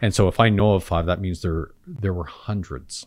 And 0.00 0.14
so 0.14 0.28
if 0.28 0.38
I 0.38 0.48
know 0.48 0.74
of 0.74 0.84
five, 0.84 1.06
that 1.06 1.20
means 1.20 1.42
there, 1.42 1.70
there 1.88 2.14
were 2.14 2.24
hundreds 2.24 3.04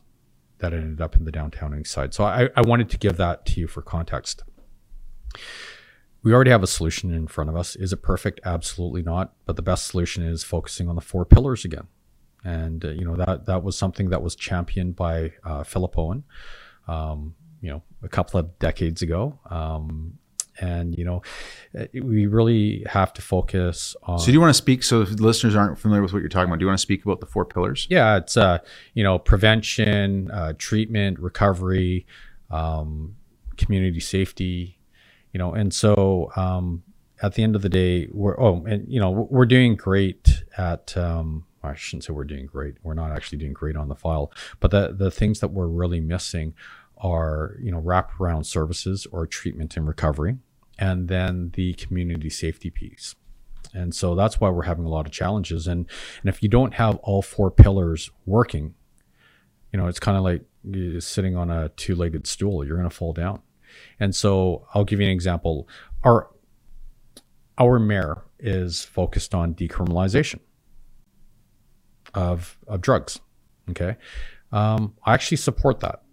that 0.60 0.74
ended 0.74 1.00
up 1.00 1.16
in 1.16 1.24
the 1.24 1.32
downtown 1.32 1.80
east 1.80 1.94
side. 1.94 2.14
So 2.14 2.26
I, 2.26 2.50
I 2.54 2.62
wanted 2.62 2.90
to 2.90 2.98
give 2.98 3.16
that 3.16 3.46
to 3.46 3.62
you 3.62 3.68
for 3.68 3.82
context. 3.82 4.44
We 6.24 6.34
already 6.34 6.52
have 6.52 6.64
a 6.64 6.68
solution 6.68 7.14
in 7.14 7.28
front 7.28 7.50
of 7.50 7.56
us. 7.56 7.76
Is 7.76 7.94
it 7.94 8.02
perfect? 8.02 8.40
Absolutely 8.44 9.02
not. 9.04 9.34
But 9.46 9.56
the 9.56 9.62
best 9.62 9.88
solution 9.88 10.24
is 10.24 10.44
focusing 10.44 10.90
on 10.90 10.96
the 10.96 11.02
four 11.02 11.26
pillars 11.26 11.64
again. 11.64 11.88
and 12.44 12.84
uh, 12.86 12.90
you 12.90 13.06
know 13.06 13.16
that 13.16 13.46
that 13.46 13.64
was 13.64 13.78
something 13.78 14.10
that 14.10 14.22
was 14.22 14.36
championed 14.36 14.96
by 14.96 15.34
uh, 15.44 15.64
Philip 15.64 15.98
Owen, 15.98 16.24
um, 16.88 17.36
you 17.62 17.70
know, 17.70 17.84
a 18.04 18.10
couple 18.10 18.40
of 18.40 18.58
decades 18.60 19.02
ago. 19.02 19.40
Um, 19.50 20.18
and 20.60 20.98
you 20.98 21.06
know, 21.06 21.22
uh, 21.78 21.86
we 21.94 22.26
really 22.26 22.84
have 22.90 23.14
to 23.14 23.22
focus 23.22 23.96
on. 24.04 24.20
So, 24.20 24.28
do 24.28 24.32
you 24.32 24.42
want 24.42 24.50
to 24.50 24.56
speak? 24.56 24.84
So, 24.84 25.02
if 25.02 25.12
listeners 25.20 25.56
aren't 25.56 25.78
familiar 25.78 26.02
with 26.02 26.14
what 26.14 26.20
you're 26.20 26.30
talking 26.30 26.50
about, 26.50 26.60
do 26.60 26.64
you 26.64 26.68
want 26.68 26.80
to 26.80 26.82
speak 26.82 27.06
about 27.06 27.20
the 27.20 27.28
four 27.28 27.46
pillars? 27.46 27.86
Yeah, 27.90 28.18
it's 28.18 28.38
uh, 28.38 28.60
you 28.94 29.04
know, 29.04 29.20
prevention, 29.20 30.32
uh, 30.32 30.54
treatment, 30.58 31.20
recovery, 31.20 32.08
um, 32.50 33.16
community 33.58 34.00
safety, 34.00 34.77
you 35.34 35.38
know, 35.38 35.54
and 35.54 35.74
so 35.74 36.32
um, 36.36 36.84
at 37.22 37.34
the 37.34 37.44
end 37.44 37.56
of 37.56 37.62
the 37.62 37.70
day, 37.70 38.08
we're 38.12 38.40
oh, 38.40 38.66
and 38.66 38.86
you 38.88 39.00
know, 39.00 39.12
we're 39.12 39.46
doing 39.46 39.76
great 39.76 40.44
at. 40.58 40.96
Um, 40.98 41.46
I 41.64 41.76
shouldn't 41.76 42.06
say 42.06 42.14
we're 42.14 42.24
doing 42.24 42.46
great. 42.46 42.76
We're 42.84 42.94
not 42.94 43.12
actually 43.12 43.40
doing 43.40 43.54
great 43.54 43.76
on 43.76 43.90
the 43.90 43.96
file, 43.96 44.32
but 44.60 44.72
the 44.72 44.94
the 44.98 45.12
things 45.12 45.40
that 45.40 45.50
we're 45.50 45.68
really 45.68 46.00
missing 46.00 46.54
are 46.98 47.58
you 47.62 47.72
know 47.72 47.82
wraparound 47.82 48.46
services 48.46 49.06
or 49.12 49.28
treatment 49.28 49.78
and 49.78 49.88
recovery 49.88 50.38
and 50.80 51.08
then 51.08 51.52
the 51.56 51.74
community 51.74 52.30
safety 52.30 52.70
piece. 52.70 53.16
And 53.74 53.94
so 53.94 54.16
that's 54.16 54.40
why 54.40 54.50
we're 54.50 54.64
having 54.64 54.86
a 54.86 54.90
lot 54.90 55.06
of 55.06 55.12
challenges. 55.12 55.68
And 55.68 55.88
and 56.22 56.30
if 56.30 56.42
you 56.42 56.50
don't 56.50 56.74
have 56.76 56.96
all 56.98 57.22
four 57.22 57.52
pillars 57.52 58.12
working, 58.26 58.76
you 59.72 59.80
know, 59.80 59.88
it's 59.88 60.00
kind 60.00 60.18
of 60.18 60.24
like 60.24 60.44
sitting 61.02 61.36
on 61.36 61.50
a 61.50 61.70
two-legged 61.70 62.28
stool. 62.28 62.66
You're 62.66 62.78
going 62.78 62.90
to 62.90 62.96
fall 62.96 63.14
down. 63.14 63.42
And 64.00 64.16
so 64.16 64.68
I'll 64.74 64.86
give 64.86 65.00
you 65.00 65.08
an 65.08 65.12
example. 65.12 65.68
Our 66.04 66.30
our 67.58 67.80
mayor 67.80 68.24
is 68.40 68.84
focused 68.84 69.34
on 69.34 69.56
decriminalization 69.56 70.40
of 72.14 72.58
of 72.68 72.82
drugs. 72.82 73.20
Okay, 73.70 73.98
um, 74.52 74.96
I 75.06 75.14
actually 75.14 75.38
support 75.38 75.80
that. 75.82 76.04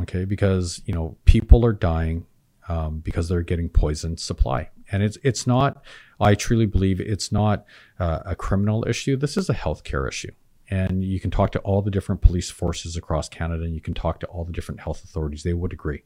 Okay, 0.00 0.24
because 0.24 0.82
you 0.86 0.94
know 0.94 1.16
people 1.24 1.64
are 1.64 1.72
dying 1.72 2.26
um, 2.68 2.98
because 3.00 3.28
they're 3.28 3.42
getting 3.42 3.68
poisoned 3.68 4.20
supply. 4.20 4.70
And 4.92 5.02
it's 5.02 5.18
it's 5.22 5.46
not. 5.46 5.82
I 6.20 6.34
truly 6.34 6.66
believe 6.66 7.00
it's 7.00 7.32
not 7.32 7.64
uh, 7.98 8.20
a 8.24 8.36
criminal 8.36 8.86
issue. 8.86 9.16
This 9.16 9.36
is 9.36 9.48
a 9.48 9.54
healthcare 9.54 10.08
issue. 10.08 10.30
And 10.70 11.04
you 11.04 11.20
can 11.20 11.30
talk 11.30 11.52
to 11.52 11.58
all 11.60 11.82
the 11.82 11.90
different 11.90 12.22
police 12.22 12.50
forces 12.50 12.96
across 12.96 13.28
Canada, 13.28 13.64
and 13.64 13.74
you 13.74 13.80
can 13.80 13.94
talk 13.94 14.20
to 14.20 14.26
all 14.26 14.44
the 14.44 14.52
different 14.52 14.80
health 14.80 15.04
authorities. 15.04 15.42
They 15.42 15.52
would 15.52 15.72
agree. 15.72 16.04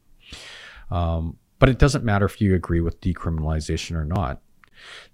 Um, 0.91 1.37
but 1.59 1.69
it 1.69 1.79
doesn't 1.79 2.05
matter 2.05 2.27
if 2.27 2.41
you 2.41 2.55
agree 2.55 2.81
with 2.81 3.01
decriminalization 3.01 3.97
or 3.97 4.05
not. 4.05 4.41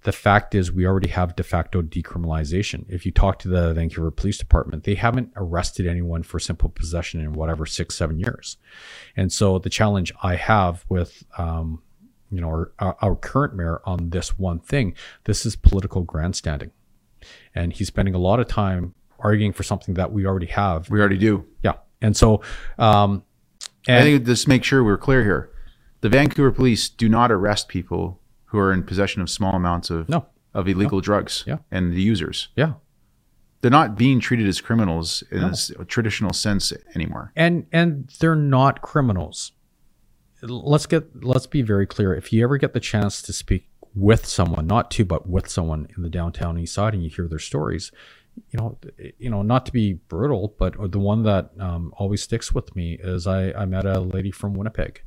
The 0.03 0.11
fact 0.11 0.53
is, 0.53 0.71
we 0.71 0.85
already 0.85 1.09
have 1.09 1.35
de 1.35 1.43
facto 1.43 1.81
decriminalization. 1.81 2.85
If 2.87 3.05
you 3.05 3.11
talk 3.11 3.39
to 3.39 3.47
the 3.47 3.73
Vancouver 3.73 4.11
Police 4.11 4.37
Department, 4.37 4.83
they 4.83 4.95
haven't 4.95 5.31
arrested 5.35 5.87
anyone 5.87 6.23
for 6.23 6.39
simple 6.39 6.69
possession 6.69 7.19
in 7.19 7.33
whatever 7.33 7.65
six, 7.65 7.95
seven 7.95 8.19
years. 8.19 8.57
And 9.17 9.31
so 9.33 9.57
the 9.57 9.69
challenge 9.69 10.13
I 10.21 10.35
have 10.35 10.85
with, 10.87 11.23
um, 11.37 11.81
you 12.29 12.41
know, 12.41 12.47
our, 12.47 12.71
our 13.01 13.15
current 13.15 13.55
mayor 13.55 13.81
on 13.85 14.11
this 14.11 14.37
one 14.37 14.59
thing, 14.59 14.93
this 15.23 15.45
is 15.45 15.55
political 15.55 16.03
grandstanding, 16.03 16.71
and 17.55 17.73
he's 17.73 17.87
spending 17.87 18.13
a 18.13 18.19
lot 18.19 18.39
of 18.39 18.47
time 18.47 18.93
arguing 19.19 19.53
for 19.53 19.63
something 19.63 19.95
that 19.95 20.11
we 20.11 20.25
already 20.25 20.47
have. 20.47 20.89
We 20.89 20.99
already 20.99 21.17
do. 21.17 21.45
Yeah, 21.63 21.77
and 22.01 22.15
so, 22.15 22.41
um, 22.77 23.23
and 23.87 23.97
I 23.97 24.01
think 24.03 24.25
just 24.25 24.47
make 24.47 24.63
sure 24.63 24.83
we're 24.83 24.97
clear 24.97 25.23
here. 25.23 25.51
The 26.05 26.09
Vancouver 26.09 26.51
Police 26.51 26.87
do 26.87 27.09
not 27.09 27.31
arrest 27.31 27.67
people 27.67 28.21
who 28.43 28.59
are 28.59 28.71
in 28.71 28.83
possession 28.83 29.23
of 29.23 29.29
small 29.31 29.55
amounts 29.55 29.89
of 29.89 30.07
no. 30.07 30.27
of 30.53 30.67
illegal 30.67 30.99
no. 30.99 31.01
drugs 31.01 31.43
yeah. 31.47 31.57
and 31.71 31.93
the 31.93 32.01
users. 32.03 32.49
Yeah. 32.55 32.73
They're 33.61 33.71
not 33.71 33.97
being 33.97 34.19
treated 34.19 34.47
as 34.47 34.61
criminals 34.61 35.23
in 35.31 35.41
no. 35.41 35.53
a 35.79 35.83
traditional 35.83 36.31
sense 36.31 36.71
anymore. 36.93 37.31
And 37.35 37.65
and 37.71 38.13
they're 38.19 38.35
not 38.35 38.83
criminals. 38.83 39.53
Let's 40.43 40.85
get 40.85 41.25
let's 41.25 41.47
be 41.47 41.63
very 41.63 41.87
clear. 41.87 42.13
If 42.13 42.31
you 42.31 42.43
ever 42.43 42.59
get 42.59 42.75
the 42.75 42.79
chance 42.79 43.23
to 43.23 43.33
speak 43.33 43.67
with 43.95 44.27
someone, 44.27 44.67
not 44.67 44.91
to 44.91 45.05
but 45.05 45.27
with 45.27 45.49
someone 45.49 45.87
in 45.97 46.03
the 46.03 46.09
downtown 46.09 46.59
east 46.59 46.75
side 46.75 46.93
and 46.93 47.03
you 47.03 47.09
hear 47.09 47.27
their 47.27 47.39
stories, 47.39 47.91
you 48.51 48.59
know, 48.59 48.77
you 49.17 49.31
know, 49.31 49.41
not 49.41 49.65
to 49.65 49.71
be 49.71 49.93
brutal, 49.93 50.53
but 50.59 50.75
the 50.91 50.99
one 50.99 51.23
that 51.23 51.49
um, 51.59 51.91
always 51.97 52.21
sticks 52.21 52.53
with 52.53 52.75
me 52.75 52.99
is 53.01 53.25
I, 53.25 53.53
I 53.53 53.65
met 53.65 53.87
a 53.87 54.01
lady 54.01 54.29
from 54.29 54.53
Winnipeg 54.53 55.01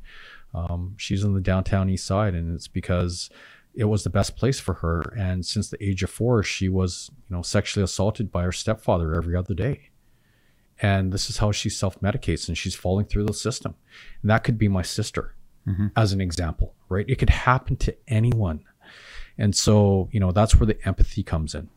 um, 0.53 0.95
she's 0.97 1.23
in 1.23 1.33
the 1.33 1.41
downtown 1.41 1.89
east 1.89 2.05
side, 2.05 2.33
and 2.33 2.55
it's 2.55 2.67
because 2.67 3.29
it 3.75 3.85
was 3.85 4.03
the 4.03 4.09
best 4.09 4.35
place 4.35 4.59
for 4.59 4.75
her. 4.75 5.13
And 5.17 5.45
since 5.45 5.69
the 5.69 5.83
age 5.83 6.03
of 6.03 6.09
four, 6.09 6.43
she 6.43 6.69
was, 6.69 7.11
you 7.29 7.35
know, 7.35 7.41
sexually 7.41 7.83
assaulted 7.83 8.31
by 8.31 8.43
her 8.43 8.51
stepfather 8.51 9.13
every 9.13 9.35
other 9.35 9.53
day. 9.53 9.89
And 10.81 11.11
this 11.11 11.29
is 11.29 11.37
how 11.37 11.51
she 11.51 11.69
self 11.69 11.99
medicates, 12.01 12.47
and 12.47 12.57
she's 12.57 12.75
falling 12.75 13.05
through 13.05 13.25
the 13.25 13.33
system. 13.33 13.75
And 14.21 14.31
that 14.31 14.43
could 14.43 14.57
be 14.57 14.67
my 14.67 14.81
sister, 14.81 15.35
mm-hmm. 15.67 15.87
as 15.95 16.13
an 16.13 16.21
example, 16.21 16.73
right? 16.87 17.05
It 17.07 17.17
could 17.17 17.29
happen 17.29 17.75
to 17.77 17.95
anyone. 18.07 18.63
And 19.37 19.55
so, 19.55 20.09
you 20.11 20.19
know, 20.19 20.31
that's 20.31 20.55
where 20.55 20.67
the 20.67 20.77
empathy 20.87 21.23
comes 21.23 21.55
in 21.55 21.69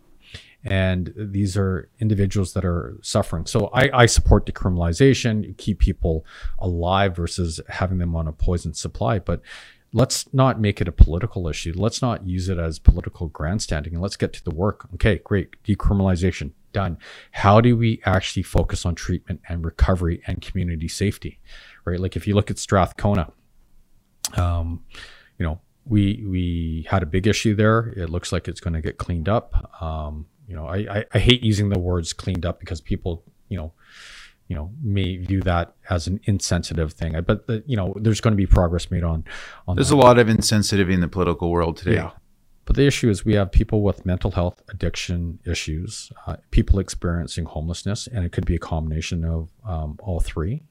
and 0.65 1.13
these 1.17 1.57
are 1.57 1.89
individuals 1.99 2.53
that 2.53 2.65
are 2.65 2.97
suffering. 3.03 3.47
So 3.47 3.69
I, 3.73 4.03
I, 4.03 4.07
support 4.07 4.47
decriminalization, 4.47 5.57
keep 5.57 5.81
people 5.81 6.25
alive 6.59 7.17
versus 7.17 7.61
having 7.69 7.99
them 7.99 8.15
on 8.15 8.29
a 8.29 8.33
poison 8.33 8.73
supply. 8.73 9.19
But 9.19 9.43
let's 9.93 10.33
not 10.33 10.61
make 10.61 10.81
it 10.81 10.87
a 10.87 10.93
political 10.93 11.49
issue. 11.49 11.73
Let's 11.75 12.01
not 12.01 12.27
use 12.27 12.49
it 12.49 12.59
as 12.59 12.79
political 12.79 13.29
grandstanding. 13.29 13.95
And 13.95 14.03
let's 14.03 14.17
get 14.17 14.33
to 14.35 14.45
the 14.45 14.55
work. 14.55 14.89
Okay, 14.95 15.21
great. 15.25 15.63
Decriminalization 15.65 16.53
done. 16.73 16.97
How 17.33 17.61
do 17.61 17.77
we 17.77 18.01
actually 18.05 18.45
focus 18.45 18.87
on 18.87 18.95
treatment 18.95 19.41
and 19.49 19.65
recovery 19.65 20.23
and 20.27 20.41
community 20.41 20.89
safety? 20.89 21.41
Right? 21.85 21.99
Like 21.99 22.17
if 22.17 22.27
you 22.27 22.35
look 22.35 22.51
at 22.51 22.59
Strathcona, 22.59 23.33
um, 24.37 24.85
you 25.39 25.45
know, 25.45 25.61
we 25.85 26.25
we 26.27 26.87
had 26.89 27.03
a 27.03 27.07
big 27.07 27.27
issue 27.27 27.57
there. 27.57 27.93
It 27.97 28.09
looks 28.09 28.31
like 28.33 28.47
it's 28.47 28.61
going 28.61 28.75
to 28.75 28.81
get 28.81 28.99
cleaned 28.99 29.29
up. 29.29 29.83
Um, 29.83 30.27
you 30.47 30.55
know, 30.55 30.67
I, 30.67 30.77
I, 30.77 31.05
I 31.15 31.19
hate 31.19 31.43
using 31.43 31.69
the 31.69 31.79
words 31.79 32.13
cleaned 32.13 32.45
up 32.45 32.61
because 32.61 32.81
people, 32.81 33.25
you 33.49 33.57
know, 33.57 33.73
you 34.49 34.57
know, 34.57 34.71
may 34.83 35.17
view 35.17 35.41
that 35.43 35.75
as 35.89 36.07
an 36.07 36.21
insensitive 36.25 36.93
thing. 36.93 37.21
But 37.27 37.47
the, 37.47 37.63
you 37.67 37.77
know, 37.77 37.95
there's 37.97 38.21
going 38.21 38.33
to 38.33 38.37
be 38.37 38.47
progress 38.47 38.91
made 38.91 39.05
on. 39.05 39.25
on 39.67 39.77
there's 39.77 39.89
that. 39.89 39.95
a 39.95 39.97
lot 39.97 40.19
of 40.19 40.27
insensitivity 40.27 40.93
in 40.93 41.01
the 41.01 41.09
political 41.09 41.51
world 41.51 41.77
today. 41.77 41.95
Yeah. 41.95 42.11
But 42.65 42.77
the 42.77 42.87
issue 42.87 43.11
is 43.11 43.25
we 43.25 43.35
have 43.35 43.51
people 43.51 43.83
with 43.83 44.07
mental 44.07 44.31
health 44.31 44.63
addiction 44.69 45.41
issues, 45.45 46.13
uh, 46.27 46.37
people 46.51 46.79
experiencing 46.79 47.45
homelessness, 47.45 48.07
and 48.07 48.25
it 48.25 48.31
could 48.31 48.47
be 48.47 48.55
a 48.55 48.59
combination 48.59 49.25
of 49.25 49.51
um, 49.67 49.99
all 50.03 50.21
three. 50.21 50.63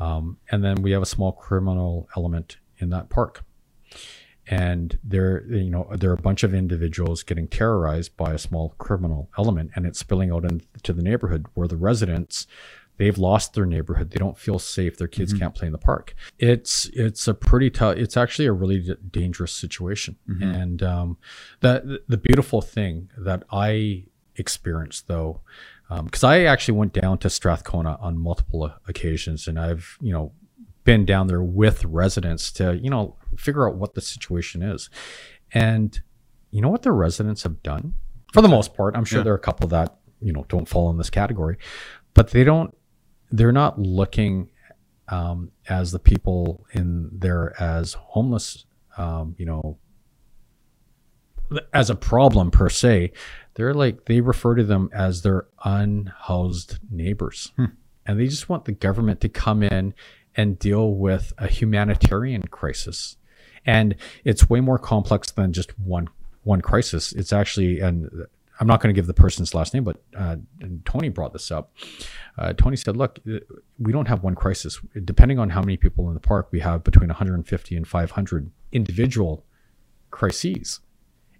Um, 0.00 0.38
and 0.50 0.64
then 0.64 0.82
we 0.82 0.90
have 0.90 1.02
a 1.02 1.06
small 1.06 1.32
criminal 1.32 2.08
element 2.16 2.56
in 2.78 2.90
that 2.90 3.10
park 3.10 3.44
and 4.48 4.98
there 5.02 5.44
you 5.46 5.70
know 5.70 5.88
there 5.96 6.10
are 6.10 6.14
a 6.14 6.22
bunch 6.22 6.42
of 6.42 6.52
individuals 6.52 7.22
getting 7.22 7.48
terrorized 7.48 8.16
by 8.16 8.32
a 8.32 8.38
small 8.38 8.74
criminal 8.78 9.30
element 9.38 9.70
and 9.74 9.86
it's 9.86 9.98
spilling 9.98 10.30
out 10.30 10.44
into 10.44 10.92
the 10.92 11.02
neighborhood 11.02 11.46
where 11.54 11.68
the 11.68 11.76
residents 11.76 12.46
they've 12.96 13.18
lost 13.18 13.54
their 13.54 13.64
neighborhood 13.64 14.10
they 14.10 14.18
don't 14.18 14.38
feel 14.38 14.58
safe 14.58 14.98
their 14.98 15.08
kids 15.08 15.32
mm-hmm. 15.32 15.42
can't 15.42 15.54
play 15.54 15.66
in 15.66 15.72
the 15.72 15.78
park 15.78 16.14
it's 16.38 16.86
it's 16.92 17.26
a 17.26 17.34
pretty 17.34 17.70
tough 17.70 17.96
it's 17.96 18.16
actually 18.16 18.46
a 18.46 18.52
really 18.52 18.80
d- 18.80 18.94
dangerous 19.10 19.52
situation 19.52 20.16
mm-hmm. 20.28 20.42
and 20.42 20.82
um, 20.82 21.16
the 21.60 22.02
the 22.08 22.18
beautiful 22.18 22.60
thing 22.60 23.08
that 23.16 23.42
i 23.50 24.04
experienced 24.36 25.08
though 25.08 25.40
because 26.04 26.24
um, 26.24 26.30
i 26.30 26.44
actually 26.44 26.76
went 26.76 26.92
down 26.92 27.16
to 27.16 27.30
strathcona 27.30 27.96
on 28.00 28.18
multiple 28.18 28.70
occasions 28.86 29.48
and 29.48 29.58
i've 29.58 29.96
you 30.00 30.12
know 30.12 30.32
been 30.84 31.04
down 31.04 31.26
there 31.26 31.42
with 31.42 31.84
residents 31.84 32.52
to, 32.52 32.76
you 32.76 32.90
know, 32.90 33.16
figure 33.36 33.68
out 33.68 33.76
what 33.76 33.94
the 33.94 34.00
situation 34.00 34.62
is. 34.62 34.90
And 35.52 36.00
you 36.50 36.60
know 36.60 36.68
what 36.68 36.82
the 36.82 36.92
residents 36.92 37.42
have 37.42 37.62
done? 37.62 37.94
For 38.32 38.42
the 38.42 38.48
most 38.48 38.74
part, 38.74 38.96
I'm 38.96 39.04
sure 39.04 39.20
yeah. 39.20 39.24
there 39.24 39.32
are 39.32 39.36
a 39.36 39.40
couple 39.40 39.68
that, 39.68 39.96
you 40.20 40.32
know, 40.32 40.44
don't 40.48 40.68
fall 40.68 40.90
in 40.90 40.98
this 40.98 41.10
category, 41.10 41.56
but 42.14 42.30
they 42.30 42.44
don't, 42.44 42.76
they're 43.30 43.52
not 43.52 43.78
looking 43.78 44.50
um, 45.08 45.50
as 45.68 45.92
the 45.92 45.98
people 45.98 46.64
in 46.72 47.10
there 47.12 47.54
as 47.60 47.94
homeless, 47.94 48.66
um, 48.96 49.34
you 49.38 49.46
know, 49.46 49.78
as 51.72 51.90
a 51.90 51.94
problem 51.94 52.50
per 52.50 52.68
se. 52.68 53.12
They're 53.54 53.74
like, 53.74 54.06
they 54.06 54.20
refer 54.20 54.54
to 54.56 54.64
them 54.64 54.90
as 54.92 55.22
their 55.22 55.46
unhoused 55.64 56.78
neighbors. 56.90 57.52
Hmm. 57.56 57.66
And 58.06 58.18
they 58.18 58.26
just 58.26 58.48
want 58.48 58.64
the 58.64 58.72
government 58.72 59.20
to 59.20 59.28
come 59.28 59.62
in 59.62 59.94
and 60.36 60.58
deal 60.58 60.94
with 60.94 61.32
a 61.38 61.46
humanitarian 61.46 62.42
crisis. 62.42 63.16
And 63.66 63.96
it's 64.24 64.48
way 64.50 64.60
more 64.60 64.78
complex 64.78 65.30
than 65.30 65.52
just 65.52 65.78
one 65.78 66.08
one 66.42 66.60
crisis. 66.60 67.12
It's 67.12 67.32
actually, 67.32 67.80
and 67.80 68.26
I'm 68.60 68.66
not 68.66 68.82
going 68.82 68.94
to 68.94 68.98
give 68.98 69.06
the 69.06 69.14
person's 69.14 69.54
last 69.54 69.72
name, 69.72 69.82
but 69.82 70.02
uh, 70.16 70.36
Tony 70.84 71.08
brought 71.08 71.32
this 71.32 71.50
up. 71.50 71.72
Uh, 72.36 72.52
Tony 72.52 72.76
said, 72.76 72.96
"Look, 72.96 73.18
we 73.78 73.92
don't 73.92 74.08
have 74.08 74.22
one 74.22 74.34
crisis. 74.34 74.78
Depending 75.04 75.38
on 75.38 75.50
how 75.50 75.60
many 75.60 75.78
people 75.78 76.06
in 76.08 76.14
the 76.14 76.20
park, 76.20 76.48
we 76.50 76.60
have 76.60 76.84
between 76.84 77.08
150 77.08 77.76
and 77.76 77.88
500 77.88 78.50
individual 78.72 79.46
crises, 80.10 80.80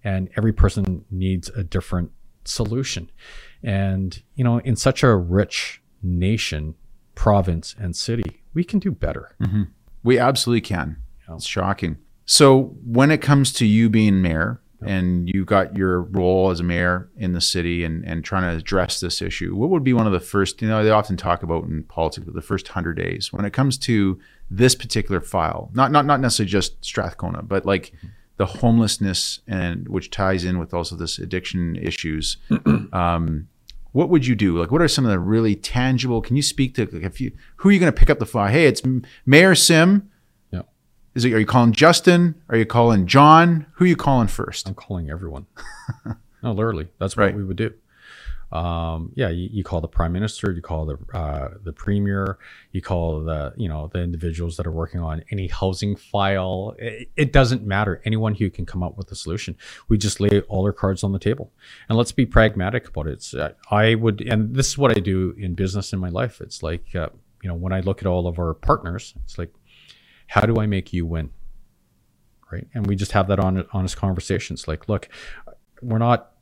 and 0.03 0.29
every 0.35 0.53
person 0.53 1.05
needs 1.11 1.49
a 1.49 1.63
different 1.63 2.11
solution. 2.43 3.11
And, 3.63 4.21
you 4.35 4.43
know, 4.43 4.59
in 4.59 4.75
such 4.75 5.03
a 5.03 5.15
rich 5.15 5.81
nation, 6.01 6.75
province, 7.15 7.75
and 7.79 7.95
city, 7.95 8.43
we 8.53 8.63
can 8.63 8.79
do 8.79 8.91
better. 8.91 9.35
We 10.03 10.19
absolutely 10.19 10.61
can. 10.61 10.97
Yeah. 11.27 11.35
It's 11.35 11.45
shocking. 11.45 11.97
So 12.25 12.75
when 12.85 13.11
it 13.11 13.21
comes 13.21 13.51
to 13.53 13.65
you 13.65 13.89
being 13.89 14.21
mayor 14.21 14.61
and 14.85 15.27
you 15.29 15.45
got 15.45 15.75
your 15.75 16.01
role 16.01 16.51
as 16.51 16.59
a 16.59 16.63
mayor 16.63 17.09
in 17.17 17.33
the 17.33 17.41
city 17.41 17.83
and, 17.83 18.03
and 18.05 18.23
trying 18.23 18.43
to 18.43 18.57
address 18.57 18.99
this 18.99 19.21
issue, 19.21 19.55
what 19.55 19.69
would 19.69 19.83
be 19.83 19.93
one 19.93 20.05
of 20.05 20.13
the 20.13 20.19
first, 20.19 20.61
you 20.61 20.67
know, 20.67 20.83
they 20.83 20.91
often 20.91 21.17
talk 21.17 21.43
about 21.43 21.63
in 21.63 21.83
politics, 21.83 22.27
the 22.31 22.41
first 22.41 22.67
hundred 22.69 22.95
days 22.95 23.31
when 23.31 23.45
it 23.45 23.53
comes 23.53 23.77
to 23.79 24.19
this 24.49 24.75
particular 24.75 25.21
file, 25.21 25.71
not, 25.73 25.91
not, 25.91 26.05
not 26.05 26.19
necessarily 26.19 26.49
just 26.49 26.83
Strathcona, 26.83 27.41
but 27.41 27.65
like 27.65 27.93
the 28.37 28.45
homelessness 28.45 29.39
and 29.47 29.87
which 29.87 30.11
ties 30.11 30.43
in 30.43 30.59
with 30.59 30.73
also 30.73 30.95
this 30.95 31.19
addiction 31.19 31.75
issues. 31.77 32.37
um, 32.93 33.47
what 33.95 34.09
would 34.09 34.27
you 34.27 34.35
do? 34.35 34.59
Like, 34.59 34.71
what 34.71 34.81
are 34.81 34.89
some 34.89 35.05
of 35.05 35.11
the 35.11 35.19
really 35.19 35.55
tangible? 35.55 36.21
Can 36.21 36.35
you 36.35 36.41
speak 36.41 36.75
to 36.75 36.81
like, 36.85 37.03
if 37.03 37.21
you 37.21 37.31
who 37.57 37.69
are 37.69 37.71
you 37.71 37.79
going 37.79 37.91
to 37.91 37.97
pick 37.97 38.09
up 38.09 38.19
the 38.19 38.25
phone? 38.25 38.49
Hey, 38.51 38.65
it's 38.65 38.81
Mayor 39.25 39.55
Sim. 39.55 40.11
Yeah. 40.51 40.63
Is 41.13 41.23
it? 41.23 41.31
Are 41.33 41.39
you 41.39 41.45
calling 41.45 41.71
Justin? 41.71 42.35
Are 42.49 42.57
you 42.57 42.65
calling 42.65 43.07
John? 43.07 43.65
Who 43.75 43.85
are 43.85 43.87
you 43.87 43.95
calling 43.95 44.27
first? 44.27 44.67
I'm 44.67 44.73
calling 44.75 45.09
everyone. 45.09 45.45
no, 46.43 46.51
literally, 46.51 46.89
that's 46.99 47.15
Right. 47.15 47.33
what 47.33 47.37
we 47.39 47.45
would 47.45 47.55
do. 47.55 47.73
Um, 48.55 49.11
yeah, 49.15 49.29
you, 49.29 49.49
you 49.51 49.63
call 49.63 49.81
the 49.81 49.87
prime 49.87 50.13
minister, 50.13 50.51
you 50.51 50.61
call 50.61 50.85
the 50.85 50.97
uh, 51.13 51.49
the 51.63 51.73
premier, 51.73 52.37
you 52.71 52.81
call 52.81 53.21
the 53.23 53.53
you 53.57 53.67
know 53.67 53.89
the 53.93 54.01
individuals 54.01 54.55
that 54.57 54.65
are 54.65 54.71
working 54.71 55.01
on 55.01 55.23
any 55.31 55.47
housing 55.47 55.95
file. 55.95 56.75
It, 56.77 57.09
it 57.15 57.33
doesn't 57.33 57.63
matter. 57.63 58.01
Anyone 58.05 58.35
who 58.35 58.49
can 58.49 58.65
come 58.65 58.81
up 58.81 58.97
with 58.97 59.11
a 59.11 59.15
solution. 59.15 59.57
We 59.89 59.97
just 59.97 60.19
lay 60.19 60.41
all 60.41 60.63
our 60.65 60.73
cards 60.73 61.03
on 61.03 61.11
the 61.11 61.19
table, 61.19 61.51
and 61.89 61.97
let's 61.97 62.11
be 62.11 62.25
pragmatic 62.25 62.87
about 62.87 63.07
it. 63.07 63.25
Uh, 63.33 63.49
I 63.69 63.95
would, 63.95 64.21
and 64.21 64.55
this 64.55 64.67
is 64.67 64.77
what 64.77 64.97
I 64.97 64.99
do 65.01 65.35
in 65.37 65.53
business 65.55 65.91
in 65.93 65.99
my 65.99 66.09
life. 66.09 66.39
It's 66.41 66.63
like 66.63 66.95
uh, 66.95 67.09
you 67.43 67.49
know 67.49 67.55
when 67.55 67.73
I 67.73 67.81
look 67.81 68.01
at 68.01 68.07
all 68.07 68.27
of 68.27 68.39
our 68.39 68.53
partners, 68.53 69.13
it's 69.23 69.37
like, 69.37 69.53
how 70.27 70.41
do 70.41 70.59
I 70.59 70.65
make 70.65 70.93
you 70.93 71.05
win? 71.05 71.31
right? 72.51 72.67
And 72.73 72.87
we 72.87 72.95
just 72.95 73.11
have 73.13 73.27
that 73.27 73.39
on 73.39 73.65
honest 73.73 73.97
conversations. 73.97 74.67
Like, 74.67 74.87
look, 74.87 75.09
we're 75.81 75.97
not 75.97 76.34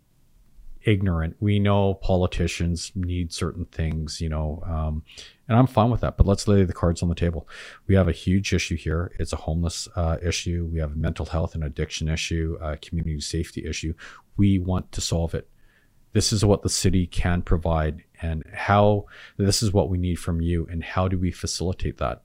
ignorant. 0.86 1.36
We 1.40 1.60
know 1.60 1.96
politicians 1.96 2.92
need 2.96 3.34
certain 3.34 3.66
things, 3.66 4.22
you 4.22 4.30
know, 4.30 4.64
um, 4.66 5.04
and 5.48 5.58
I'm 5.58 5.68
fine 5.68 5.90
with 5.90 6.02
that. 6.02 6.18
But 6.18 6.28
let's 6.28 6.48
lay 6.48 6.64
the 6.64 6.74
cards 6.74 7.02
on 7.02 7.10
the 7.10 7.16
table. 7.16 7.48
We 7.88 7.96
have 7.96 8.08
a 8.08 8.14
huge 8.14 8.54
issue 8.54 8.76
here. 8.76 9.12
It's 9.20 9.34
a 9.34 9.38
homeless 9.38 9.88
uh, 9.96 10.18
issue. 10.24 10.70
We 10.72 10.80
have 10.80 10.94
a 10.94 10.96
mental 10.96 11.26
health 11.26 11.56
and 11.56 11.64
addiction 11.64 12.08
issue, 12.08 12.58
a 12.62 12.78
community 12.78 13.20
safety 13.22 13.66
issue. 13.66 13.94
We 14.38 14.60
want 14.60 14.92
to 14.94 15.02
solve 15.02 15.34
it. 15.34 15.50
This 16.14 16.32
is 16.32 16.46
what 16.46 16.62
the 16.62 16.70
city 16.70 17.08
can 17.08 17.42
provide, 17.42 18.04
and 18.22 18.44
how 18.54 19.06
this 19.38 19.64
is 19.64 19.74
what 19.74 19.90
we 19.90 19.98
need 19.98 20.16
from 20.16 20.42
you, 20.42 20.68
and 20.70 20.84
how 20.84 21.08
do 21.08 21.18
we 21.18 21.32
facilitate 21.32 21.98
that? 21.98 22.22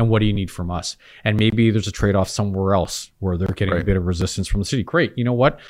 and 0.00 0.08
what 0.08 0.20
do 0.20 0.26
you 0.26 0.32
need 0.32 0.50
from 0.50 0.70
us? 0.70 0.96
And 1.24 1.38
maybe 1.38 1.70
there's 1.70 1.86
a 1.86 1.92
trade-off 1.92 2.28
somewhere 2.28 2.74
else 2.74 3.10
where 3.18 3.36
they're 3.36 3.48
getting 3.48 3.78
a 3.78 3.84
bit 3.84 3.96
of 3.96 4.06
resistance 4.06 4.48
from 4.48 4.60
the 4.60 4.64
city. 4.64 4.82
Great, 4.82 5.12
you 5.16 5.24
know 5.24 5.34
what? 5.34 5.60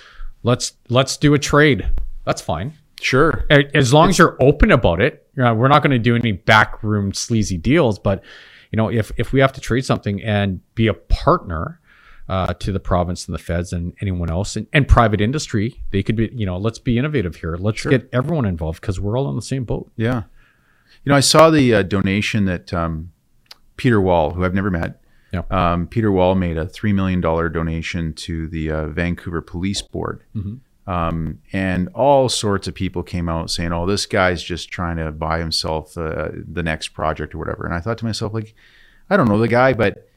Let's 0.43 0.73
let's 0.89 1.17
do 1.17 1.35
a 1.35 1.39
trade. 1.39 1.89
That's 2.25 2.41
fine. 2.41 2.75
Sure. 3.01 3.47
As 3.51 3.95
long 3.95 4.11
as 4.11 4.19
you're 4.19 4.37
open 4.41 4.71
about 4.71 5.01
it, 5.01 5.27
you 5.35 5.43
know, 5.43 5.55
we're 5.55 5.69
not 5.69 5.83
going 5.83 5.93
to 5.93 5.99
do 5.99 6.15
any 6.15 6.33
backroom 6.33 7.15
sleazy 7.15 7.57
deals. 7.57 7.99
But 7.99 8.23
you 8.71 8.77
know, 8.77 8.91
if 8.91 9.11
if 9.17 9.33
we 9.33 9.41
have 9.41 9.53
to 9.55 9.61
trade 9.61 9.85
something 9.85 10.23
and 10.23 10.61
be 10.75 10.87
a 10.87 10.95
partner 10.95 11.81
uh, 12.29 12.55
to 12.55 12.73
the 12.73 12.81
province 12.81 13.27
and 13.27 13.35
the 13.35 13.39
feds 13.39 13.73
and 13.73 13.95
anyone 14.01 14.31
else 14.31 14.55
and, 14.57 14.67
and 14.73 14.87
private 14.87 15.21
industry, 15.21 15.83
they 15.91 16.03
could 16.03 16.17
be. 16.17 16.31
You 16.33 16.47
know, 16.47 16.57
let's 16.59 16.79
be 16.79 16.99
innovative 16.99 17.37
here. 17.37 17.57
Let's 17.57 17.85
get 17.85 18.09
everyone 18.13 18.45
involved 18.45 18.81
because 18.81 19.01
we're 19.01 19.19
all 19.19 19.27
on 19.27 19.37
the 19.37 19.43
same 19.43 19.65
boat. 19.65 19.91
Yeah. 19.97 20.25
You 21.05 21.11
know, 21.11 21.17
I 21.17 21.21
saw 21.21 21.51
the 21.51 21.75
uh, 21.75 21.83
donation 21.83 22.45
that 22.45 22.75
um, 22.75 23.13
Peter 23.77 24.01
Wall, 24.01 24.33
who 24.33 24.45
I've 24.45 24.55
never 24.55 24.71
met, 24.71 25.03
Yeah. 25.33 25.43
um, 25.51 25.87
Peter 25.87 26.11
Wall 26.11 26.35
made 26.35 26.57
a 26.57 26.67
$3 26.67 26.93
million 26.95 27.21
donation 27.21 28.13
to 28.15 28.49
the 28.49 28.71
uh, 28.71 28.87
Vancouver 28.89 29.41
Police 29.41 29.81
Board. 29.83 30.25
Um, 30.87 31.39
and 31.53 31.89
all 31.95 32.29
sorts 32.29 32.67
of 32.67 32.75
people 32.75 33.05
came 33.05 33.29
out 33.29 33.49
saying, 33.51 33.73
oh, 33.73 33.87
this 33.87 34.07
guy's 34.07 34.43
just 34.43 34.71
trying 34.71 34.97
to 34.97 35.13
buy 35.13 35.39
himself 35.39 35.97
uh, 35.97 36.31
the 36.33 36.65
next 36.65 36.89
project 36.89 37.33
or 37.35 37.39
whatever. 37.39 37.65
And 37.65 37.73
I 37.73 37.79
thought 37.81 37.99
to 37.99 38.05
myself, 38.05 38.35
like, 38.35 38.55
I 39.09 39.17
don't 39.17 39.29
know 39.29 39.39
the 39.39 39.47
guy, 39.47 39.73
but 39.73 40.09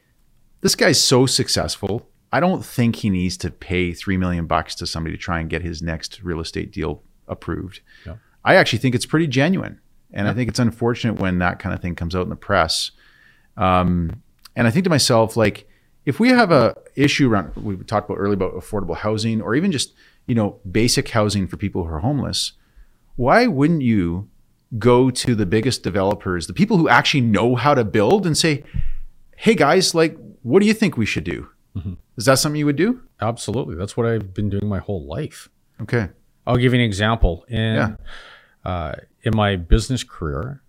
this 0.62 0.74
guy's 0.74 1.00
so 1.00 1.26
successful. 1.26 2.08
I 2.32 2.40
don't 2.40 2.64
think 2.64 2.96
he 2.96 3.10
needs 3.10 3.36
to 3.36 3.50
pay 3.52 3.92
three 3.92 4.16
million 4.16 4.46
bucks 4.46 4.74
to 4.76 4.86
somebody 4.86 5.16
to 5.16 5.22
try 5.22 5.38
and 5.38 5.48
get 5.48 5.62
his 5.62 5.80
next 5.80 6.24
real 6.24 6.40
estate 6.40 6.72
deal 6.72 7.02
approved. 7.28 7.80
Yeah. 8.04 8.16
I 8.44 8.56
actually 8.56 8.80
think 8.80 8.96
it's 8.96 9.06
pretty 9.06 9.28
genuine, 9.28 9.80
and 10.12 10.26
I 10.26 10.34
think 10.34 10.48
it's 10.48 10.58
unfortunate 10.58 11.20
when 11.20 11.38
that 11.38 11.60
kind 11.60 11.72
of 11.72 11.80
thing 11.80 11.94
comes 11.94 12.16
out 12.16 12.22
in 12.22 12.30
the 12.30 12.36
press. 12.36 12.90
Um, 13.56 14.23
and 14.56 14.66
I 14.66 14.70
think 14.70 14.84
to 14.84 14.90
myself, 14.90 15.36
like, 15.36 15.68
if 16.06 16.20
we 16.20 16.28
have 16.28 16.50
a 16.52 16.74
issue 16.96 17.30
around, 17.30 17.54
we 17.56 17.76
talked 17.76 18.08
about 18.08 18.18
earlier 18.20 18.34
about 18.34 18.54
affordable 18.54 18.96
housing, 18.96 19.40
or 19.40 19.54
even 19.54 19.72
just 19.72 19.94
you 20.26 20.34
know 20.34 20.58
basic 20.70 21.08
housing 21.10 21.46
for 21.46 21.56
people 21.56 21.84
who 21.84 21.90
are 21.92 22.00
homeless, 22.00 22.52
why 23.16 23.46
wouldn't 23.46 23.82
you 23.82 24.28
go 24.78 25.10
to 25.10 25.34
the 25.34 25.46
biggest 25.46 25.82
developers, 25.82 26.46
the 26.46 26.52
people 26.52 26.76
who 26.78 26.88
actually 26.88 27.20
know 27.20 27.54
how 27.56 27.74
to 27.74 27.84
build, 27.84 28.26
and 28.26 28.36
say, 28.36 28.64
"Hey 29.36 29.54
guys, 29.54 29.94
like, 29.94 30.16
what 30.42 30.60
do 30.60 30.66
you 30.66 30.74
think 30.74 30.96
we 30.96 31.06
should 31.06 31.24
do?" 31.24 31.48
Is 32.16 32.26
that 32.26 32.38
something 32.38 32.58
you 32.58 32.66
would 32.66 32.76
do? 32.76 33.00
Absolutely, 33.20 33.74
that's 33.74 33.96
what 33.96 34.06
I've 34.06 34.32
been 34.32 34.48
doing 34.48 34.68
my 34.68 34.78
whole 34.78 35.04
life. 35.06 35.48
Okay. 35.82 36.10
I'll 36.46 36.56
give 36.56 36.72
you 36.72 36.78
an 36.78 36.84
example. 36.84 37.44
In 37.48 37.74
Yeah. 37.74 37.96
uh, 38.64 38.92
in 39.22 39.34
my 39.34 39.56
business 39.56 40.04
career, 40.04 40.62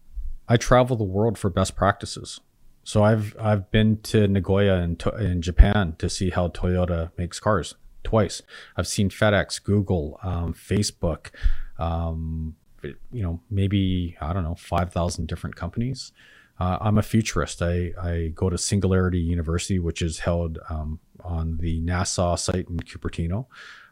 I 0.47 0.57
travel 0.57 0.95
the 0.95 1.03
world 1.03 1.37
for 1.37 1.49
best 1.51 1.75
practices. 1.75 2.39
So 2.85 3.03
I've 3.03 3.35
I've 3.39 3.69
been 3.71 3.97
to 4.03 4.27
Nagoya 4.27 4.75
in, 4.75 4.97
in 5.19 5.41
Japan 5.41 5.95
to 5.97 6.07
see 6.07 6.29
how 6.29 6.49
Toyota 6.49 7.11
makes 7.17 7.39
cars 7.39 7.73
twice. 8.03 8.43
I've 8.77 8.87
seen 8.87 9.09
FedEx, 9.09 9.61
Google, 9.61 10.19
um, 10.21 10.53
Facebook, 10.53 11.31
um, 11.79 12.55
you 12.83 13.23
know, 13.23 13.41
maybe 13.49 14.15
I 14.21 14.33
don't 14.33 14.43
know, 14.43 14.53
five 14.53 14.93
thousand 14.93 15.27
different 15.27 15.55
companies. 15.55 16.13
Uh, 16.59 16.77
I'm 16.79 16.99
a 16.99 17.01
futurist. 17.01 17.61
I, 17.61 17.91
I 18.01 18.31
go 18.33 18.49
to 18.49 18.57
Singularity 18.57 19.19
University, 19.19 19.79
which 19.79 20.01
is 20.01 20.19
held 20.19 20.59
um, 20.69 20.99
on 21.21 21.57
the 21.57 21.81
NASA 21.81 22.37
site 22.39 22.69
in 22.69 22.77
Cupertino. 22.77 23.47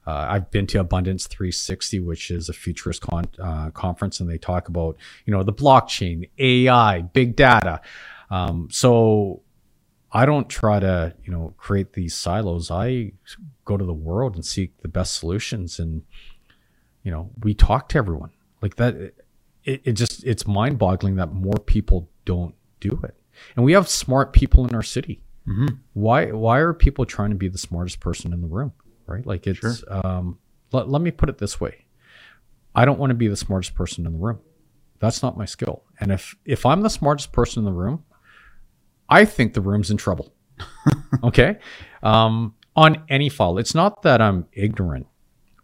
Uh, 0.06 0.28
I've 0.30 0.52
been 0.52 0.68
to 0.68 0.80
Abundance 0.80 1.28
360, 1.28 2.00
which 2.02 2.30
is 2.30 2.50
a 2.50 2.54
futurist 2.54 3.02
con- 3.02 3.26
uh, 3.42 3.70
conference, 3.72 4.20
and 4.20 4.30
they 4.30 4.38
talk 4.38 4.68
about 4.68 4.98
you 5.26 5.32
know 5.32 5.44
the 5.44 5.54
blockchain, 5.54 6.30
AI, 6.38 7.02
big 7.02 7.36
data. 7.36 7.82
Um, 8.34 8.68
so 8.72 9.44
I 10.12 10.26
don't 10.26 10.50
try 10.50 10.80
to 10.80 11.14
you 11.24 11.32
know 11.32 11.54
create 11.58 11.94
these 11.94 12.16
silos. 12.16 12.72
I 12.72 13.12
go 13.64 13.78
to 13.78 13.86
the 13.86 13.94
world 13.94 14.34
and 14.34 14.44
seek 14.44 14.82
the 14.82 14.88
best 14.88 15.14
solutions, 15.16 15.78
and 15.78 16.02
you 17.04 17.12
know 17.12 17.30
we 17.44 17.54
talk 17.54 17.90
to 17.90 17.98
everyone 18.00 18.32
like 18.62 18.76
that. 18.78 18.96
It, 19.64 19.82
it 19.86 19.92
just 19.94 20.24
it's 20.24 20.48
mind 20.48 20.80
boggling 20.80 21.16
that 21.18 21.32
more 21.32 21.60
people 21.66 22.10
don't 22.26 22.56
do 22.80 23.00
it, 23.04 23.16
and 23.56 23.64
we 23.64 23.74
have 23.74 23.88
smart 23.88 24.34
people 24.34 24.66
in 24.68 24.74
our 24.74 24.84
city. 24.84 25.22
Why 25.94 26.32
why 26.32 26.58
are 26.60 26.74
people 26.74 27.06
trying 27.06 27.30
to 27.30 27.36
be 27.36 27.50
the 27.50 27.60
smartest 27.60 28.00
person 28.00 28.34
in 28.34 28.42
the 28.42 28.48
room? 28.48 28.74
Right? 29.06 29.26
Like 29.28 29.46
it's 29.46 29.84
um 29.88 30.40
let, 30.72 30.90
let 30.90 31.04
me 31.04 31.12
put 31.12 31.30
it 31.30 31.38
this 31.38 31.62
way. 31.62 31.86
I 32.74 32.86
don't 32.86 32.98
want 32.98 33.12
to 33.12 33.16
be 33.16 33.28
the 33.28 33.38
smartest 33.38 33.76
person 33.76 34.08
in 34.08 34.14
the 34.14 34.18
room. 34.18 34.40
That's 34.98 35.22
not 35.22 35.38
my 35.38 35.46
skill. 35.46 35.84
And 36.00 36.12
if 36.12 36.36
if 36.46 36.66
I'm 36.66 36.82
the 36.82 36.90
smartest 36.90 37.32
person 37.32 37.60
in 37.60 37.66
the 37.66 37.80
room, 37.80 38.04
I 39.10 39.26
think 39.26 39.54
the 39.54 39.62
room's 39.62 39.92
in 39.92 39.98
trouble. 39.98 40.34
okay? 41.24 41.58
Um 42.02 42.56
on 42.76 43.04
any 43.10 43.30
file. 43.30 43.58
It's 43.60 43.76
not 43.76 44.02
that 44.02 44.20
I'm 44.22 44.48
ignorant, 44.54 45.06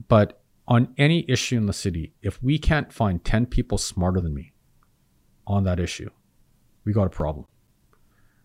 but 0.08 0.40
on 0.68 0.94
any 0.98 1.26
issue 1.28 1.58
in 1.58 1.66
the 1.66 1.74
city, 1.74 2.14
if 2.22 2.42
we 2.44 2.60
can't 2.60 2.94
find 2.94 3.24
10 3.26 3.48
people 3.48 3.80
smarter 3.80 4.22
than 4.22 4.36
me 4.36 4.54
on 5.48 5.64
that 5.64 5.80
issue, 5.80 6.12
we 6.86 6.94
got 6.94 7.08
a 7.08 7.10
problem. 7.10 7.48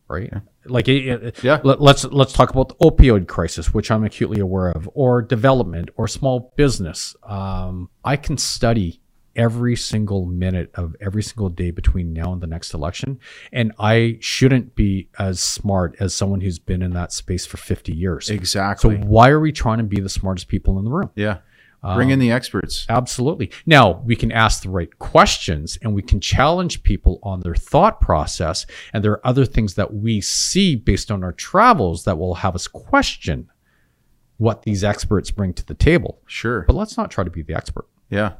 Right? 0.08 0.32
Like 0.64 0.88
it, 0.88 1.06
it- 1.06 1.44
Yeah. 1.44 1.60
let, 1.62 1.80
let's 1.82 2.04
let's 2.04 2.32
talk 2.32 2.50
about 2.50 2.70
the 2.70 2.74
opioid 2.76 3.26
crisis, 3.28 3.74
which 3.74 3.90
I'm 3.90 4.04
acutely 4.04 4.40
aware 4.40 4.70
of, 4.70 4.88
or 4.94 5.20
development, 5.20 5.90
or 5.96 6.08
small 6.08 6.52
business. 6.56 7.14
Um, 7.22 7.90
I 8.04 8.16
can 8.16 8.38
study 8.38 9.00
every 9.36 9.76
single 9.76 10.26
minute 10.26 10.70
of 10.74 10.94
every 11.00 11.22
single 11.22 11.48
day 11.48 11.70
between 11.70 12.12
now 12.12 12.32
and 12.32 12.40
the 12.40 12.46
next 12.46 12.74
election, 12.74 13.18
and 13.52 13.72
I 13.78 14.18
shouldn't 14.20 14.74
be 14.74 15.08
as 15.18 15.40
smart 15.40 15.96
as 16.00 16.14
someone 16.14 16.40
who's 16.40 16.58
been 16.58 16.82
in 16.82 16.92
that 16.92 17.12
space 17.12 17.46
for 17.46 17.56
50 17.56 17.92
years. 17.92 18.30
Exactly. 18.30 18.96
So 18.96 19.06
why 19.06 19.30
are 19.30 19.40
we 19.40 19.52
trying 19.52 19.78
to 19.78 19.84
be 19.84 20.00
the 20.00 20.08
smartest 20.08 20.48
people 20.48 20.78
in 20.78 20.84
the 20.84 20.90
room? 20.90 21.10
yeah. 21.14 21.38
Um, 21.84 21.96
bring 21.96 22.08
in 22.08 22.18
the 22.18 22.32
experts. 22.32 22.86
Absolutely. 22.88 23.50
Now, 23.66 24.02
we 24.06 24.16
can 24.16 24.32
ask 24.32 24.62
the 24.62 24.70
right 24.70 24.98
questions 24.98 25.78
and 25.82 25.94
we 25.94 26.00
can 26.00 26.18
challenge 26.18 26.82
people 26.82 27.18
on 27.22 27.40
their 27.40 27.54
thought 27.54 28.00
process. 28.00 28.64
And 28.94 29.04
there 29.04 29.12
are 29.12 29.26
other 29.26 29.44
things 29.44 29.74
that 29.74 29.92
we 29.92 30.22
see 30.22 30.76
based 30.76 31.10
on 31.10 31.22
our 31.22 31.32
travels 31.32 32.04
that 32.04 32.16
will 32.16 32.36
have 32.36 32.54
us 32.54 32.66
question 32.66 33.50
what 34.38 34.62
these 34.62 34.82
experts 34.82 35.30
bring 35.30 35.52
to 35.54 35.66
the 35.66 35.74
table. 35.74 36.22
Sure. 36.26 36.62
But 36.62 36.74
let's 36.74 36.96
not 36.96 37.10
try 37.10 37.22
to 37.22 37.30
be 37.30 37.42
the 37.42 37.54
expert. 37.54 37.86
Yeah. 38.08 38.32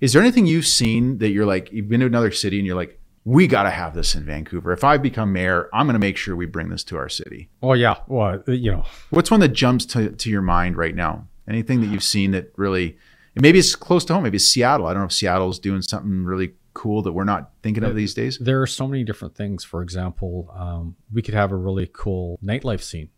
Is 0.00 0.12
there 0.12 0.22
anything 0.22 0.46
you've 0.46 0.66
seen 0.66 1.18
that 1.18 1.30
you're 1.30 1.46
like, 1.46 1.72
you've 1.72 1.88
been 1.88 2.00
to 2.00 2.06
another 2.06 2.30
city 2.30 2.58
and 2.58 2.66
you're 2.66 2.76
like, 2.76 3.00
we 3.24 3.46
got 3.46 3.64
to 3.64 3.70
have 3.70 3.94
this 3.94 4.14
in 4.14 4.24
Vancouver. 4.24 4.72
If 4.72 4.84
I 4.84 4.96
become 4.96 5.32
mayor, 5.32 5.68
I'm 5.72 5.86
going 5.86 5.94
to 5.94 5.98
make 5.98 6.16
sure 6.16 6.34
we 6.34 6.46
bring 6.46 6.70
this 6.70 6.82
to 6.84 6.96
our 6.96 7.08
city. 7.08 7.50
Oh 7.62 7.74
yeah, 7.74 7.96
well 8.06 8.42
you 8.46 8.72
know, 8.72 8.84
What's 9.10 9.30
one 9.30 9.40
that 9.40 9.48
jumps 9.48 9.84
to, 9.86 10.12
to 10.12 10.30
your 10.30 10.40
mind 10.40 10.76
right 10.76 10.94
now? 10.94 11.26
Anything 11.46 11.80
that 11.80 11.88
you've 11.88 12.04
seen 12.04 12.30
that 12.30 12.52
really, 12.56 12.96
maybe 13.34 13.58
it's 13.58 13.74
close 13.74 14.04
to 14.06 14.14
home. 14.14 14.22
Maybe 14.22 14.36
it's 14.36 14.46
Seattle. 14.46 14.86
I 14.86 14.92
don't 14.92 15.02
know 15.02 15.06
if 15.06 15.12
Seattle's 15.12 15.58
doing 15.58 15.82
something 15.82 16.24
really 16.24 16.54
cool 16.74 17.02
that 17.02 17.12
we're 17.12 17.24
not 17.24 17.50
thinking 17.62 17.82
of 17.82 17.96
these 17.96 18.14
days. 18.14 18.38
there 18.38 18.62
are 18.62 18.66
so 18.66 18.86
many 18.86 19.02
different 19.02 19.34
things. 19.34 19.64
For 19.64 19.82
example, 19.82 20.48
um, 20.56 20.94
we 21.12 21.22
could 21.22 21.34
have 21.34 21.50
a 21.50 21.56
really 21.56 21.90
cool 21.92 22.38
nightlife 22.42 22.82
scene, 22.82 23.08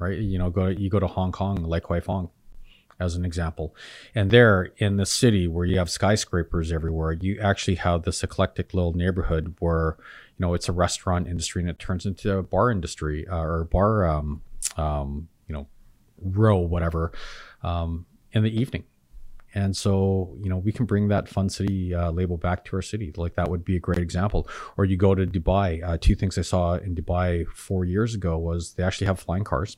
right? 0.00 0.18
You 0.18 0.38
know, 0.38 0.50
go 0.50 0.66
you 0.66 0.90
go 0.90 0.98
to 0.98 1.06
Hong 1.06 1.30
Kong, 1.30 1.62
like 1.62 1.84
Hoi 1.84 2.00
Fong, 2.00 2.30
as 3.04 3.14
an 3.16 3.24
example, 3.24 3.74
and 4.14 4.30
there 4.30 4.72
in 4.78 4.96
the 4.96 5.06
city 5.06 5.46
where 5.46 5.64
you 5.64 5.78
have 5.78 5.90
skyscrapers 5.90 6.72
everywhere, 6.72 7.12
you 7.12 7.38
actually 7.40 7.76
have 7.76 8.02
this 8.02 8.22
eclectic 8.22 8.74
little 8.74 8.94
neighborhood 8.94 9.54
where 9.60 9.96
you 10.36 10.40
know 10.44 10.54
it's 10.54 10.68
a 10.68 10.72
restaurant 10.72 11.28
industry 11.28 11.62
and 11.62 11.70
it 11.70 11.78
turns 11.78 12.06
into 12.06 12.36
a 12.36 12.42
bar 12.42 12.70
industry 12.70 13.26
uh, 13.28 13.38
or 13.42 13.64
bar, 13.64 14.06
um, 14.06 14.42
um, 14.76 15.28
you 15.46 15.54
know, 15.54 15.66
row 16.20 16.58
whatever, 16.58 17.12
um, 17.62 18.06
in 18.32 18.42
the 18.42 18.60
evening. 18.60 18.84
And 19.56 19.76
so, 19.76 20.36
you 20.42 20.50
know, 20.50 20.56
we 20.56 20.72
can 20.72 20.84
bring 20.84 21.08
that 21.08 21.28
Fun 21.28 21.48
City 21.48 21.94
uh, 21.94 22.10
label 22.10 22.36
back 22.36 22.64
to 22.64 22.76
our 22.76 22.82
city. 22.82 23.12
Like 23.16 23.36
that 23.36 23.48
would 23.48 23.64
be 23.64 23.76
a 23.76 23.78
great 23.78 24.00
example. 24.00 24.48
Or 24.76 24.84
you 24.84 24.96
go 24.96 25.14
to 25.14 25.26
Dubai. 25.26 25.80
Uh, 25.88 25.96
two 26.00 26.16
things 26.16 26.36
I 26.36 26.42
saw 26.42 26.74
in 26.74 26.96
Dubai 26.96 27.46
four 27.46 27.84
years 27.84 28.16
ago 28.16 28.36
was 28.36 28.74
they 28.74 28.82
actually 28.82 29.06
have 29.06 29.20
flying 29.20 29.44
cars, 29.44 29.76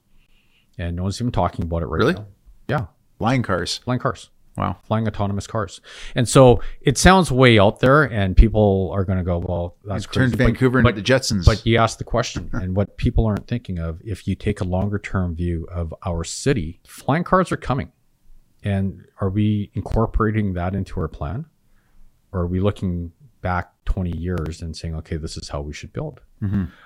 and 0.79 0.97
no 0.97 1.03
one's 1.03 1.21
even 1.21 1.31
talking 1.31 1.65
about 1.65 1.83
it 1.83 1.87
right 1.87 1.99
Really? 1.99 2.15
now. 2.15 2.27
Yeah, 2.69 2.87
Flying 3.19 3.43
cars. 3.43 3.79
flying 3.79 4.01
cars, 4.01 4.31
Wow. 4.57 4.77
flying 4.85 5.07
autonomous 5.09 5.47
cars. 5.47 5.81
And 6.15 6.29
so 6.29 6.61
it 6.81 6.97
sounds 6.99 7.31
way 7.33 7.59
out 7.59 7.81
there, 7.81 8.05
and 8.05 8.37
people 8.37 8.91
are 8.95 9.05
going 9.05 9.19
to 9.19 9.25
go, 9.25 9.39
"Well, 9.39 9.77
that's 9.85 10.05
Turn 10.07 10.25
crazy." 10.31 10.37
But- 10.37 10.45
Vancouver 10.45 10.83
but, 10.83 10.91
into 10.91 11.03
the 11.03 11.07
Jetsons. 11.07 11.45
but 11.45 11.65
you 11.67 11.77
asked 11.79 11.99
the 11.99 12.05
question, 12.05 12.51
and 12.55 12.77
what 12.77 12.97
people 12.97 13.27
aren't 13.27 13.47
thinking 13.47 13.79
of, 13.79 14.01
if 14.05 14.27
you 14.29 14.35
take 14.35 14.61
a 14.61 14.65
longer 14.65 14.99
term 14.99 15.35
view 15.35 15.67
of 15.73 15.95
our 16.05 16.25
city, 16.25 16.81
flying 16.87 17.25
cars 17.25 17.51
are 17.53 17.57
coming. 17.57 17.93
And 18.63 19.05
are 19.21 19.31
we 19.31 19.71
incorporating 19.75 20.55
that 20.55 20.75
into 20.75 20.99
our 21.01 21.09
plan? 21.09 21.47
Or 22.33 22.41
are 22.41 22.47
we 22.47 22.59
looking 22.61 23.13
back 23.41 23.73
20 23.85 24.11
years 24.17 24.61
and 24.61 24.77
saying, 24.77 24.95
okay, 24.97 25.17
this 25.17 25.37
is 25.37 25.49
how 25.51 25.61
we 25.61 25.73
should 25.73 25.93
build? 25.93 26.21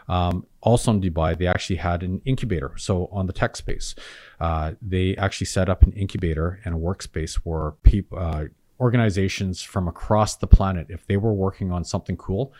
Um, 0.08 0.46
also 0.60 0.90
in 0.92 1.00
Dubai, 1.00 1.36
they 1.36 1.46
actually 1.46 1.76
had 1.76 2.02
an 2.02 2.20
incubator. 2.24 2.72
So 2.76 3.08
on 3.12 3.26
the 3.26 3.32
tech 3.32 3.56
space, 3.56 3.94
uh, 4.40 4.72
they 4.80 5.16
actually 5.16 5.46
set 5.46 5.68
up 5.68 5.82
an 5.82 5.92
incubator 5.92 6.60
and 6.64 6.74
a 6.74 6.78
workspace 6.78 7.34
where 7.44 7.72
people, 7.82 8.18
uh, 8.18 8.44
organizations 8.78 9.62
from 9.62 9.88
across 9.88 10.36
the 10.36 10.46
planet, 10.46 10.86
if 10.88 11.06
they 11.06 11.16
were 11.16 11.34
working 11.34 11.70
on 11.70 11.84
something 11.84 12.16
cool, 12.16 12.52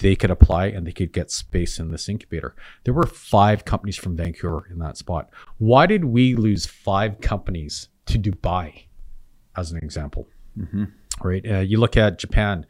they 0.00 0.14
could 0.14 0.30
apply 0.30 0.66
and 0.66 0.86
they 0.86 0.92
could 0.92 1.12
get 1.12 1.30
space 1.30 1.78
in 1.78 1.90
this 1.90 2.08
incubator. 2.08 2.54
There 2.84 2.94
were 2.94 3.06
five 3.06 3.64
companies 3.64 3.96
from 3.96 4.16
Vancouver 4.16 4.66
in 4.70 4.78
that 4.78 4.96
spot. 4.96 5.30
Why 5.58 5.86
did 5.86 6.04
we 6.04 6.34
lose 6.34 6.66
five 6.66 7.20
companies 7.20 7.88
to 8.06 8.18
Dubai, 8.18 8.86
as 9.56 9.72
an 9.72 9.78
example? 9.78 10.28
Right. 11.22 11.44
Uh, 11.50 11.60
you 11.60 11.78
look 11.78 11.96
at 11.96 12.18
Japan, 12.18 12.66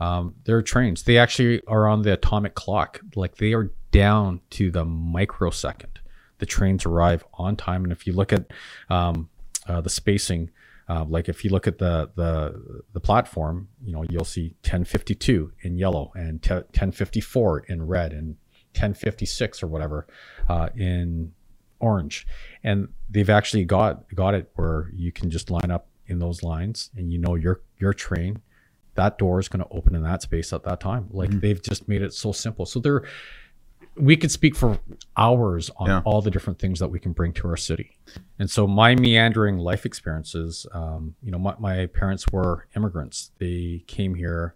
um, 0.00 0.34
their 0.44 0.62
trains, 0.62 1.02
they 1.02 1.18
actually 1.18 1.62
are 1.66 1.86
on 1.86 2.02
the 2.02 2.14
atomic 2.14 2.54
clock. 2.54 3.00
Like 3.14 3.36
they 3.36 3.52
are 3.52 3.70
down 3.92 4.40
to 4.50 4.70
the 4.70 4.84
microsecond. 4.84 6.00
The 6.38 6.46
trains 6.46 6.86
arrive 6.86 7.24
on 7.34 7.56
time. 7.56 7.84
And 7.84 7.92
if 7.92 8.06
you 8.06 8.14
look 8.14 8.32
at 8.32 8.50
um, 8.88 9.28
uh, 9.66 9.82
the 9.82 9.90
spacing, 9.90 10.50
uh, 10.88 11.04
like 11.04 11.28
if 11.28 11.44
you 11.44 11.50
look 11.50 11.68
at 11.68 11.78
the, 11.78 12.10
the 12.16 12.82
the 12.94 12.98
platform, 13.00 13.68
you 13.84 13.92
know 13.92 14.04
you'll 14.08 14.24
see 14.24 14.56
1052 14.62 15.52
in 15.60 15.78
yellow 15.78 16.10
and 16.16 16.42
10, 16.42 16.56
1054 16.56 17.60
in 17.68 17.86
red 17.86 18.12
and 18.12 18.36
1056 18.74 19.62
or 19.62 19.68
whatever 19.68 20.08
uh, 20.48 20.68
in 20.74 21.32
orange, 21.78 22.26
and 22.64 22.88
they've 23.08 23.30
actually 23.30 23.64
got 23.64 24.12
got 24.16 24.34
it 24.34 24.50
where 24.56 24.90
you 24.92 25.12
can 25.12 25.30
just 25.30 25.48
line 25.48 25.70
up 25.70 25.86
in 26.06 26.18
those 26.18 26.42
lines, 26.42 26.90
and 26.96 27.12
you 27.12 27.18
know 27.18 27.36
your 27.36 27.60
your 27.78 27.92
train, 27.92 28.42
that 29.00 29.16
door 29.18 29.38
is 29.40 29.48
going 29.48 29.64
to 29.64 29.70
open 29.78 29.94
in 29.94 30.02
that 30.02 30.20
space 30.22 30.52
at 30.52 30.62
that 30.64 30.78
time. 30.80 31.08
Like 31.10 31.30
they've 31.30 31.62
just 31.62 31.88
made 31.88 32.02
it 32.02 32.12
so 32.14 32.32
simple. 32.32 32.66
So 32.66 32.80
they're 32.80 33.02
we 33.96 34.16
could 34.16 34.30
speak 34.30 34.54
for 34.54 34.78
hours 35.16 35.70
on 35.76 35.88
Yeah. 35.88 36.02
all 36.04 36.22
the 36.22 36.30
different 36.30 36.58
things 36.58 36.78
that 36.78 36.88
we 36.88 36.98
can 37.00 37.12
bring 37.12 37.32
to 37.34 37.48
our 37.48 37.56
city. 37.56 37.98
And 38.38 38.48
so 38.48 38.66
my 38.66 38.94
meandering 38.94 39.58
life 39.58 39.84
experiences, 39.84 40.64
um, 40.72 41.14
you 41.22 41.30
know, 41.32 41.38
my, 41.38 41.54
my 41.58 41.86
parents 41.86 42.24
were 42.32 42.66
immigrants. 42.76 43.32
They 43.38 43.82
came 43.86 44.14
here. 44.14 44.54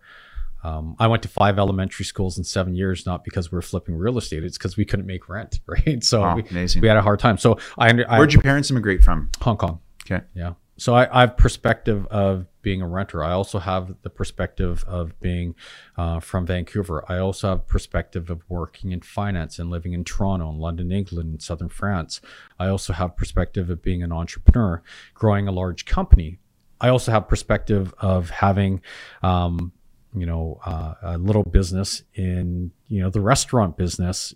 Um, 0.62 0.94
I 0.98 1.08
went 1.08 1.22
to 1.24 1.28
five 1.28 1.58
elementary 1.58 2.04
schools 2.06 2.38
in 2.38 2.44
seven 2.44 2.74
years, 2.74 3.04
not 3.06 3.22
because 3.24 3.50
we 3.50 3.56
were 3.56 3.62
flipping 3.62 3.96
real 3.96 4.16
estate. 4.18 4.44
It's 4.44 4.56
because 4.56 4.76
we 4.78 4.84
couldn't 4.84 5.06
make 5.06 5.28
rent, 5.28 5.60
right? 5.66 6.02
So 6.02 6.20
Wow, 6.22 6.36
we, 6.36 6.42
amazing. 6.50 6.80
we 6.82 6.88
had 6.88 6.96
a 6.96 7.02
hard 7.02 7.18
time. 7.18 7.36
So 7.36 7.58
I, 7.76 7.90
under, 7.90 8.08
I 8.10 8.18
Where'd 8.18 8.32
your 8.32 8.42
parents 8.42 8.70
immigrate 8.70 9.02
from? 9.02 9.30
Hong 9.42 9.56
Kong. 9.56 9.80
Okay. 10.04 10.24
Yeah. 10.34 10.52
So 10.76 10.94
I, 10.94 11.08
I 11.16 11.20
have 11.20 11.36
perspective 11.36 12.06
of 12.06 12.46
being 12.62 12.82
a 12.82 12.88
renter. 12.88 13.22
I 13.22 13.32
also 13.32 13.58
have 13.58 13.94
the 14.02 14.10
perspective 14.10 14.84
of 14.88 15.18
being 15.20 15.54
uh, 15.96 16.18
from 16.20 16.46
Vancouver. 16.46 17.04
I 17.08 17.18
also 17.18 17.48
have 17.48 17.68
perspective 17.68 18.30
of 18.30 18.42
working 18.48 18.90
in 18.90 19.00
finance 19.00 19.58
and 19.58 19.70
living 19.70 19.92
in 19.92 20.04
Toronto 20.04 20.48
and 20.48 20.58
London, 20.58 20.90
England, 20.90 21.30
and 21.30 21.42
Southern 21.42 21.68
France. 21.68 22.20
I 22.58 22.68
also 22.68 22.92
have 22.92 23.16
perspective 23.16 23.70
of 23.70 23.82
being 23.82 24.02
an 24.02 24.12
entrepreneur, 24.12 24.82
growing 25.14 25.46
a 25.46 25.52
large 25.52 25.84
company. 25.84 26.38
I 26.80 26.88
also 26.88 27.12
have 27.12 27.28
perspective 27.28 27.94
of 28.00 28.30
having, 28.30 28.82
um, 29.22 29.72
you 30.14 30.26
know, 30.26 30.58
uh, 30.66 30.94
a 31.02 31.18
little 31.18 31.44
business 31.44 32.02
in 32.14 32.72
you 32.88 33.00
know 33.00 33.10
the 33.10 33.20
restaurant 33.20 33.76
business 33.76 34.34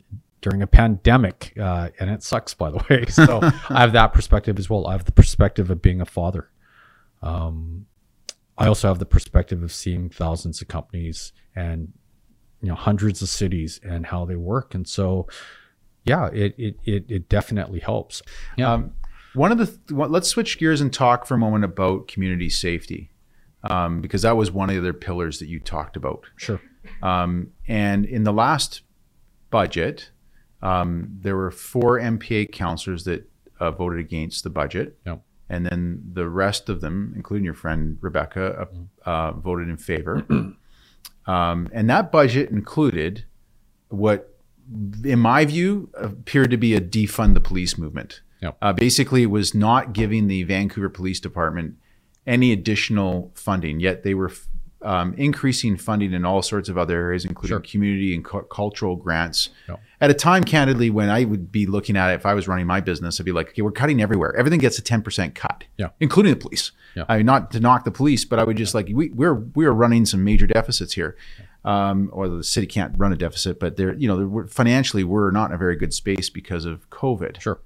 during 0.48 0.62
a 0.62 0.66
pandemic, 0.66 1.52
uh, 1.60 1.90
and 2.00 2.10
it 2.10 2.22
sucks, 2.22 2.54
by 2.54 2.70
the 2.70 2.84
way. 2.90 3.04
So 3.06 3.40
I 3.42 3.80
have 3.80 3.92
that 3.92 4.12
perspective 4.12 4.58
as 4.58 4.70
well. 4.70 4.86
I 4.86 4.92
have 4.92 5.04
the 5.04 5.12
perspective 5.12 5.70
of 5.70 5.82
being 5.82 6.00
a 6.00 6.06
father. 6.06 6.50
Um, 7.22 7.86
I 8.56 8.66
also 8.66 8.88
have 8.88 8.98
the 8.98 9.06
perspective 9.06 9.62
of 9.62 9.72
seeing 9.72 10.08
thousands 10.10 10.60
of 10.62 10.68
companies 10.68 11.32
and 11.54 11.92
you 12.60 12.68
know 12.68 12.74
hundreds 12.74 13.22
of 13.22 13.28
cities 13.28 13.80
and 13.82 14.06
how 14.06 14.24
they 14.24 14.36
work, 14.36 14.74
and 14.74 14.86
so 14.88 15.28
yeah, 16.04 16.28
it 16.32 16.54
it 16.58 16.76
it, 16.84 17.04
it 17.08 17.28
definitely 17.28 17.80
helps. 17.80 18.22
Yeah, 18.56 18.72
Um, 18.72 18.92
one 19.34 19.52
of 19.52 19.58
the 19.58 19.66
th- 19.66 20.08
let's 20.10 20.28
switch 20.28 20.58
gears 20.58 20.80
and 20.80 20.92
talk 20.92 21.26
for 21.26 21.34
a 21.34 21.38
moment 21.38 21.64
about 21.64 22.08
community 22.08 22.48
safety, 22.48 23.10
um, 23.64 24.00
because 24.00 24.22
that 24.22 24.36
was 24.36 24.50
one 24.50 24.70
of 24.70 24.74
the 24.74 24.80
other 24.80 24.92
pillars 24.94 25.38
that 25.40 25.48
you 25.48 25.60
talked 25.60 25.96
about. 25.96 26.24
sure. 26.36 26.60
Um, 27.02 27.52
and 27.68 28.06
in 28.06 28.24
the 28.24 28.32
last 28.32 28.80
budget, 29.50 30.10
um, 30.62 31.08
there 31.20 31.36
were 31.36 31.50
four 31.50 31.98
NPA 31.98 32.52
councillors 32.52 33.04
that 33.04 33.28
uh, 33.60 33.70
voted 33.70 34.00
against 34.00 34.44
the 34.44 34.50
budget. 34.50 34.98
Yep. 35.06 35.22
And 35.50 35.64
then 35.64 36.02
the 36.12 36.28
rest 36.28 36.68
of 36.68 36.80
them, 36.80 37.12
including 37.16 37.44
your 37.44 37.54
friend 37.54 37.96
Rebecca, 38.00 38.68
uh, 39.06 39.08
uh, 39.08 39.32
voted 39.32 39.68
in 39.68 39.76
favor. 39.76 40.26
um, 41.26 41.68
and 41.72 41.88
that 41.88 42.12
budget 42.12 42.50
included 42.50 43.24
what, 43.88 44.36
in 45.04 45.18
my 45.18 45.44
view, 45.44 45.90
appeared 45.94 46.50
to 46.50 46.58
be 46.58 46.74
a 46.74 46.80
defund 46.80 47.34
the 47.34 47.40
police 47.40 47.78
movement. 47.78 48.20
Yep. 48.42 48.58
Uh, 48.60 48.72
basically, 48.72 49.22
it 49.22 49.26
was 49.26 49.54
not 49.54 49.92
giving 49.92 50.28
the 50.28 50.42
Vancouver 50.44 50.88
Police 50.88 51.18
Department 51.18 51.76
any 52.26 52.52
additional 52.52 53.32
funding, 53.34 53.80
yet 53.80 54.02
they 54.02 54.14
were 54.14 54.30
um, 54.82 55.12
increasing 55.14 55.76
funding 55.76 56.12
in 56.12 56.24
all 56.24 56.40
sorts 56.42 56.68
of 56.68 56.78
other 56.78 56.96
areas, 56.96 57.24
including 57.24 57.48
Sure. 57.56 57.60
community 57.60 58.14
and 58.14 58.24
cu- 58.24 58.42
cultural 58.44 58.94
grants. 58.96 59.48
At 60.00 60.10
a 60.10 60.14
time, 60.14 60.44
candidly, 60.44 60.88
when 60.90 61.08
I 61.10 61.24
would 61.24 61.50
be 61.50 61.66
looking 61.66 61.96
at 61.96 62.10
it, 62.10 62.14
if 62.14 62.24
I 62.26 62.34
was 62.34 62.46
running 62.46 62.66
my 62.66 62.80
business, 62.80 63.18
I'd 63.20 63.24
be 63.26 63.32
like, 63.32 63.48
okay, 63.50 63.62
we're 63.62 63.72
cutting 63.72 64.00
everywhere. 64.00 64.36
Everything 64.36 64.60
gets 64.60 64.78
a 64.78 64.82
10% 64.82 65.34
cut, 65.34 65.64
Yeah. 65.76 65.88
including 65.98 66.32
the 66.32 66.38
police. 66.38 66.70
Yeah. 66.94 67.04
I 67.08 67.16
mean, 67.16 67.26
not 67.26 67.50
to 67.52 67.60
knock 67.60 67.84
the 67.84 67.90
police, 67.90 68.24
but 68.24 68.38
I 68.38 68.44
would 68.44 68.56
just 68.56 68.74
like, 68.74 68.88
we, 68.92 69.08
we're, 69.10 69.34
we're 69.34 69.72
running 69.72 70.06
some 70.06 70.22
major 70.22 70.46
deficits 70.46 70.92
here. 70.92 71.16
Um, 71.64 72.08
or 72.12 72.28
the 72.28 72.44
city 72.44 72.68
can't 72.68 72.94
run 72.96 73.12
a 73.12 73.16
deficit, 73.16 73.58
but 73.58 73.76
they're, 73.76 73.94
you 73.94 74.06
know, 74.06 74.16
they're, 74.28 74.46
financially, 74.46 75.02
we're 75.02 75.32
not 75.32 75.46
in 75.50 75.54
a 75.56 75.58
very 75.58 75.74
good 75.74 75.92
space 75.92 76.30
because 76.30 76.64
of 76.64 76.88
COVID. 76.90 77.40
Sure. 77.40 77.60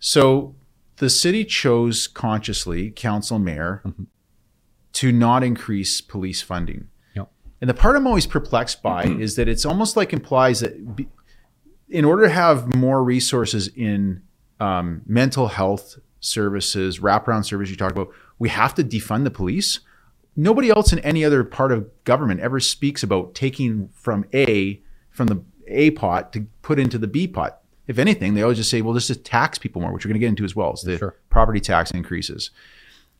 So 0.00 0.54
the 0.96 1.10
city 1.10 1.44
chose 1.44 2.06
consciously, 2.06 2.90
council 2.90 3.38
mayor, 3.38 3.82
to 4.94 5.12
not 5.12 5.42
increase 5.42 6.00
police 6.00 6.42
funding. 6.42 6.88
Yep. 7.14 7.30
And 7.60 7.70
the 7.70 7.74
part 7.74 7.96
I'm 7.96 8.06
always 8.06 8.26
perplexed 8.26 8.82
by 8.82 9.04
is 9.20 9.36
that 9.36 9.48
it's 9.48 9.64
almost 9.64 9.96
like 9.96 10.12
implies 10.12 10.60
that 10.60 10.96
be, 10.96 11.08
in 11.88 12.04
order 12.04 12.24
to 12.24 12.30
have 12.30 12.74
more 12.74 13.02
resources 13.04 13.68
in 13.68 14.22
um, 14.60 15.02
mental 15.06 15.48
health 15.48 15.98
services, 16.20 17.00
wraparound 17.00 17.44
services 17.44 17.70
you 17.70 17.76
talk 17.76 17.92
about, 17.92 18.10
we 18.38 18.48
have 18.48 18.74
to 18.74 18.84
defund 18.84 19.24
the 19.24 19.30
police. 19.30 19.80
Nobody 20.34 20.70
else 20.70 20.92
in 20.92 20.98
any 21.00 21.24
other 21.24 21.44
part 21.44 21.72
of 21.72 21.90
government 22.04 22.40
ever 22.40 22.60
speaks 22.60 23.02
about 23.02 23.34
taking 23.34 23.90
from 23.92 24.24
A, 24.32 24.80
from 25.10 25.26
the 25.26 25.42
A 25.66 25.90
pot 25.90 26.32
to 26.32 26.46
put 26.62 26.78
into 26.78 26.96
the 26.96 27.06
B 27.06 27.26
pot. 27.28 27.58
If 27.86 27.98
anything, 27.98 28.34
they 28.34 28.42
always 28.42 28.58
just 28.58 28.70
say, 28.70 28.80
well, 28.80 28.94
let's 28.94 29.08
just 29.08 29.24
tax 29.24 29.58
people 29.58 29.82
more, 29.82 29.92
which 29.92 30.04
we're 30.04 30.10
going 30.10 30.20
to 30.20 30.20
get 30.20 30.28
into 30.28 30.44
as 30.44 30.56
well. 30.56 30.70
It's 30.70 30.82
the 30.82 30.96
Sure. 30.98 31.16
property 31.28 31.60
tax 31.60 31.90
increases. 31.90 32.50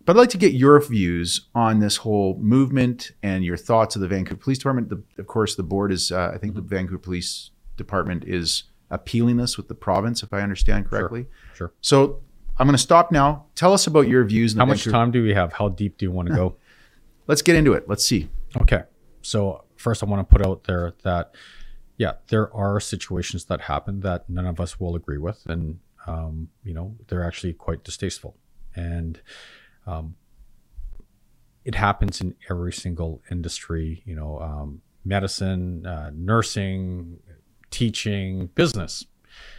But 0.05 0.17
I'd 0.17 0.21
like 0.21 0.31
to 0.31 0.39
get 0.39 0.53
your 0.53 0.81
views 0.81 1.49
on 1.55 1.81
this 1.81 1.99
whole 1.99 2.37
movement 2.39 3.13
and 3.23 3.45
your 3.45 3.57
thoughts 3.57 3.95
of 3.95 4.03
the 4.03 4.09
Vancouver 4.09 4.41
Police 4.41 4.59
Department. 4.59 4.89
The, 4.89 5.03
of 5.19 5.27
course, 5.27 5.55
the 5.55 5.63
board 5.63 5.93
is, 5.93 6.11
uh, 6.11 6.33
I 6.35 6.39
think, 6.39 6.55
the 6.55 6.61
Vancouver 6.61 6.99
Police 6.99 7.51
Department 7.77 8.25
is 8.27 8.65
appealing 8.91 9.37
this 9.37 9.57
with 9.57 9.69
the 9.69 9.75
province, 9.75 10.23
if 10.23 10.33
I 10.33 10.41
understand 10.41 10.89
correctly. 10.89 11.27
Sure. 11.55 11.69
sure. 11.69 11.73
So 11.81 12.21
I'm 12.59 12.67
going 12.67 12.77
to 12.77 12.83
stop 12.83 13.13
now. 13.13 13.47
Tell 13.55 13.73
us 13.73 13.87
about 13.87 14.09
your 14.09 14.25
views. 14.25 14.55
How 14.55 14.65
much 14.65 14.79
Vancouver- 14.79 14.91
time 14.93 15.11
do 15.13 15.23
we 15.23 15.35
have? 15.35 15.53
How 15.53 15.69
deep 15.69 15.99
do 15.99 16.05
you 16.05 16.11
want 16.11 16.29
to 16.29 16.35
go? 16.35 16.57
Let's 17.27 17.43
get 17.43 17.57
into 17.57 17.73
it. 17.73 17.89
Let's 17.89 18.05
see. 18.05 18.29
Okay. 18.61 18.83
So 19.23 19.65
first, 19.77 20.03
I 20.03 20.07
want 20.07 20.29
to 20.29 20.37
put 20.37 20.45
out 20.45 20.65
there 20.65 20.95
that, 21.03 21.35
yeah, 21.97 22.15
there 22.29 22.53
are 22.55 22.81
situations 22.81 23.45
that 23.47 23.63
happen 23.63 24.01
that 24.01 24.29
none 24.29 24.47
of 24.47 24.61
us 24.61 24.81
will 24.81 24.97
agree 24.97 25.19
with, 25.19 25.43
and 25.47 25.79
um, 26.07 26.49
you 26.65 26.75
know 26.75 26.97
they're 27.07 27.25
actually 27.25 27.53
quite 27.53 27.85
distasteful, 27.85 28.37
and 28.75 29.21
um, 29.87 30.17
it 31.65 31.75
happens 31.75 32.21
in 32.21 32.35
every 32.51 32.73
single 32.73 33.23
industry. 33.31 34.03
You 34.05 34.17
know, 34.17 34.41
um, 34.41 34.83
medicine, 35.05 35.87
uh, 35.87 36.11
nursing, 36.15 37.19
teaching, 37.71 38.47
business, 38.55 39.05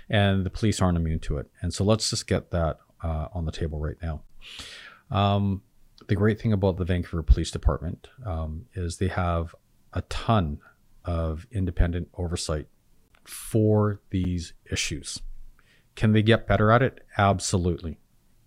and 0.10 0.46
the 0.46 0.50
police 0.50 0.82
aren't 0.82 0.98
immune 0.98 1.20
to 1.20 1.38
it. 1.38 1.50
And 1.62 1.74
so 1.74 1.84
let's 1.84 2.10
just 2.10 2.28
get 2.28 2.52
that 2.52 2.78
uh, 3.04 3.28
on 3.34 3.46
the 3.46 3.52
table 3.52 3.80
right 3.80 3.98
now. 4.02 4.22
Um, 5.12 5.62
the 6.08 6.16
great 6.16 6.40
thing 6.40 6.54
about 6.54 6.78
the 6.78 6.86
Vancouver 6.86 7.24
Police 7.24 7.52
Department 7.52 8.10
um, 8.26 8.66
is 8.74 8.98
they 8.98 9.08
have 9.08 9.56
a 9.94 10.02
ton 10.04 10.60
of 11.06 11.46
independent 11.52 12.10
oversight 12.18 12.68
for 13.24 14.02
these 14.10 14.54
issues. 14.72 15.22
Can 15.96 16.12
they 16.12 16.22
get 16.22 16.48
better 16.48 16.72
at 16.72 16.82
it? 16.82 17.06
Absolutely. 17.18 18.00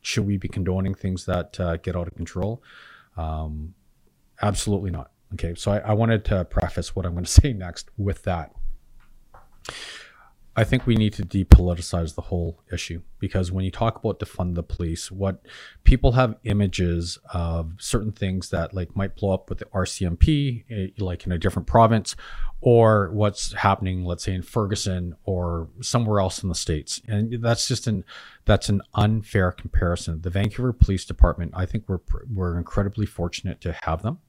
Should 0.07 0.25
we 0.25 0.37
be 0.37 0.47
condoning 0.47 0.95
things 0.95 1.25
that 1.25 1.59
uh, 1.59 1.79
get 1.79 1.97
out 1.97 2.07
of 2.07 2.15
control? 2.15 2.63
Um, 3.17 3.75
absolutely 4.41 4.93
not. 4.93 5.11
Okay, 5.35 5.57
so 5.57 5.73
I, 5.73 5.79
I 5.79 5.93
wanted 5.95 6.25
to 6.27 6.45
preface 6.45 6.95
what 6.95 7.05
I'm 7.05 7.15
going 7.15 7.25
to 7.31 7.31
say 7.31 7.53
next 7.53 7.91
with 7.97 8.23
that. 8.23 8.55
I 10.59 10.65
think 10.65 10.87
we 10.87 10.97
need 10.97 11.13
to 11.15 11.23
depoliticize 11.23 12.15
the 12.15 12.23
whole 12.23 12.63
issue 12.73 13.03
because 13.19 13.53
when 13.53 13.67
you 13.67 13.71
talk 13.71 13.97
about 13.97 14.19
defund 14.21 14.55
the 14.55 14.63
police, 14.63 15.13
what 15.13 15.45
people 15.85 16.13
have 16.13 16.37
images 16.45 17.19
of 17.35 17.73
certain 17.79 18.11
things 18.11 18.49
that 18.51 18.73
like 18.73 18.97
might 18.97 19.17
blow 19.17 19.35
up 19.35 19.51
with 19.51 19.59
the 19.59 19.67
RCMP, 19.67 20.65
eh, 20.71 20.89
like 20.99 21.27
in 21.27 21.33
a 21.33 21.39
different 21.39 21.69
province, 21.69 22.17
or 22.63 23.11
what's 23.13 23.53
happening, 23.53 24.07
let's 24.07 24.25
say 24.25 24.33
in 24.33 24.41
Ferguson 24.41 25.15
or 25.25 25.69
somewhere 25.83 26.21
else 26.21 26.43
in 26.43 26.49
the 26.49 26.55
states, 26.55 27.03
and 27.07 27.43
that's 27.45 27.69
just 27.69 27.87
an 27.87 28.03
that's 28.47 28.71
an 28.71 28.81
unfair 28.95 29.53
comparison. 29.53 30.23
The 30.23 30.31
Vancouver 30.31 30.73
Police 30.73 31.05
Department, 31.05 31.53
I 31.55 31.67
think 31.67 31.85
we're 31.87 32.01
we're 32.33 32.57
incredibly 32.57 33.05
fortunate 33.05 33.61
to 33.61 33.77
have 33.83 34.01
them. 34.01 34.21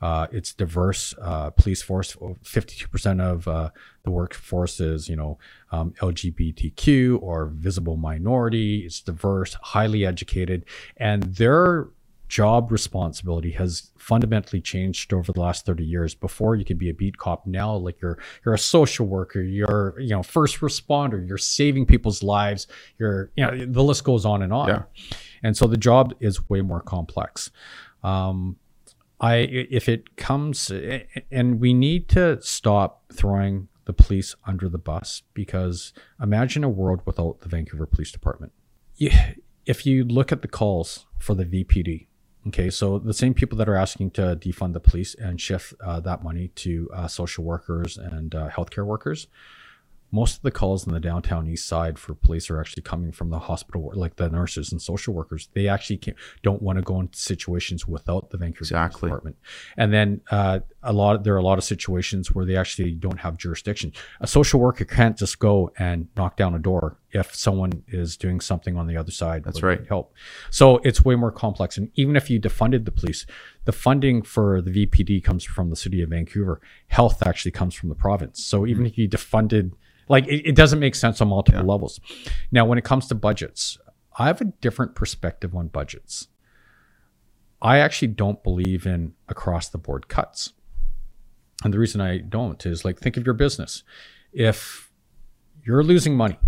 Uh, 0.00 0.26
it's 0.32 0.52
diverse 0.52 1.14
uh, 1.20 1.50
police 1.50 1.82
force. 1.82 2.16
Fifty-two 2.42 2.88
percent 2.88 3.20
of 3.20 3.46
uh, 3.46 3.70
the 4.04 4.10
workforce 4.10 4.80
is, 4.80 5.08
you 5.08 5.16
know, 5.16 5.38
um, 5.70 5.92
LGBTQ 6.00 7.20
or 7.22 7.46
visible 7.54 7.96
minority. 7.96 8.80
It's 8.84 9.00
diverse, 9.00 9.54
highly 9.62 10.04
educated, 10.04 10.64
and 10.96 11.22
their 11.22 11.88
job 12.28 12.72
responsibility 12.72 13.50
has 13.50 13.90
fundamentally 13.98 14.58
changed 14.58 15.12
over 15.12 15.32
the 15.34 15.40
last 15.40 15.66
30 15.66 15.84
years 15.84 16.14
before 16.14 16.56
you 16.56 16.64
could 16.64 16.78
be 16.78 16.88
a 16.88 16.94
beat 16.94 17.18
cop 17.18 17.46
now 17.46 17.74
like 17.74 18.00
you're 18.00 18.16
you're 18.42 18.54
a 18.54 18.58
social 18.58 19.06
worker 19.06 19.42
you're 19.42 19.94
you 20.00 20.08
know 20.08 20.22
first 20.22 20.60
responder 20.60 21.28
you're 21.28 21.36
saving 21.36 21.84
people's 21.84 22.22
lives 22.22 22.68
you're 22.98 23.30
you 23.36 23.44
know 23.44 23.66
the 23.66 23.82
list 23.84 24.02
goes 24.04 24.24
on 24.24 24.40
and 24.40 24.50
on 24.50 24.66
Yeah. 24.68 24.82
and 25.42 25.54
so 25.54 25.66
the 25.66 25.76
job 25.76 26.14
is 26.20 26.48
way 26.48 26.62
more 26.62 26.80
complex 26.80 27.50
um, 28.02 28.56
I 29.22 29.36
if 29.36 29.88
it 29.88 30.16
comes 30.16 30.70
and 31.30 31.60
we 31.60 31.72
need 31.72 32.08
to 32.10 32.42
stop 32.42 33.04
throwing 33.12 33.68
the 33.84 33.92
police 33.92 34.34
under 34.46 34.68
the 34.68 34.78
bus 34.78 35.22
because 35.32 35.92
imagine 36.20 36.64
a 36.64 36.68
world 36.68 37.00
without 37.04 37.40
the 37.40 37.48
Vancouver 37.48 37.86
Police 37.86 38.10
Department. 38.10 38.52
If 39.64 39.86
you 39.86 40.04
look 40.04 40.32
at 40.32 40.42
the 40.42 40.48
calls 40.48 41.06
for 41.18 41.34
the 41.34 41.44
VPD, 41.44 42.06
okay, 42.48 42.68
so 42.68 42.98
the 42.98 43.14
same 43.14 43.32
people 43.32 43.56
that 43.58 43.68
are 43.68 43.76
asking 43.76 44.10
to 44.12 44.36
defund 44.36 44.72
the 44.72 44.80
police 44.80 45.14
and 45.14 45.40
shift 45.40 45.74
uh, 45.84 46.00
that 46.00 46.24
money 46.24 46.48
to 46.56 46.90
uh, 46.92 47.06
social 47.06 47.44
workers 47.44 47.96
and 47.96 48.34
uh, 48.34 48.50
healthcare 48.50 48.84
workers, 48.84 49.28
most 50.12 50.36
of 50.36 50.42
the 50.42 50.50
calls 50.50 50.86
in 50.86 50.92
the 50.92 51.00
downtown 51.00 51.48
east 51.48 51.66
side 51.66 51.98
for 51.98 52.14
police 52.14 52.50
are 52.50 52.60
actually 52.60 52.82
coming 52.82 53.10
from 53.10 53.30
the 53.30 53.38
hospital, 53.38 53.90
like 53.94 54.16
the 54.16 54.28
nurses 54.28 54.70
and 54.70 54.80
social 54.80 55.14
workers. 55.14 55.48
They 55.54 55.68
actually 55.68 55.96
can't, 55.96 56.16
don't 56.42 56.60
want 56.60 56.76
to 56.76 56.82
go 56.82 57.00
into 57.00 57.18
situations 57.18 57.88
without 57.88 58.28
the 58.28 58.36
Vancouver 58.36 58.64
Exactly. 58.64 59.08
Department. 59.08 59.36
And 59.78 59.90
then 59.90 60.20
uh, 60.30 60.60
a 60.82 60.92
lot, 60.92 61.24
there 61.24 61.32
are 61.34 61.38
a 61.38 61.42
lot 61.42 61.56
of 61.56 61.64
situations 61.64 62.30
where 62.30 62.44
they 62.44 62.56
actually 62.56 62.92
don't 62.92 63.20
have 63.20 63.38
jurisdiction. 63.38 63.92
A 64.20 64.26
social 64.26 64.60
worker 64.60 64.84
can't 64.84 65.16
just 65.16 65.38
go 65.38 65.72
and 65.78 66.08
knock 66.14 66.36
down 66.36 66.54
a 66.54 66.58
door 66.58 66.98
if 67.12 67.34
someone 67.34 67.82
is 67.88 68.16
doing 68.18 68.40
something 68.40 68.76
on 68.76 68.86
the 68.86 68.98
other 68.98 69.10
side. 69.10 69.44
That's 69.44 69.62
right. 69.62 69.80
Help. 69.88 70.14
So 70.50 70.76
it's 70.78 71.04
way 71.04 71.14
more 71.14 71.32
complex. 71.32 71.78
And 71.78 71.90
even 71.94 72.16
if 72.16 72.28
you 72.28 72.38
defunded 72.38 72.84
the 72.84 72.90
police, 72.90 73.24
the 73.64 73.72
funding 73.72 74.22
for 74.22 74.60
the 74.60 74.86
VPD 74.86 75.24
comes 75.24 75.44
from 75.44 75.70
the 75.70 75.76
city 75.76 76.02
of 76.02 76.10
Vancouver. 76.10 76.60
Health 76.88 77.26
actually 77.26 77.52
comes 77.52 77.74
from 77.74 77.88
the 77.88 77.94
province. 77.94 78.44
So 78.44 78.66
even 78.66 78.84
if 78.84 78.98
you 78.98 79.08
defunded, 79.08 79.72
like 80.08 80.26
it, 80.26 80.48
it 80.48 80.56
doesn't 80.56 80.78
make 80.78 80.94
sense 80.94 81.20
on 81.20 81.28
multiple 81.28 81.64
levels. 81.64 82.00
Now, 82.50 82.64
when 82.64 82.78
it 82.78 82.84
comes 82.84 83.06
to 83.08 83.14
budgets, 83.14 83.78
I 84.18 84.26
have 84.26 84.40
a 84.40 84.46
different 84.46 84.94
perspective 84.94 85.54
on 85.54 85.68
budgets. 85.68 86.28
I 87.60 87.78
actually 87.78 88.08
don't 88.08 88.42
believe 88.42 88.86
in 88.86 89.14
across 89.28 89.68
the 89.68 89.78
board 89.78 90.08
cuts. 90.08 90.52
And 91.64 91.72
the 91.72 91.78
reason 91.78 92.00
I 92.00 92.18
don't 92.18 92.64
is 92.66 92.84
like, 92.84 92.98
think 92.98 93.16
of 93.16 93.24
your 93.24 93.34
business. 93.34 93.84
If 94.32 94.90
you're 95.64 95.84
losing 95.84 96.16
money 96.16 96.38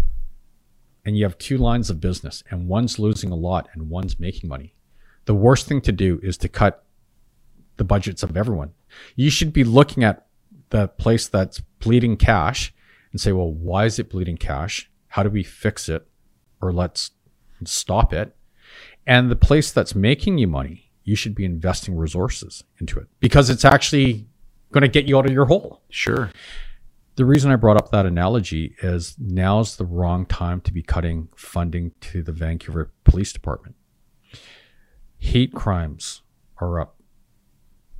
and 1.04 1.16
you 1.16 1.24
have 1.24 1.38
two 1.38 1.56
lines 1.56 1.88
of 1.88 2.00
business 2.00 2.42
and 2.50 2.68
one's 2.68 2.98
losing 2.98 3.30
a 3.30 3.36
lot 3.36 3.68
and 3.72 3.88
one's 3.88 4.18
making 4.18 4.48
money, 4.48 4.74
the 5.26 5.34
worst 5.34 5.66
thing 5.66 5.80
to 5.82 5.92
do 5.92 6.18
is 6.22 6.36
to 6.38 6.48
cut 6.48 6.84
the 7.76 7.84
budgets 7.84 8.22
of 8.22 8.36
everyone. 8.36 8.72
You 9.14 9.30
should 9.30 9.52
be 9.52 9.64
looking 9.64 10.02
at 10.04 10.26
the 10.70 10.88
place 10.88 11.28
that's 11.28 11.60
bleeding 11.78 12.16
cash 12.16 12.74
and 13.14 13.20
say, 13.20 13.30
well, 13.30 13.52
why 13.52 13.84
is 13.84 14.00
it 14.00 14.10
bleeding 14.10 14.36
cash? 14.36 14.90
How 15.06 15.22
do 15.22 15.30
we 15.30 15.44
fix 15.44 15.88
it? 15.88 16.04
Or 16.60 16.72
let's 16.72 17.12
stop 17.64 18.12
it. 18.12 18.34
And 19.06 19.30
the 19.30 19.36
place 19.36 19.70
that's 19.70 19.94
making 19.94 20.38
you 20.38 20.48
money, 20.48 20.90
you 21.04 21.14
should 21.14 21.36
be 21.36 21.44
investing 21.44 21.96
resources 21.96 22.64
into 22.80 22.98
it 22.98 23.06
because 23.20 23.50
it's 23.50 23.64
actually 23.64 24.26
going 24.72 24.82
to 24.82 24.88
get 24.88 25.04
you 25.04 25.16
out 25.16 25.26
of 25.26 25.32
your 25.32 25.44
hole. 25.44 25.80
Sure. 25.90 26.32
The 27.14 27.24
reason 27.24 27.52
I 27.52 27.56
brought 27.56 27.76
up 27.76 27.92
that 27.92 28.04
analogy 28.04 28.74
is 28.82 29.14
now's 29.16 29.76
the 29.76 29.84
wrong 29.84 30.26
time 30.26 30.60
to 30.62 30.72
be 30.72 30.82
cutting 30.82 31.28
funding 31.36 31.92
to 32.00 32.24
the 32.24 32.32
Vancouver 32.32 32.90
Police 33.04 33.32
Department. 33.32 33.76
Hate 35.18 35.54
crimes 35.54 36.22
are 36.58 36.80
up, 36.80 36.96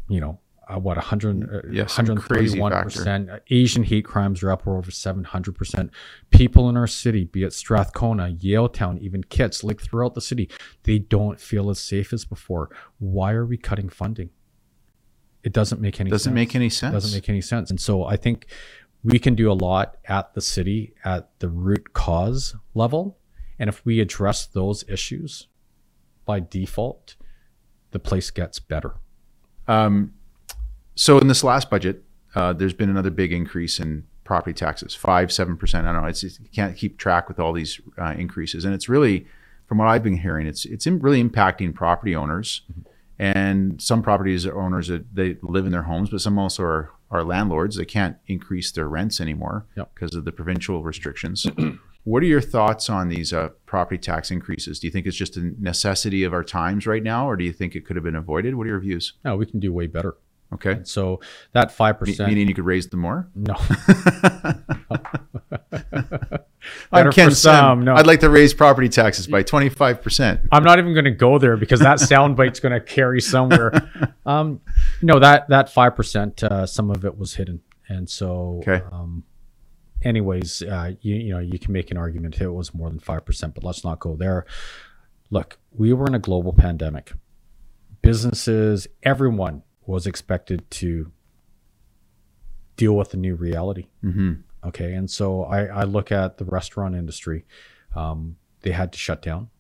you 0.09 0.21
know, 0.21 0.41
uh, 0.69 0.79
what 0.79 0.97
100 0.97 1.79
uh, 1.79 2.21
crazy 2.21 2.59
131%. 2.59 3.41
Asian 3.51 3.85
hate 3.85 4.05
crimes 4.05 4.43
are 4.43 4.51
up 4.51 4.67
over 4.67 4.91
700%. 4.91 5.91
People 6.31 6.69
in 6.69 6.77
our 6.77 6.87
city, 6.87 7.25
be 7.25 7.43
it 7.45 7.53
Strathcona, 7.53 8.33
Yaletown 8.35 8.99
even 9.01 9.25
Kits, 9.25 9.63
like 9.65 9.81
throughout 9.81 10.15
the 10.15 10.21
city, 10.21 10.49
they 10.85 10.99
don't 10.99 11.41
feel 11.41 11.71
as 11.71 11.81
safe 11.81 12.13
as 12.13 12.25
before. 12.25 12.71
Why 12.99 13.33
are 13.33 13.47
we 13.47 13.57
cutting 13.57 13.89
funding? 13.89 14.31
It 15.43 15.53
doesn't 15.53 15.81
make 15.81 16.01
any 16.01 16.11
Doesn't 16.11 16.31
sense 16.31 16.35
make 16.35 16.55
any 16.55 16.71
sense. 16.71 16.93
doesn't 16.93 17.17
make 17.17 17.29
any 17.29 17.43
sense. 17.43 17.71
And 17.71 17.81
so 17.81 18.05
I 18.05 18.17
think 18.17 18.47
we 19.03 19.19
can 19.19 19.35
do 19.35 19.51
a 19.51 19.55
lot 19.55 19.99
at 20.07 20.33
the 20.35 20.41
city 20.41 20.95
at 21.05 21.39
the 21.41 21.49
root 21.49 21.93
cause 21.93 22.57
level. 22.73 23.19
And 23.59 23.69
if 23.69 23.85
we 23.85 24.01
address 24.01 24.47
those 24.47 24.85
issues 24.89 25.49
by 26.25 26.41
default, 26.41 27.17
the 27.91 27.99
place 27.99 28.31
gets 28.31 28.59
better. 28.59 28.95
Um, 29.69 30.15
so 30.95 31.19
in 31.19 31.29
this 31.29 31.45
last 31.45 31.71
budget, 31.71 32.03
uh, 32.35 32.53
there's 32.53 32.73
been 32.75 32.91
another 32.91 33.11
big 33.11 33.33
increase 33.33 33.79
in 33.79 34.05
property 34.25 34.55
taxes, 34.55 34.95
five, 34.95 35.33
seven 35.33 35.57
percent. 35.57 35.87
I 35.87 35.93
don't 35.93 36.03
know. 36.03 36.09
It's 36.09 36.23
you 36.23 36.31
can't 36.53 36.77
keep 36.77 36.99
track 36.99 37.29
with 37.29 37.39
all 37.39 37.53
these 37.53 37.81
uh, 37.99 38.15
increases, 38.17 38.65
and 38.65 38.75
it's 38.75 38.89
really, 38.89 39.27
from 39.67 39.79
what 39.79 39.89
I've 39.89 40.03
been 40.03 40.19
hearing, 40.19 40.47
it's 40.47 40.65
it's 40.65 40.87
really 40.87 41.23
impacting 41.23 41.75
property 41.75 42.15
owners, 42.17 42.63
and 43.19 43.81
some 43.81 44.03
properties 44.03 44.47
are 44.47 44.59
owners 44.61 44.89
that 44.89 45.15
they 45.15 45.37
live 45.43 45.67
in 45.67 45.73
their 45.73 45.83
homes, 45.85 46.11
but 46.11 46.21
some 46.21 46.39
also 46.39 46.63
are 46.65 46.91
are 47.11 47.23
landlords. 47.23 47.77
They 47.77 47.85
can't 47.85 48.17
increase 48.27 48.73
their 48.73 48.89
rents 48.89 49.21
anymore 49.21 49.67
Yep. 49.77 49.91
because 49.95 50.15
of 50.17 50.25
the 50.25 50.33
provincial 50.33 50.83
restrictions. 50.83 51.47
What 52.07 52.23
are 52.23 52.27
your 52.27 52.43
thoughts 52.43 52.91
on 52.91 53.09
these 53.09 53.33
uh, 53.33 53.49
property 53.65 53.97
tax 53.97 54.31
increases? 54.31 54.79
Do 54.79 54.87
you 54.87 54.91
think 54.91 55.07
it's 55.07 55.17
just 55.17 55.39
a 55.39 55.55
necessity 55.59 56.23
of 56.23 56.35
our 56.35 56.45
times 56.45 56.87
right 56.87 57.03
now, 57.03 57.27
or 57.27 57.35
do 57.35 57.45
you 57.45 57.53
think 57.53 57.75
it 57.75 57.87
could 57.87 57.97
have 57.97 58.05
been 58.05 58.15
avoided? 58.15 58.57
What 58.57 58.67
are 58.67 58.71
your 58.71 58.79
views? 58.79 59.15
No, 59.25 59.37
we 59.39 59.47
can 59.47 59.59
do 59.59 59.73
way 59.73 59.87
better. 59.87 60.15
Okay. 60.55 60.81
So 60.85 61.21
that 61.53 61.73
five 61.73 61.99
percent. 61.99 62.29
Meaning 62.29 62.49
you 62.49 62.55
could 62.55 62.65
raise 62.65 62.89
them 62.89 63.01
more? 63.01 63.29
No. 63.35 63.55
I'm 66.93 67.13
Ken 67.13 67.31
Sim. 67.33 67.85
no. 67.85 67.95
I'd 67.95 68.07
like 68.07 68.21
to 68.21 68.31
raise 68.31 68.55
property 68.55 68.89
taxes 68.89 69.27
by 69.27 69.43
25%. 69.43 70.49
I'm 70.51 70.65
not 70.65 70.79
even 70.79 70.95
going 70.95 71.05
to 71.05 71.11
go 71.11 71.39
there 71.39 71.57
because 71.57 71.81
that 71.81 71.99
soundbite's 71.99 72.61
going 72.61 72.73
to 72.73 72.81
carry 72.81 73.21
somewhere. 73.21 73.73
Um, 74.27 74.63
no, 75.03 75.19
that 75.19 75.51
that 75.51 75.69
five 75.69 75.95
percent, 75.95 76.43
uh, 76.43 76.65
some 76.65 76.91
of 76.91 77.05
it 77.05 77.19
was 77.19 77.35
hidden, 77.35 77.61
and 77.91 78.09
so, 78.09 78.63
Okay. 78.67 78.83
um, 78.91 79.23
anyways, 80.03 80.63
uh, 80.63 80.93
you 81.03 81.15
you 81.17 81.35
know 81.35 81.41
you 81.41 81.59
can 81.59 81.75
make 81.75 81.91
an 81.91 81.99
argument 81.99 82.41
it 82.41 82.49
was 82.49 82.73
more 82.73 82.89
than 82.89 82.99
five 83.01 83.27
percent, 83.27 83.55
but 83.55 83.63
let's 83.65 83.85
not 83.85 84.01
go 84.01 84.17
there. 84.17 84.47
Look, 85.29 85.59
we 85.73 85.93
were 85.93 86.07
in 86.07 86.15
a 86.15 86.19
global 86.19 86.55
pandemic. 86.55 87.13
Businesses, 88.01 88.87
everyone 89.03 89.63
was 89.87 90.07
expected 90.07 90.71
to 90.71 91.13
deal 92.77 92.95
with 92.97 93.11
the 93.11 93.17
new 93.17 93.35
reality. 93.35 93.87
hmm 94.01 94.35
Okay, 94.65 94.95
and 94.95 95.11
so 95.11 95.45
I, 95.45 95.67
I 95.67 95.83
look 95.83 96.11
at 96.11 96.39
the 96.39 96.47
restaurant 96.47 96.95
industry. 96.95 97.45
Um, 97.95 98.37
they 98.63 98.71
had 98.71 98.93
to 98.93 98.99
shut 98.99 99.21
down. 99.21 99.51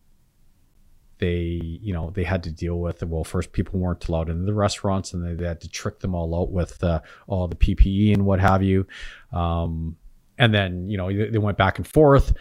They, 1.18 1.60
you 1.62 1.92
know, 1.92 2.10
they 2.10 2.24
had 2.24 2.42
to 2.44 2.50
deal 2.50 2.80
with 2.80 3.02
well. 3.02 3.22
First, 3.22 3.52
people 3.52 3.78
weren't 3.78 4.08
allowed 4.08 4.30
into 4.30 4.44
the 4.44 4.54
restaurants, 4.54 5.12
and 5.12 5.22
they, 5.22 5.34
they 5.34 5.46
had 5.46 5.60
to 5.60 5.68
trick 5.68 6.00
them 6.00 6.14
all 6.14 6.34
out 6.34 6.50
with 6.50 6.82
uh, 6.82 7.00
all 7.26 7.46
the 7.48 7.54
PPE 7.54 8.14
and 8.14 8.24
what 8.24 8.40
have 8.40 8.62
you. 8.62 8.86
Um, 9.30 9.96
and 10.38 10.54
then, 10.54 10.88
you 10.88 10.96
know, 10.96 11.12
they, 11.12 11.28
they 11.28 11.38
went 11.38 11.58
back 11.58 11.76
and 11.76 11.86
forth. 11.86 12.32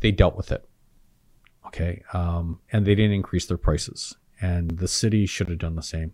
They 0.00 0.10
dealt 0.10 0.36
with 0.36 0.52
it. 0.52 0.66
Okay, 1.66 2.02
um, 2.14 2.60
and 2.72 2.86
they 2.86 2.94
didn't 2.94 3.12
increase 3.12 3.44
their 3.44 3.58
prices. 3.58 4.16
And 4.40 4.70
the 4.70 4.88
city 4.88 5.26
should 5.26 5.50
have 5.50 5.58
done 5.58 5.76
the 5.76 5.82
same. 5.82 6.12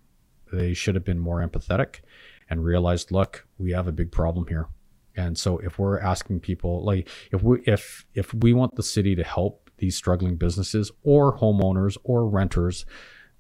They 0.52 0.74
should 0.74 0.94
have 0.94 1.04
been 1.04 1.18
more 1.18 1.46
empathetic 1.46 2.00
and 2.48 2.64
realized, 2.64 3.10
look, 3.10 3.46
we 3.58 3.72
have 3.72 3.88
a 3.88 3.92
big 3.92 4.12
problem 4.12 4.46
here. 4.46 4.68
And 5.16 5.36
so 5.36 5.58
if 5.58 5.78
we're 5.78 6.00
asking 6.00 6.40
people 6.40 6.84
like 6.84 7.08
if 7.32 7.42
we 7.42 7.60
if 7.66 8.06
if 8.14 8.32
we 8.32 8.52
want 8.52 8.76
the 8.76 8.82
city 8.82 9.14
to 9.14 9.24
help 9.24 9.70
these 9.78 9.96
struggling 9.96 10.36
businesses 10.36 10.90
or 11.02 11.36
homeowners 11.38 11.96
or 12.04 12.26
renters, 12.26 12.86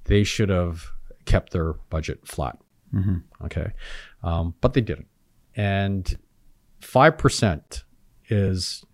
they 0.04 0.24
should 0.24 0.48
have 0.48 0.84
kept 1.24 1.52
their 1.52 1.74
budget 1.90 2.26
flat. 2.26 2.58
hmm 2.90 3.18
Okay. 3.44 3.72
Um, 4.22 4.54
but 4.60 4.74
they 4.74 4.80
didn't. 4.80 5.06
And 5.54 6.18
5% 6.80 7.84
is, 8.28 8.84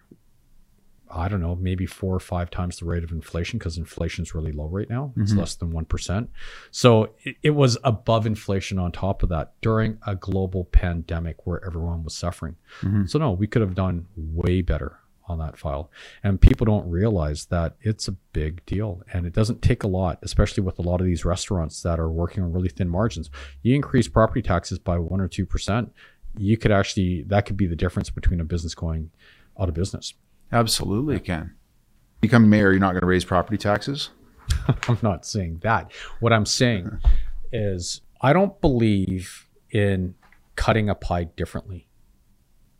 I 1.10 1.28
don't 1.28 1.40
know, 1.40 1.54
maybe 1.56 1.86
four 1.86 2.14
or 2.14 2.20
five 2.20 2.50
times 2.50 2.78
the 2.78 2.84
rate 2.86 3.04
of 3.04 3.10
inflation 3.12 3.58
because 3.58 3.78
inflation 3.78 4.22
is 4.22 4.34
really 4.34 4.52
low 4.52 4.68
right 4.68 4.88
now. 4.88 5.12
It's 5.16 5.32
Mhm. 5.32 5.38
less 5.38 5.54
than 5.54 5.70
1%. 5.72 6.28
So 6.70 7.10
it, 7.24 7.36
it 7.42 7.50
was 7.50 7.78
above 7.84 8.26
inflation 8.26 8.78
on 8.78 8.92
top 8.92 9.22
of 9.22 9.28
that 9.30 9.52
during 9.60 9.98
a 10.06 10.14
global 10.16 10.64
pandemic 10.64 11.46
where 11.46 11.64
everyone 11.64 12.04
was 12.04 12.14
suffering. 12.14 12.56
hmm 12.80 13.06
So, 13.06 13.18
no, 13.18 13.32
we 13.32 13.46
could 13.46 13.62
have 13.62 13.74
done 13.74 14.06
way 14.16 14.60
better 14.62 14.98
on 15.26 15.38
that 15.38 15.58
file. 15.58 15.90
And 16.22 16.40
people 16.40 16.64
don't 16.64 16.88
realize 16.88 17.46
that 17.46 17.76
it's 17.82 18.08
a 18.08 18.12
big 18.32 18.64
deal 18.64 19.02
and 19.12 19.26
it 19.26 19.34
doesn't 19.34 19.60
take 19.60 19.82
a 19.82 19.86
lot, 19.86 20.18
especially 20.22 20.62
with 20.62 20.78
a 20.78 20.82
lot 20.82 21.00
of 21.00 21.06
these 21.06 21.24
restaurants 21.24 21.82
that 21.82 22.00
are 22.00 22.08
working 22.10 22.42
on 22.42 22.52
really 22.52 22.70
thin 22.70 22.88
margins. 22.88 23.28
You 23.62 23.74
increase 23.74 24.08
property 24.08 24.40
taxes 24.40 24.78
by 24.78 24.98
one 24.98 25.20
or 25.20 25.28
2%, 25.28 25.90
you 26.38 26.56
could 26.56 26.70
actually, 26.70 27.24
that 27.24 27.44
could 27.44 27.56
be 27.56 27.66
the 27.66 27.76
difference 27.76 28.08
between 28.10 28.40
a 28.40 28.44
business 28.44 28.74
going 28.74 29.10
out 29.60 29.68
of 29.68 29.74
business. 29.74 30.14
Absolutely, 30.52 31.20
can 31.20 31.54
Become 32.20 32.50
mayor, 32.50 32.72
you're 32.72 32.80
not 32.80 32.92
going 32.92 33.02
to 33.02 33.06
raise 33.06 33.24
property 33.24 33.56
taxes? 33.56 34.10
I'm 34.88 34.98
not 35.02 35.24
saying 35.24 35.60
that. 35.62 35.92
What 36.20 36.32
I'm 36.32 36.46
saying 36.46 36.98
is, 37.52 38.00
I 38.20 38.32
don't 38.32 38.60
believe 38.60 39.46
in 39.70 40.14
cutting 40.56 40.88
a 40.88 40.94
pie 40.94 41.24
differently. 41.24 41.86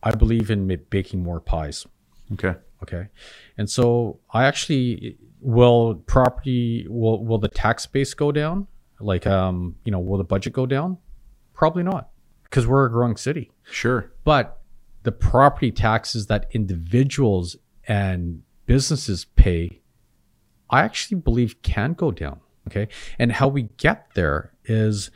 I 0.02 0.10
believe 0.12 0.50
in 0.50 0.66
baking 0.90 1.22
more 1.22 1.40
pies. 1.40 1.86
Okay. 2.32 2.54
Okay. 2.82 3.08
And 3.56 3.68
so 3.68 4.20
I 4.32 4.44
actually 4.44 5.16
will 5.40 5.96
property 6.06 6.86
will 6.88 7.24
will 7.24 7.38
the 7.38 7.48
tax 7.48 7.86
base 7.86 8.14
go 8.14 8.32
down? 8.32 8.66
Like 9.00 9.26
um, 9.26 9.76
you 9.84 9.92
know, 9.92 9.98
will 10.00 10.18
the 10.18 10.24
budget 10.24 10.52
go 10.52 10.66
down? 10.66 10.98
Probably 11.54 11.82
not. 11.82 12.10
Because 12.44 12.66
we're 12.66 12.86
a 12.86 12.90
growing 12.90 13.16
city. 13.16 13.50
Sure. 13.70 14.12
But 14.24 14.57
the 15.08 15.12
property 15.12 15.72
taxes 15.72 16.26
that 16.26 16.44
individuals 16.50 17.56
and 17.86 18.42
businesses 18.66 19.24
pay, 19.36 19.80
I 20.68 20.82
actually 20.82 21.18
believe 21.18 21.62
can 21.62 21.94
go 21.94 22.10
down. 22.10 22.40
Okay. 22.66 22.88
And 23.18 23.32
how 23.32 23.48
we 23.48 23.70
get 23.78 24.08
there 24.12 24.52
is 24.66 25.10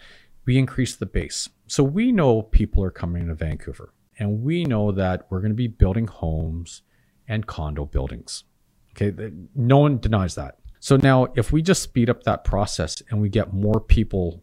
we 0.47 0.57
increase 0.57 0.97
the 0.97 1.05
base. 1.05 1.51
So 1.66 1.84
we 1.84 2.11
know 2.11 2.40
people 2.40 2.82
are 2.82 2.90
coming 2.90 3.26
to 3.26 3.34
Vancouver 3.34 3.93
and 4.18 4.43
we 4.43 4.64
know 4.64 4.93
that 4.93 5.26
we're 5.28 5.40
going 5.40 5.51
to 5.53 5.55
be 5.55 5.68
building 5.68 6.07
homes 6.07 6.80
and 7.28 7.47
condo 7.47 7.84
buildings. 7.84 8.45
Okay. 8.93 9.30
No 9.55 9.76
one 9.76 9.99
denies 9.99 10.36
that. 10.36 10.57
So 10.80 10.97
now 10.97 11.26
if 11.36 11.53
we 11.53 11.61
just 11.61 11.82
speed 11.82 12.09
up 12.09 12.22
that 12.22 12.45
process 12.45 13.03
and 13.11 13.20
we 13.20 13.28
get 13.28 13.53
more 13.53 13.78
people 13.78 14.43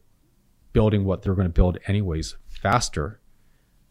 building 0.73 1.05
what 1.05 1.23
they're 1.23 1.33
going 1.33 1.47
to 1.47 1.51
build 1.61 1.79
anyways 1.87 2.37
faster, 2.47 3.19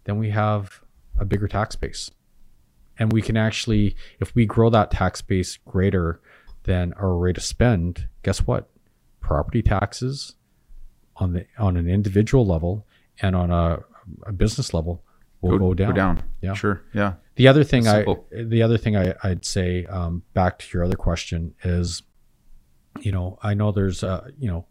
then 0.05 0.19
we 0.19 0.31
have 0.31 0.83
a 1.19 1.25
bigger 1.25 1.49
tax 1.49 1.77
base. 1.77 2.11
And 2.99 3.13
we 3.13 3.23
can 3.23 3.37
actually, 3.37 3.97
if 4.21 4.35
we 4.35 4.45
grow 4.45 4.71
that 4.71 4.91
tax 4.91 5.23
base 5.23 5.57
greater 5.57 6.21
than 6.65 6.93
our 6.95 7.15
rate 7.15 7.37
of 7.37 7.45
spend, 7.45 8.09
guess 8.23 8.41
what? 8.41 8.69
Property 9.21 9.63
taxes 9.63 10.35
on 11.17 11.33
the 11.33 11.47
on 11.59 11.77
an 11.77 11.89
individual 11.89 12.47
level 12.47 12.87
and 13.21 13.37
on 13.37 13.51
a, 13.51 13.81
a 14.27 14.33
business 14.33 14.73
level 14.73 15.03
will 15.41 15.59
go, 15.59 15.75
down. 15.75 15.89
Go 15.89 15.95
down. 15.95 16.23
Yeah. 16.41 16.55
Sure. 16.55 16.83
Yeah. 16.93 17.15
The 17.37 17.49
other 17.49 17.65
thing 17.65 17.87
I 17.87 18.05
the 18.33 18.63
other 18.63 18.79
thing 18.79 18.97
I, 18.97 19.15
I'd 19.23 19.45
say 19.45 19.87
um, 19.87 20.23
back 20.35 20.59
to 20.59 20.67
your 20.73 20.85
other 20.85 20.97
question 20.97 21.55
is, 21.63 22.03
you 23.01 23.13
know, 23.13 23.39
I 23.43 23.55
know 23.55 23.71
there's 23.71 24.03
uh, 24.03 24.29
you 24.39 24.49
know, 24.49 24.67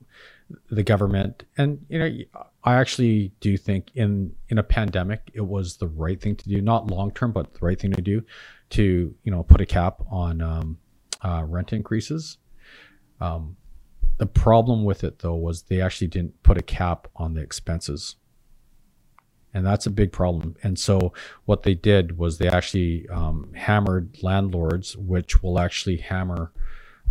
the 0.70 0.84
government 0.84 1.44
and 1.58 1.86
you 1.90 2.00
know 2.00 2.50
I 2.68 2.76
actually 2.76 3.32
do 3.40 3.58
think 3.58 3.92
in 3.96 4.34
in 4.50 4.58
a 4.58 4.64
pandemic 4.64 5.32
it 5.34 5.46
was 5.46 5.78
the 5.78 5.88
right 5.88 6.20
thing 6.20 6.36
to 6.36 6.50
do, 6.50 6.62
not 6.62 6.88
long 6.88 7.12
term, 7.12 7.32
but 7.32 7.54
the 7.54 7.66
right 7.66 7.80
thing 7.80 7.94
to 7.94 8.02
do, 8.02 8.24
to 8.72 9.16
you 9.24 9.32
know 9.32 9.44
put 9.44 9.62
a 9.62 9.66
cap 9.66 10.02
on 10.10 10.42
um, 10.42 10.78
uh, 11.24 11.44
rent 11.48 11.74
increases. 11.74 12.38
Um, 13.22 13.58
the 14.18 14.26
problem 14.26 14.84
with 14.84 15.04
it 15.04 15.20
though 15.20 15.36
was 15.36 15.64
they 15.64 15.82
actually 15.82 16.08
didn't 16.08 16.44
put 16.44 16.58
a 16.58 16.62
cap 16.62 17.08
on 17.16 17.34
the 17.34 17.42
expenses 17.42 18.16
and 19.54 19.66
that's 19.66 19.86
a 19.86 19.90
big 19.90 20.12
problem. 20.12 20.56
And 20.62 20.78
so 20.78 21.14
what 21.46 21.64
they 21.64 21.74
did 21.74 22.18
was 22.18 22.38
they 22.38 22.48
actually 22.48 23.08
um, 23.10 23.52
hammered 23.56 24.18
landlords, 24.22 24.96
which 24.98 25.42
will 25.42 25.58
actually 25.58 25.98
hammer 25.98 26.52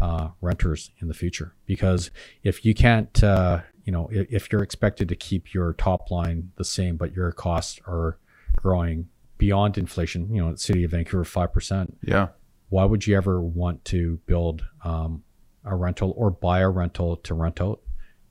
uh, 0.00 0.28
renters 0.40 0.90
in 1.00 1.08
the 1.08 1.14
future. 1.14 1.54
Because 1.64 2.10
if 2.44 2.64
you 2.64 2.74
can't, 2.74 3.24
uh, 3.24 3.62
you 3.86 3.92
know, 3.92 4.08
if, 4.12 4.26
if 4.30 4.52
you're 4.52 4.62
expected 4.62 5.08
to 5.08 5.16
keep 5.16 5.54
your 5.54 5.72
top 5.72 6.10
line 6.10 6.50
the 6.56 6.64
same, 6.64 6.96
but 6.96 7.14
your 7.16 7.32
costs 7.32 7.80
are 7.86 8.18
growing 8.56 9.08
beyond 9.38 9.78
inflation, 9.78 10.28
you 10.34 10.42
know, 10.42 10.52
the 10.52 10.58
city 10.58 10.84
of 10.84 10.90
Vancouver 10.90 11.24
five 11.24 11.52
percent, 11.54 11.96
Yeah. 12.02 12.28
why 12.68 12.84
would 12.84 13.06
you 13.06 13.16
ever 13.16 13.40
want 13.40 13.84
to 13.86 14.18
build 14.26 14.64
um, 14.84 15.22
a 15.64 15.74
rental 15.74 16.12
or 16.16 16.30
buy 16.30 16.60
a 16.60 16.68
rental 16.68 17.16
to 17.16 17.32
rent 17.34 17.60
out? 17.62 17.80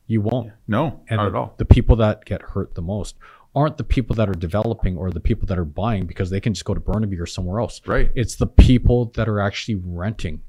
You 0.08 0.22
won't. 0.22 0.52
No, 0.68 1.02
And 1.10 1.18
not 1.18 1.24
the, 1.24 1.30
at 1.30 1.36
all. 1.36 1.54
the 1.58 1.66
people 1.66 1.96
that 1.96 2.26
get 2.26 2.42
hurt 2.42 2.76
the 2.76 2.82
most 2.84 3.16
aren't 3.56 3.78
the 3.78 3.84
people 3.86 4.16
that 4.18 4.28
are 4.30 4.34
developing 4.34 4.98
or 4.98 5.10
the 5.12 5.20
people 5.22 5.48
that 5.48 5.58
are 5.58 5.64
buying 5.66 6.06
because 6.06 6.30
they 6.30 6.42
can 6.42 6.54
just 6.54 6.66
go 6.66 6.74
to 6.74 6.80
Burnaby 6.80 7.18
or 7.18 7.26
somewhere 7.26 7.60
else. 7.62 7.82
Right. 7.88 8.12
It's 8.14 8.36
the 8.36 8.46
people 8.48 9.06
that 9.16 9.30
are 9.30 9.40
actually 9.40 9.76
renting. 9.76 10.42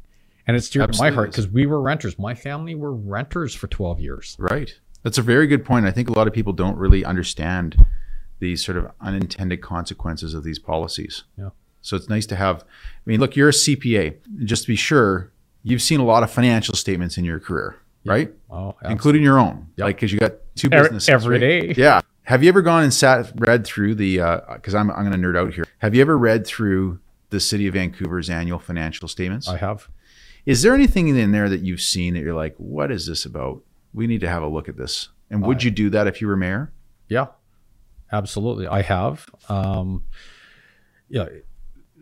And 0.47 0.57
it's 0.57 0.69
dear 0.69 0.87
to 0.87 0.99
my 0.99 1.11
heart 1.11 1.31
because 1.31 1.49
we 1.49 1.67
were 1.67 1.81
renters. 1.81 2.19
My 2.19 2.35
family 2.35 2.75
were 2.75 2.93
renters 2.93 3.55
for 3.55 3.67
12 3.69 4.01
years. 4.01 4.37
Right. 4.39 4.75
That's 5.07 5.19
a 5.19 5.23
very 5.23 5.47
good 5.47 5.65
point. 5.65 5.87
I 5.87 5.93
think 5.93 6.11
a 6.11 6.13
lot 6.15 6.27
of 6.27 6.33
people 6.33 6.53
don't 6.53 6.77
really 6.77 7.05
understand 7.05 7.77
the 8.41 8.57
sort 8.57 8.77
of 8.77 8.91
unintended 9.01 9.63
consequences 9.63 10.35
of 10.35 10.43
these 10.43 10.59
policies. 10.59 11.23
Yeah. 11.39 11.51
So 11.81 11.97
it's 11.97 12.09
nice 12.09 12.27
to 12.27 12.35
have. 12.35 12.65
I 12.65 12.67
mean, 13.05 13.21
look, 13.21 13.37
you're 13.37 13.51
a 13.51 13.53
CPA. 13.53 14.17
Just 14.45 14.63
to 14.65 14.67
be 14.67 14.75
sure, 14.75 15.31
you've 15.63 15.81
seen 15.81 16.01
a 16.01 16.05
lot 16.05 16.25
of 16.25 16.33
financial 16.33 16.75
statements 16.75 17.17
in 17.19 17.25
your 17.25 17.39
career, 17.39 17.77
right? 18.05 18.35
Oh, 18.51 18.75
Including 18.85 19.23
your 19.23 19.39
own, 19.39 19.69
Yep. 19.77 19.85
like 19.85 19.95
because 19.95 20.13
you 20.13 20.19
got 20.19 20.33
two 20.57 20.69
businesses 20.71 21.09
every 21.09 21.39
right? 21.39 21.75
day. 21.77 21.81
Yeah. 21.81 22.01
Have 22.25 22.43
you 22.43 22.49
ever 22.49 22.61
gone 22.61 22.83
and 22.83 22.93
sat 22.93 23.31
read 23.37 23.65
through 23.65 23.95
the? 23.95 24.21
Uh, 24.21 24.41
because 24.55 24.75
I'm 24.75 24.91
I'm 24.91 25.09
going 25.09 25.13
to 25.13 25.25
nerd 25.25 25.39
out 25.39 25.55
here. 25.55 25.67
Have 25.79 25.95
you 25.95 26.01
ever 26.01 26.19
read 26.19 26.45
through 26.49 26.99
the 27.31 27.39
City 27.39 27.69
of 27.69 27.75
Vancouver's 27.75 28.29
annual 28.29 28.59
financial 28.59 29.07
statements? 29.07 29.47
I 29.49 29.59
have. 29.59 29.89
Is 30.47 30.63
there 30.63 30.75
anything 30.75 31.07
in 31.17 31.31
there 31.31 31.49
that 31.49 31.61
you've 31.61 31.81
seen 31.81 32.15
that 32.15 32.25
you're 32.25 32.35
like, 32.35 32.57
what 32.57 32.91
is 32.91 33.07
this 33.07 33.25
about? 33.25 33.63
We 33.97 34.07
need 34.07 34.20
to 34.20 34.28
have 34.28 34.42
a 34.42 34.47
look 34.47 34.68
at 34.68 34.76
this. 34.76 35.09
And 35.30 35.44
would 35.44 35.64
you 35.64 35.72
do 35.72 35.90
that 35.90 36.07
if 36.07 36.20
you 36.20 36.28
were 36.28 36.36
mayor? 36.36 36.72
Yeah, 37.09 37.26
absolutely. 38.12 38.68
I 38.68 38.82
have. 38.82 39.28
Um, 39.49 40.05
yeah, 41.09 41.26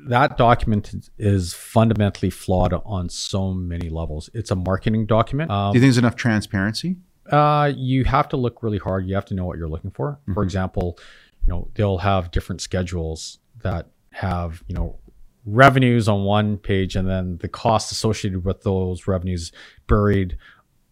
that 0.08 0.36
document 0.36 0.94
is 1.16 1.54
fundamentally 1.54 2.30
flawed 2.30 2.74
on 2.84 3.08
so 3.08 3.54
many 3.54 3.88
levels. 3.88 4.28
It's 4.34 4.50
a 4.50 4.56
marketing 4.56 5.06
document. 5.06 5.50
Um, 5.50 5.72
Do 5.72 5.78
you 5.78 5.80
think 5.80 5.88
there's 5.88 5.98
enough 5.98 6.16
transparency? 6.16 6.96
Uh, 7.30 7.72
you 7.74 8.04
have 8.04 8.28
to 8.30 8.36
look 8.36 8.62
really 8.62 8.78
hard. 8.78 9.06
You 9.06 9.14
have 9.14 9.24
to 9.26 9.34
know 9.34 9.46
what 9.46 9.56
you're 9.56 9.68
looking 9.68 9.92
for. 9.92 10.18
For 10.34 10.42
example, 10.42 10.98
you 11.46 11.52
know 11.52 11.68
they'll 11.74 11.98
have 11.98 12.30
different 12.30 12.60
schedules 12.60 13.38
that 13.62 13.88
have 14.10 14.62
you 14.66 14.74
know 14.74 14.98
revenues 15.46 16.08
on 16.08 16.24
one 16.24 16.58
page 16.58 16.96
and 16.96 17.08
then 17.08 17.38
the 17.38 17.48
costs 17.48 17.92
associated 17.92 18.44
with 18.44 18.62
those 18.62 19.06
revenues 19.06 19.52
buried 19.86 20.38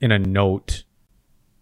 in 0.01 0.13
a 0.13 0.19
note, 0.19 0.85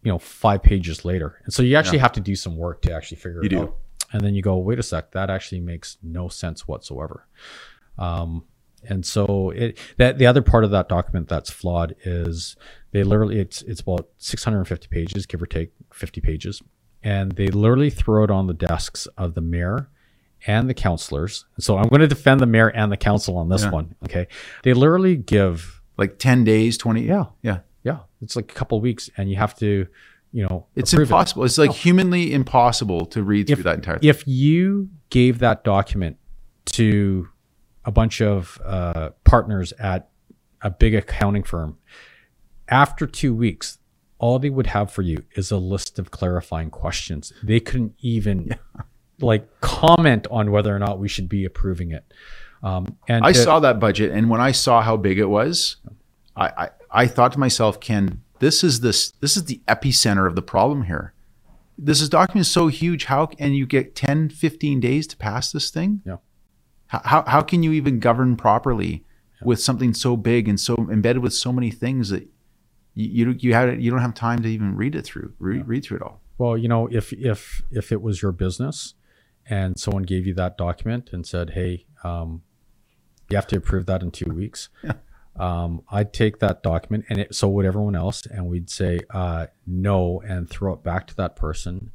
you 0.03 0.11
know, 0.11 0.19
five 0.19 0.63
pages 0.63 1.05
later. 1.05 1.41
And 1.45 1.53
so 1.53 1.63
you 1.63 1.77
actually 1.77 1.99
have 1.99 2.13
to 2.13 2.21
do 2.21 2.35
some 2.37 2.57
work 2.57 2.83
to 2.83 2.93
actually 2.93 3.19
figure 3.19 3.41
You 3.43 3.47
it 3.47 3.51
do. 3.51 3.61
out. 3.61 3.77
And 4.13 4.23
then 4.23 4.35
you 4.35 4.43
go, 4.43 4.57
wait 4.57 4.79
a 4.79 4.83
sec, 4.83 5.13
that 5.13 5.31
actually 5.31 5.61
makes 5.61 5.97
no 6.03 6.29
sense 6.29 6.67
whatsoever. 6.67 7.27
Um, 7.99 8.45
and 8.89 9.05
so 9.05 9.51
it 9.51 9.79
that 9.99 10.17
the 10.19 10.27
other 10.27 10.41
part 10.41 10.65
of 10.65 10.71
that 10.71 10.89
document 10.89 11.29
that's 11.29 11.51
flawed 11.51 11.95
is 12.05 12.57
they 12.93 13.03
literally 13.03 13.39
it's 13.39 13.61
it's 13.63 13.83
about 13.83 14.09
650 14.19 14.89
pages, 14.89 15.27
give 15.27 15.43
or 15.43 15.47
take 15.47 15.73
50 15.93 16.21
pages, 16.23 16.63
and 17.03 17.33
they 17.33 17.49
literally 17.49 17.91
throw 17.91 18.25
it 18.25 18.31
on 18.31 18.47
the 18.47 18.55
desks 18.55 19.07
of 19.19 19.35
the 19.35 19.43
mayor 19.43 19.91
and 20.47 20.69
the 20.71 20.73
councilors. 20.75 21.45
So 21.59 21.77
I'm 21.77 21.89
going 21.91 22.01
to 22.01 22.07
defend 22.09 22.41
the 22.41 22.47
mayor 22.47 22.69
and 22.69 22.91
the 22.91 22.97
council 22.97 23.37
on 23.37 23.51
this 23.51 23.65
Yeah. 23.65 23.71
one. 23.71 23.95
Okay, 24.05 24.29
they 24.63 24.73
literally 24.73 25.15
give 25.17 25.77
Like 25.99 26.19
10 26.19 26.45
days, 26.45 26.79
20. 26.79 27.03
Yeah. 27.03 27.27
Yeah. 27.43 27.59
Yeah, 27.83 28.01
it's 28.23 28.37
like 28.37 28.51
a 28.51 28.55
couple 28.55 28.77
of 28.79 28.83
weeks, 28.83 29.09
and 29.17 29.31
you 29.31 29.37
have 29.37 29.55
to, 29.57 29.87
you 30.33 30.47
know, 30.47 30.67
It's 30.77 30.93
approve 30.93 31.09
it. 31.09 31.13
impossible. 31.13 31.45
It's 31.45 31.59
like 31.59 31.73
humanly 31.73 32.33
impossible 32.33 33.07
to 33.07 33.23
read 33.23 33.47
through 33.49 33.63
that 33.65 33.77
entire 33.77 33.99
thing. 33.99 34.09
if 34.09 34.27
you 34.27 34.91
gave 35.11 35.39
that 35.41 35.65
document 35.65 36.17
to 36.67 37.29
a 37.85 37.91
bunch 37.91 38.21
of 38.21 38.61
uh, 38.65 39.11
partners 39.25 39.73
at 39.79 40.09
a 40.63 40.71
big 40.71 40.95
accounting 40.95 41.43
firm, 41.43 41.79
after 42.69 43.07
two 43.07 43.35
weeks, 43.35 43.79
all 44.19 44.39
they 44.39 44.51
would 44.51 44.67
have 44.69 44.93
for 44.93 45.03
you 45.03 45.25
is 45.35 45.51
a 45.51 45.57
list 45.57 45.99
of 45.99 46.11
clarifying 46.11 46.71
questions. 46.71 47.33
They 47.43 47.59
couldn't 47.59 47.95
even 48.01 48.55
like 49.21 49.49
comment 49.61 50.27
on 50.31 50.51
whether 50.53 50.75
or 50.75 50.79
not 50.79 50.99
we 50.99 51.09
should 51.09 51.29
be 51.29 51.45
approving 51.45 51.91
it. 51.93 52.05
Um, 52.63 52.99
and 53.09 53.25
I 53.25 53.33
to- 53.33 53.39
saw 53.39 53.61
that 53.61 53.81
budget, 53.81 54.13
and 54.13 54.29
when 54.29 54.41
I 54.43 54.53
saw 54.53 54.83
how 54.83 54.99
big 54.99 55.19
it 55.19 55.25
was, 55.31 55.77
I, 56.37 56.47
I, 56.49 56.69
I 56.93 57.07
thought 57.07 57.33
to 57.33 57.39
myself, 57.39 57.81
Ken, 57.81 58.23
this 58.41 58.65
is 58.65 58.81
this 58.81 59.13
this 59.21 59.37
is 59.37 59.45
the 59.45 59.61
epicenter 59.69 60.27
of 60.27 60.35
the 60.35 60.43
problem 60.43 60.85
here. 60.85 61.15
This 61.79 62.01
is 62.01 62.09
document 62.09 62.47
is 62.47 62.53
so 62.53 62.69
huge. 62.69 63.05
How 63.07 63.31
and 63.39 63.57
you 63.57 63.67
get 63.67 63.95
10, 63.95 64.31
15 64.31 64.81
days 64.81 65.07
to 65.09 65.17
pass 65.17 65.53
this 65.53 65.71
thing? 65.71 66.03
Yeah. 66.05 66.17
How 66.89 67.01
how, 67.05 67.25
how 67.27 67.41
can 67.43 67.63
you 67.63 67.73
even 67.73 68.01
govern 68.01 68.37
properly 68.37 69.05
with 69.43 69.61
something 69.61 69.95
so 69.95 70.17
big 70.17 70.49
and 70.49 70.59
so 70.59 70.77
embedded 70.91 71.23
with 71.23 71.33
so 71.33 71.53
many 71.53 71.71
things 71.71 72.11
that 72.11 72.29
you 72.95 73.27
you, 73.27 73.37
you 73.39 73.55
had 73.55 73.81
you 73.81 73.91
don't 73.91 74.01
have 74.01 74.15
time 74.15 74.43
to 74.43 74.49
even 74.49 74.77
read 74.77 74.95
it 74.95 75.03
through 75.03 75.33
read, 75.39 75.67
read 75.67 75.85
through 75.85 75.99
it 75.99 76.03
all. 76.03 76.21
Well, 76.39 76.57
you 76.57 76.69
know, 76.69 76.89
if 76.91 77.13
if 77.13 77.63
if 77.71 77.93
it 77.93 78.03
was 78.03 78.23
your 78.23 78.33
business 78.33 78.95
and 79.47 79.79
someone 79.79 80.03
gave 80.03 80.27
you 80.27 80.35
that 80.35 80.57
document 80.57 81.11
and 81.13 81.27
said, 81.27 81.51
"Hey, 81.51 81.87
um, 82.05 82.43
you 83.29 83.37
have 83.37 83.47
to 83.49 83.57
approve 83.57 83.87
that 83.87 84.03
in 84.03 84.11
two 84.11 84.33
weeks," 84.33 84.69
um, 85.37 85.83
I'd 85.91 86.13
take 86.13 86.39
that 86.41 86.63
document 86.63 87.05
and 87.09 87.19
it, 87.21 87.35
so 87.35 87.49
would 87.49 87.65
everyone 87.67 87.95
else, 87.97 88.27
and 88.27 88.47
we'd 88.47 88.69
say 88.71 89.01
uh, 89.11 89.47
no 89.67 90.21
and 90.27 90.49
throw 90.49 90.73
it 90.75 90.83
back 90.83 91.07
to 91.09 91.17
that 91.17 91.37
person 91.37 91.91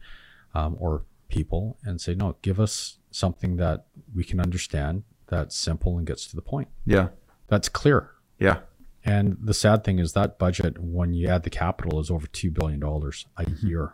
um, 0.53 0.75
or 0.79 1.03
people 1.27 1.77
and 1.83 1.99
say, 1.99 2.15
"No, 2.15 2.37
give 2.41 2.59
us 2.59 2.97
something 3.11 3.57
that 3.57 3.85
we 4.13 4.23
can 4.23 4.39
understand, 4.39 5.03
that's 5.27 5.55
simple 5.55 5.97
and 5.97 6.07
gets 6.07 6.27
to 6.27 6.35
the 6.35 6.41
point, 6.41 6.69
Yeah. 6.85 7.09
that's 7.47 7.69
clear." 7.69 8.11
Yeah. 8.39 8.59
And 9.03 9.37
the 9.41 9.53
sad 9.53 9.83
thing 9.83 9.99
is 9.99 10.13
that 10.13 10.39
budget, 10.39 10.79
when 10.79 11.13
you 11.13 11.27
add 11.27 11.43
the 11.43 11.49
capital, 11.51 11.99
is 11.99 12.09
over 12.09 12.25
two 12.27 12.49
billion 12.49 12.79
dollars 12.79 13.27
a 13.37 13.49
year. 13.61 13.93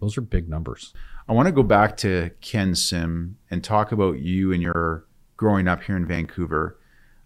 Those 0.00 0.16
are 0.16 0.20
big 0.20 0.48
numbers. 0.48 0.94
I 1.28 1.32
want 1.32 1.46
to 1.46 1.52
go 1.52 1.64
back 1.64 1.96
to 1.96 2.30
Ken 2.40 2.76
Sim 2.76 3.36
and 3.50 3.64
talk 3.64 3.90
about 3.90 4.20
you 4.20 4.52
and 4.52 4.62
your 4.62 5.06
growing 5.36 5.66
up 5.66 5.82
here 5.82 5.96
in 5.96 6.06
Vancouver. 6.06 6.78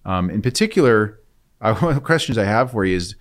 Um, 0.07 0.31
in 0.31 0.41
particular, 0.41 1.20
I, 1.61 1.73
one 1.81 1.91
of 1.91 1.95
the 1.95 2.01
questions 2.01 2.39
I 2.39 2.45
have 2.45 2.71
for 2.73 2.85
you 2.85 2.97
is 2.97 3.17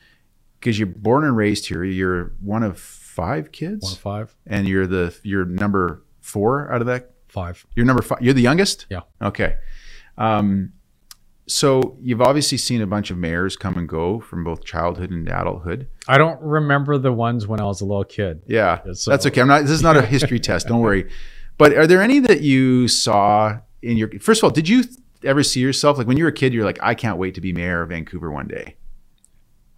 because 0.59 0.77
you're 0.77 0.87
born 0.87 1.23
and 1.23 1.35
raised 1.35 1.67
here, 1.67 1.83
you're 1.83 2.33
one 2.41 2.63
of 2.63 2.79
five 2.79 3.51
kids, 3.51 3.83
One 3.83 3.93
of 3.93 3.99
five, 3.99 4.35
and 4.47 4.67
you're 4.67 4.87
the 4.87 5.15
you're 5.23 5.45
number 5.45 6.03
four 6.21 6.71
out 6.71 6.81
of 6.81 6.87
that. 6.87 7.11
five. 7.27 7.65
You're 7.75 7.85
number 7.85 8.01
five. 8.01 8.19
You're 8.21 8.33
the 8.33 8.41
youngest. 8.41 8.85
Yeah. 8.89 9.01
Okay. 9.21 9.55
Um, 10.17 10.73
so 11.47 11.97
you've 12.01 12.21
obviously 12.21 12.57
seen 12.59 12.81
a 12.81 12.87
bunch 12.87 13.09
of 13.09 13.17
mayors 13.17 13.57
come 13.57 13.75
and 13.77 13.89
go 13.89 14.19
from 14.19 14.43
both 14.43 14.63
childhood 14.63 15.09
and 15.09 15.27
adulthood. 15.27 15.87
I 16.07 16.17
don't 16.19 16.39
remember 16.41 16.97
the 16.99 17.11
ones 17.11 17.47
when 17.47 17.59
I 17.59 17.63
was 17.65 17.81
a 17.81 17.85
little 17.85 18.03
kid. 18.03 18.43
Yeah, 18.47 18.81
so- 18.93 19.09
that's 19.11 19.25
okay. 19.25 19.41
I'm 19.41 19.47
not. 19.47 19.61
This 19.63 19.71
is 19.71 19.81
not 19.81 19.97
a 19.97 20.01
history 20.03 20.39
test. 20.49 20.67
Don't 20.67 20.81
worry. 20.81 21.09
But 21.57 21.73
are 21.73 21.87
there 21.87 22.01
any 22.01 22.19
that 22.19 22.41
you 22.41 22.87
saw 22.87 23.59
in 23.81 23.97
your? 23.97 24.09
First 24.19 24.41
of 24.41 24.43
all, 24.45 24.49
did 24.51 24.69
you 24.69 24.83
ever 25.23 25.43
see 25.43 25.59
yourself 25.59 25.97
like 25.97 26.07
when 26.07 26.17
you 26.17 26.23
were 26.23 26.29
a 26.29 26.33
kid? 26.33 26.53
You're 26.53 26.65
like, 26.65 26.79
I 26.81 26.95
can't 26.95 27.17
wait 27.17 27.35
to 27.35 27.41
be 27.41 27.53
mayor 27.53 27.81
of 27.81 27.89
Vancouver 27.89 28.31
one 28.31 28.47
day. 28.47 28.75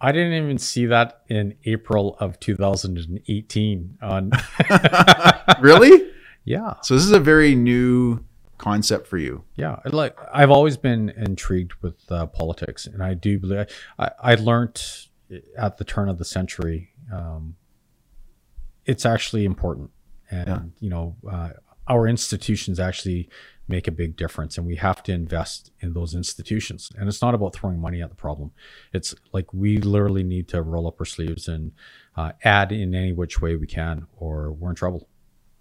I 0.00 0.10
didn't 0.10 0.32
even 0.32 0.58
see 0.58 0.86
that 0.86 1.22
in 1.28 1.54
April 1.64 2.16
of 2.18 2.40
2018. 2.40 3.98
On 4.02 4.30
Really? 5.60 6.10
yeah, 6.44 6.74
so 6.82 6.94
this 6.94 7.04
is 7.04 7.12
a 7.12 7.20
very 7.20 7.54
new 7.54 8.24
concept 8.58 9.06
for 9.06 9.18
you. 9.18 9.44
yeah. 9.56 9.78
Like 9.84 10.16
I've 10.32 10.50
always 10.50 10.76
been 10.76 11.10
intrigued 11.10 11.74
with 11.82 12.10
uh, 12.10 12.26
politics, 12.26 12.86
and 12.86 13.02
I 13.02 13.14
do 13.14 13.38
believe 13.38 13.66
I, 13.98 14.10
I 14.20 14.34
learned 14.34 14.82
at 15.56 15.78
the 15.78 15.84
turn 15.84 16.08
of 16.08 16.18
the 16.18 16.24
century. 16.24 16.90
Um, 17.12 17.56
it's 18.84 19.06
actually 19.06 19.44
important, 19.44 19.90
and 20.30 20.48
Yeah. 20.48 20.60
you 20.80 20.90
know, 20.90 21.16
uh, 21.30 21.50
our 21.88 22.06
institutions 22.08 22.78
actually 22.80 23.28
make 23.72 23.88
a 23.88 23.90
big 24.02 24.16
difference, 24.16 24.58
and 24.58 24.66
we 24.66 24.76
have 24.76 25.02
to 25.04 25.12
invest 25.12 25.72
in 25.80 25.94
those 25.94 26.14
institutions. 26.14 26.92
And 26.96 27.08
it's 27.08 27.22
not 27.22 27.34
about 27.34 27.54
throwing 27.54 27.80
money 27.80 28.02
at 28.02 28.10
the 28.10 28.20
problem. 28.26 28.52
It's 28.92 29.14
like 29.32 29.52
we 29.54 29.78
literally 29.78 30.22
need 30.22 30.46
to 30.48 30.60
roll 30.60 30.86
up 30.86 31.00
our 31.00 31.06
sleeves 31.06 31.48
and 31.48 31.72
uh, 32.14 32.32
add 32.44 32.70
in 32.70 32.94
any 32.94 33.12
which 33.12 33.40
way 33.40 33.56
we 33.56 33.66
can, 33.66 34.06
or 34.18 34.52
we're 34.52 34.70
in 34.70 34.76
trouble. 34.76 35.08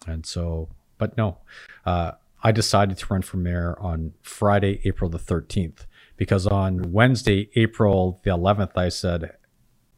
And 0.06 0.26
so, 0.26 0.70
but 0.98 1.16
no, 1.16 1.38
uh, 1.86 2.12
I 2.44 2.52
decided 2.52 2.98
to 2.98 3.06
run 3.10 3.22
for 3.22 3.38
mayor 3.38 3.80
on 3.80 4.14
Friday, 4.22 4.82
April 4.84 5.10
the 5.10 5.20
13th, 5.20 5.86
because 6.18 6.46
on 6.48 6.92
Wednesday, 6.92 7.50
April 7.56 8.20
the 8.24 8.32
11th, 8.32 8.76
I 8.76 8.90
said 8.90 9.38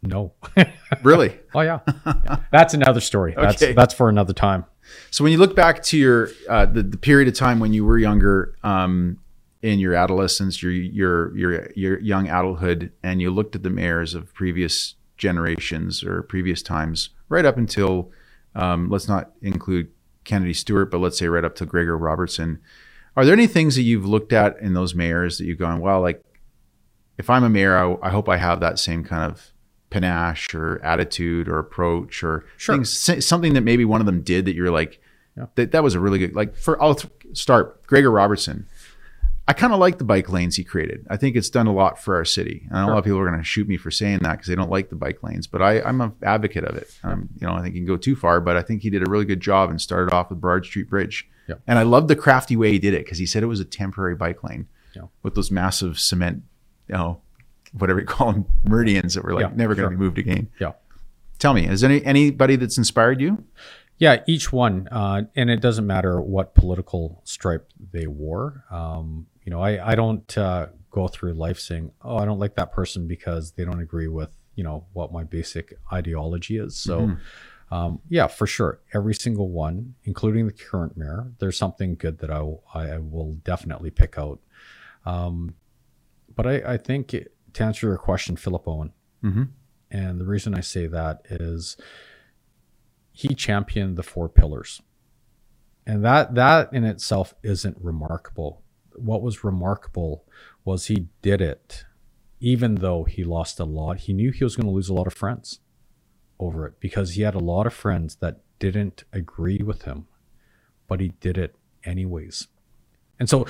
no. 0.03 0.33
Really? 1.01 1.39
oh 1.55 1.61
yeah. 1.61 1.79
Yeah. 2.05 2.37
that's 2.51 2.73
another 2.75 3.01
story. 3.01 3.33
That's 3.35 3.63
that's 3.73 3.93
for 3.93 4.09
another 4.09 4.33
time. 4.33 4.65
So 5.11 5.23
when 5.23 5.31
you 5.31 5.39
look 5.39 5.55
back 5.55 5.83
to 5.83 5.97
your 5.97 6.29
uh, 6.49 6.65
the, 6.65 6.83
the 6.83 6.97
period 6.97 7.27
of 7.27 7.35
time 7.35 7.59
when 7.59 7.73
you 7.73 7.85
were 7.85 7.97
younger, 7.97 8.55
um, 8.63 9.19
in 9.63 9.79
your 9.79 9.95
adolescence, 9.95 10.61
your 10.61 10.73
your 10.73 11.35
your 11.35 11.71
your 11.75 11.99
young 12.01 12.27
adulthood, 12.27 12.91
and 13.01 13.21
you 13.21 13.31
looked 13.31 13.55
at 13.55 13.63
the 13.63 13.69
mayors 13.69 14.13
of 14.13 14.33
previous 14.33 14.95
generations 15.17 16.03
or 16.03 16.21
previous 16.21 16.61
times, 16.61 17.09
right 17.29 17.45
up 17.45 17.57
until 17.57 18.11
um, 18.55 18.89
let's 18.89 19.07
not 19.07 19.31
include 19.41 19.89
Kennedy 20.25 20.53
Stewart, 20.53 20.91
but 20.91 20.99
let's 20.99 21.17
say 21.17 21.27
right 21.27 21.45
up 21.45 21.55
to 21.55 21.65
Gregor 21.65 21.97
Robertson. 21.97 22.59
Are 23.15 23.23
there 23.23 23.33
any 23.33 23.47
things 23.47 23.75
that 23.75 23.83
you've 23.83 24.05
looked 24.05 24.33
at 24.33 24.59
in 24.59 24.73
those 24.73 24.93
mayors 24.93 25.37
that 25.37 25.45
you've 25.45 25.59
gone, 25.59 25.79
well, 25.79 26.01
like 26.01 26.21
if 27.17 27.29
I'm 27.29 27.43
a 27.43 27.49
mayor, 27.49 27.77
I, 27.77 28.07
I 28.07 28.09
hope 28.09 28.27
I 28.27 28.37
have 28.37 28.59
that 28.59 28.79
same 28.79 29.03
kind 29.03 29.31
of 29.31 29.52
panache 29.93 30.53
or 30.55 30.83
attitude 30.83 31.47
or 31.47 31.59
approach 31.59 32.23
or 32.23 32.45
Sure. 32.57 32.75
things, 32.75 33.25
something 33.25 33.53
that 33.53 33.61
maybe 33.61 33.85
one 33.85 34.01
of 34.01 34.05
them 34.07 34.21
did 34.21 34.45
that 34.45 34.55
you're 34.55 34.71
like, 34.71 34.99
Yeah. 35.37 35.45
that, 35.55 35.71
that 35.71 35.83
was 35.83 35.93
a 35.95 35.99
really 35.99 36.19
good, 36.19 36.35
like 36.35 36.55
for, 36.55 36.81
I'll 36.81 36.99
start 37.33 37.85
Gregor 37.85 38.11
Robertson. 38.11 38.65
I 39.47 39.51
kind 39.53 39.73
of 39.73 39.79
like 39.79 39.97
the 39.97 40.05
bike 40.05 40.29
lanes 40.29 40.55
he 40.55 40.63
created. 40.63 41.05
I 41.09 41.17
think 41.17 41.35
it's 41.35 41.49
done 41.49 41.67
a 41.67 41.73
lot 41.73 42.01
for 42.01 42.15
our 42.15 42.23
city. 42.23 42.65
And 42.71 42.79
a 42.79 42.87
lot 42.87 42.97
of 42.99 43.03
people 43.03 43.19
are 43.19 43.27
going 43.27 43.37
to 43.37 43.43
shoot 43.43 43.67
me 43.67 43.75
for 43.75 43.91
saying 43.91 44.19
that 44.19 44.31
because 44.31 44.47
they 44.47 44.55
don't 44.55 44.69
like 44.71 44.89
the 44.89 44.95
bike 44.95 45.21
lanes, 45.21 45.47
but 45.47 45.61
I, 45.61 45.81
I'm 45.81 45.99
an 45.99 46.13
advocate 46.23 46.63
of 46.63 46.77
it. 46.77 46.89
Um, 47.03 47.27
you 47.39 47.45
know, 47.45 47.53
I 47.53 47.61
think 47.61 47.73
he 47.75 47.81
can 47.81 47.85
go 47.87 47.97
too 47.97 48.15
far, 48.15 48.39
but 48.39 48.55
I 48.55 48.61
think 48.61 48.81
he 48.83 48.89
did 48.89 49.05
a 49.05 49.11
really 49.11 49.25
good 49.25 49.41
job 49.41 49.69
and 49.69 49.81
started 49.81 50.13
off 50.13 50.29
with 50.29 50.39
Burrard 50.39 50.65
Street 50.65 50.89
Bridge. 50.89 51.27
Yep. 51.49 51.61
And 51.67 51.77
I 51.77 51.83
love 51.83 52.07
the 52.07 52.15
crafty 52.15 52.55
way 52.55 52.71
he 52.71 52.79
did 52.79 52.93
it 52.93 53.03
because 53.03 53.17
he 53.17 53.25
said 53.25 53.43
it 53.43 53.47
was 53.47 53.59
a 53.59 53.65
temporary 53.65 54.15
bike 54.15 54.43
lane 54.45 54.67
Yeah. 54.95 55.03
with 55.23 55.35
those 55.35 55.51
massive 55.51 55.99
cement, 55.99 56.43
you 56.87 56.95
know, 56.95 57.21
whatever 57.77 57.99
you 57.99 58.05
call 58.05 58.31
them, 58.31 58.45
meridians 58.63 59.13
that 59.15 59.23
were 59.23 59.33
like 59.33 59.43
Yeah, 59.49 59.55
never 59.55 59.75
going 59.75 59.89
to 59.89 59.91
sure. 59.91 59.97
be 59.97 60.03
moved 60.03 60.17
again. 60.17 60.49
Yeah. 60.59 60.73
Tell 61.39 61.53
me, 61.53 61.67
is 61.67 61.83
any 61.83 62.03
anybody 62.05 62.55
that's 62.55 62.77
inspired 62.77 63.19
you? 63.19 63.43
Yeah, 63.97 64.23
each 64.27 64.51
one, 64.51 64.87
uh, 64.91 65.23
and 65.35 65.49
it 65.49 65.61
doesn't 65.61 65.85
matter 65.85 66.19
what 66.19 66.55
political 66.55 67.21
stripe 67.25 67.69
they 67.91 68.07
wore. 68.07 68.63
Um, 68.71 69.27
you 69.43 69.51
know, 69.51 69.61
I 69.61 69.91
I 69.91 69.95
don't 69.95 70.37
uh, 70.37 70.67
go 70.89 71.07
through 71.07 71.33
life 71.33 71.59
saying, 71.59 71.91
"Oh, 72.01 72.17
I 72.17 72.25
don't 72.25 72.39
like 72.39 72.55
that 72.55 72.71
person 72.71 73.07
because 73.07 73.51
they 73.51 73.65
don't 73.65 73.81
agree 73.81 74.07
with 74.07 74.29
you 74.55 74.63
know 74.63 74.85
what 74.93 75.11
my 75.11 75.23
basic 75.23 75.77
ideology 75.91 76.57
is." 76.57 76.75
So, 76.75 77.17
um, 77.71 77.99
yeah, 78.09 78.27
for 78.27 78.47
sure, 78.47 78.79
every 78.93 79.13
single 79.15 79.49
one, 79.49 79.95
including 80.05 80.47
the 80.47 80.53
current 80.53 80.95
mayor, 80.97 81.31
there's 81.39 81.57
something 81.57 81.95
good 81.95 82.19
that 82.19 82.29
I 82.31 82.41
will, 82.41 82.63
I 82.73 82.97
will 82.97 83.33
definitely 83.43 83.89
pick 83.91 84.17
out. 84.17 84.39
Um, 85.05 85.55
but 86.35 86.47
I, 86.47 86.73
I 86.73 86.77
think 86.77 87.13
it, 87.13 87.33
to 87.53 87.63
answer 87.63 87.87
your 87.87 87.97
question, 87.97 88.35
Philip 88.35 88.67
Owen, 88.67 88.93
Mhm. 89.23 89.49
and 89.91 90.19
the 90.19 90.25
reason 90.25 90.53
I 90.55 90.61
say 90.61 90.87
that 90.87 91.21
is 91.29 91.77
he 93.11 93.35
championed 93.35 93.95
the 93.95 94.03
four 94.03 94.27
pillars 94.27 94.81
and 95.85 96.03
that 96.03 96.33
that 96.35 96.73
in 96.73 96.83
itself 96.83 97.35
isn't 97.43 97.77
remarkable 97.79 98.63
what 98.95 99.21
was 99.21 99.43
remarkable 99.43 100.25
was 100.65 100.87
he 100.87 101.07
did 101.21 101.41
it 101.41 101.85
even 102.39 102.75
though 102.75 103.05
he 103.05 103.23
lost 103.23 103.57
a 103.57 103.63
lot. 103.63 103.99
He 103.99 104.11
knew 104.11 104.31
he 104.31 104.43
was 104.43 104.57
going 104.57 104.65
to 104.65 104.71
lose 104.73 104.89
a 104.89 104.93
lot 104.93 105.07
of 105.07 105.13
friends 105.13 105.61
over 106.39 106.67
it 106.67 106.77
because 106.81 107.11
he 107.11 107.21
had 107.21 107.35
a 107.35 107.39
lot 107.39 107.65
of 107.65 107.73
friends 107.73 108.15
that 108.17 108.41
didn't 108.59 109.05
agree 109.13 109.59
with 109.59 109.83
him, 109.83 110.07
but 110.89 110.99
he 110.99 111.09
did 111.21 111.37
it 111.37 111.55
anyways. 111.85 112.49
And 113.17 113.29
so 113.29 113.47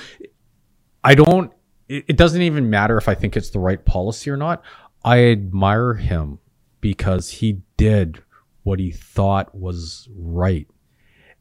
I 1.02 1.16
don't, 1.16 1.52
it, 1.88 2.04
it 2.08 2.16
doesn't 2.16 2.42
even 2.42 2.70
matter 2.70 2.96
if 2.96 3.08
I 3.08 3.14
think 3.14 3.36
it's 3.36 3.50
the 3.50 3.58
right 3.58 3.84
policy 3.84 4.30
or 4.30 4.36
not. 4.36 4.62
I 5.04 5.24
admire 5.24 5.94
him 5.94 6.38
because 6.80 7.30
he 7.30 7.60
did 7.76 8.22
what 8.62 8.78
he 8.78 8.90
thought 8.90 9.54
was 9.54 10.08
right 10.16 10.66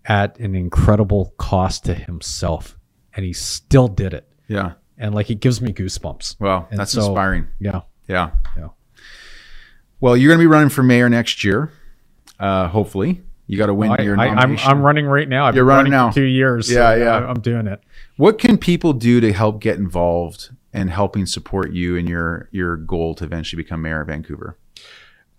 at 0.06 0.38
an 0.40 0.56
incredible 0.56 1.34
cost 1.38 1.86
to 1.86 1.94
himself. 1.94 2.78
And 3.16 3.26
he 3.26 3.32
still 3.34 3.88
did 3.88 4.14
it. 4.14 4.28
Yeah. 4.48 4.74
And 4.98 5.16
like 5.16 5.30
it 5.30 5.40
gives 5.40 5.62
me 5.62 5.72
goosebumps. 5.72 6.40
Wow. 6.40 6.68
And 6.70 6.80
That's 6.80 6.92
so- 6.92 7.06
inspiring. 7.06 7.48
Yeah. 7.60 7.82
Yeah. 8.08 8.32
Yeah. 8.58 8.70
Well, 10.02 10.18
you're 10.18 10.30
going 10.30 10.40
to 10.40 10.44
be 10.44 10.48
running 10.48 10.70
for 10.70 10.84
mayor 10.84 11.08
next 11.10 11.44
year. 11.46 11.72
Uh, 12.38 12.68
hopefully, 12.68 13.22
you 13.48 13.58
got 13.58 13.66
to 13.68 13.74
win 13.74 13.92
I, 13.92 14.02
your 14.02 14.20
I, 14.20 14.28
I'm, 14.28 14.36
nomination. 14.36 14.72
I'm 14.72 14.82
running 14.82 15.06
right 15.06 15.28
now. 15.28 15.46
I've 15.46 15.56
You're 15.56 15.66
been 15.66 15.76
running 15.76 15.92
now. 15.92 16.12
two 16.12 16.24
years. 16.24 16.68
so 16.68 16.74
Yeah, 16.74 16.96
yeah. 16.96 17.18
I- 17.18 17.30
I'm 17.30 17.42
doing 17.42 17.68
it. 17.68 17.82
what 18.18 18.40
can 18.40 18.58
people 18.58 18.94
do 18.94 19.20
to 19.20 19.34
help 19.34 19.62
get 19.62 19.78
involved 19.78 20.52
and 20.72 20.90
helping 20.90 21.26
support 21.26 21.72
you 21.72 21.96
in 21.96 22.08
your 22.08 22.50
your 22.52 22.78
goal 22.78 23.14
to 23.16 23.26
eventually 23.26 23.62
become 23.62 23.82
mayor 23.82 24.02
of 24.02 24.08
Vancouver? 24.08 24.58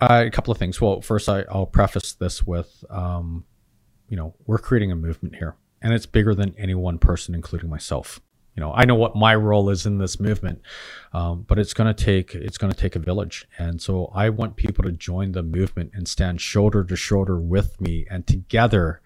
Uh, 0.01 0.25
a 0.27 0.31
couple 0.31 0.53
of 0.53 0.59
things. 0.59 0.81
Well, 0.81 1.01
first, 1.01 1.29
I, 1.29 1.45
I'll 1.51 1.67
preface 1.67 2.13
this 2.13 2.45
with, 2.47 2.85
um, 2.91 3.45
you 4.09 4.17
know, 4.17 4.35
we're 4.47 4.59
creating 4.59 4.91
a 4.93 4.97
movement 4.97 5.37
here, 5.37 5.57
and 5.81 5.95
it's 5.95 6.05
bigger 6.05 6.35
than 6.35 6.55
any 6.59 6.75
one 6.75 6.99
person, 6.99 7.35
including 7.35 7.71
myself. 7.71 8.21
You 8.57 8.61
know, 8.61 8.73
I 8.73 8.85
know 8.85 8.95
what 8.95 9.17
my 9.17 9.35
role 9.35 9.69
is 9.71 9.85
in 9.85 9.99
this 9.99 10.21
movement, 10.21 10.63
um, 11.13 11.45
but 11.49 11.59
it's 11.59 11.75
going 11.75 11.93
to 11.93 12.05
take 12.05 12.35
it's 12.35 12.59
going 12.59 12.73
to 12.73 12.79
take 12.79 12.95
a 12.95 13.01
village, 13.01 13.47
and 13.59 13.83
so 13.83 14.11
I 14.15 14.29
want 14.29 14.57
people 14.57 14.85
to 14.85 14.93
join 14.93 15.33
the 15.33 15.43
movement 15.43 15.91
and 15.95 16.07
stand 16.07 16.41
shoulder 16.41 16.85
to 16.85 16.97
shoulder 16.97 17.39
with 17.41 17.81
me, 17.81 18.07
and 18.09 18.27
together, 18.27 19.01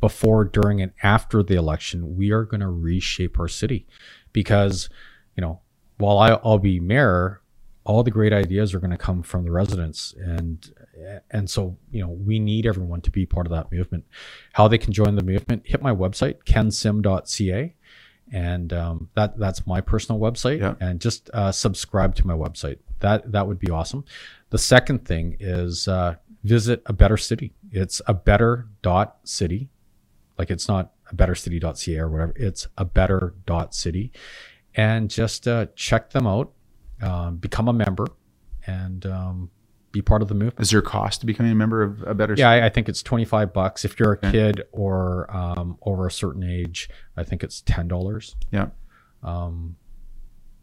before, 0.00 0.44
during, 0.44 0.82
and 0.82 0.92
after 1.02 1.42
the 1.42 1.54
election, 1.54 2.16
we 2.16 2.30
are 2.30 2.44
going 2.44 2.60
to 2.60 2.68
reshape 2.68 3.40
our 3.40 3.48
city, 3.48 3.86
because, 4.32 4.90
you 5.34 5.40
know, 5.40 5.60
while 5.96 6.18
I, 6.18 6.38
I'll 6.44 6.58
be 6.58 6.78
mayor, 6.78 7.40
all 7.84 8.02
the 8.02 8.10
great 8.10 8.32
ideas 8.32 8.74
are 8.74 8.80
going 8.80 8.90
to 8.90 8.98
come 8.98 9.22
from 9.22 9.44
the 9.44 9.50
residents. 9.50 10.14
And 10.18 10.70
and 11.30 11.48
so 11.48 11.76
you 11.90 12.00
know 12.00 12.10
we 12.10 12.38
need 12.38 12.66
everyone 12.66 13.00
to 13.02 13.10
be 13.10 13.26
part 13.26 13.46
of 13.46 13.52
that 13.52 13.70
movement. 13.70 14.04
How 14.52 14.68
they 14.68 14.78
can 14.78 14.92
join 14.92 15.16
the 15.16 15.22
movement 15.22 15.62
hit 15.66 15.82
my 15.82 15.92
website 15.92 16.44
kensim.ca 16.44 17.74
and 18.32 18.72
um, 18.72 19.08
that 19.14 19.38
that's 19.38 19.66
my 19.66 19.80
personal 19.80 20.20
website. 20.20 20.60
Yeah. 20.60 20.74
and 20.80 21.00
just 21.00 21.30
uh, 21.32 21.52
subscribe 21.52 22.14
to 22.16 22.26
my 22.26 22.34
website. 22.34 22.78
That 23.00 23.32
that 23.32 23.46
would 23.46 23.58
be 23.58 23.70
awesome. 23.70 24.04
The 24.50 24.58
second 24.58 25.04
thing 25.04 25.36
is 25.40 25.88
uh, 25.88 26.16
visit 26.42 26.82
a 26.86 26.92
better 26.92 27.16
city. 27.16 27.54
It's 27.70 28.00
a 28.06 28.14
better 28.14 28.68
dot 28.82 29.18
city. 29.24 29.68
Like 30.38 30.50
it's 30.50 30.68
not 30.68 30.92
a 31.10 31.14
bettercity.ca 31.16 31.98
or 31.98 32.08
whatever. 32.08 32.32
It's 32.36 32.68
a 32.78 32.84
better 32.84 33.34
dot 33.46 33.74
city. 33.74 34.12
And 34.74 35.08
just 35.10 35.46
uh, 35.46 35.66
check 35.76 36.10
them 36.10 36.26
out. 36.26 36.52
Um, 37.02 37.36
become 37.36 37.68
a 37.68 37.72
member. 37.72 38.06
And 38.66 39.04
um, 39.06 39.50
be 39.94 40.02
part 40.02 40.20
of 40.20 40.28
the 40.28 40.34
movement. 40.34 40.60
Is 40.60 40.70
there 40.70 40.80
a 40.80 40.82
cost 40.82 41.20
to 41.20 41.26
becoming 41.26 41.52
a 41.52 41.54
member 41.54 41.82
of 41.82 42.02
a 42.02 42.14
better? 42.14 42.34
Yeah, 42.36 42.50
I, 42.50 42.66
I 42.66 42.68
think 42.68 42.88
it's 42.88 43.02
25 43.02 43.52
bucks. 43.54 43.84
If 43.84 43.98
you're 43.98 44.12
a 44.12 44.16
Okay. 44.18 44.30
kid 44.32 44.62
or 44.72 45.34
um, 45.34 45.78
over 45.82 46.06
a 46.06 46.10
certain 46.10 46.42
age, 46.42 46.90
I 47.16 47.22
think 47.22 47.42
it's 47.44 47.62
$10. 47.62 48.34
Yeah. 48.50 48.66
Um, 49.22 49.76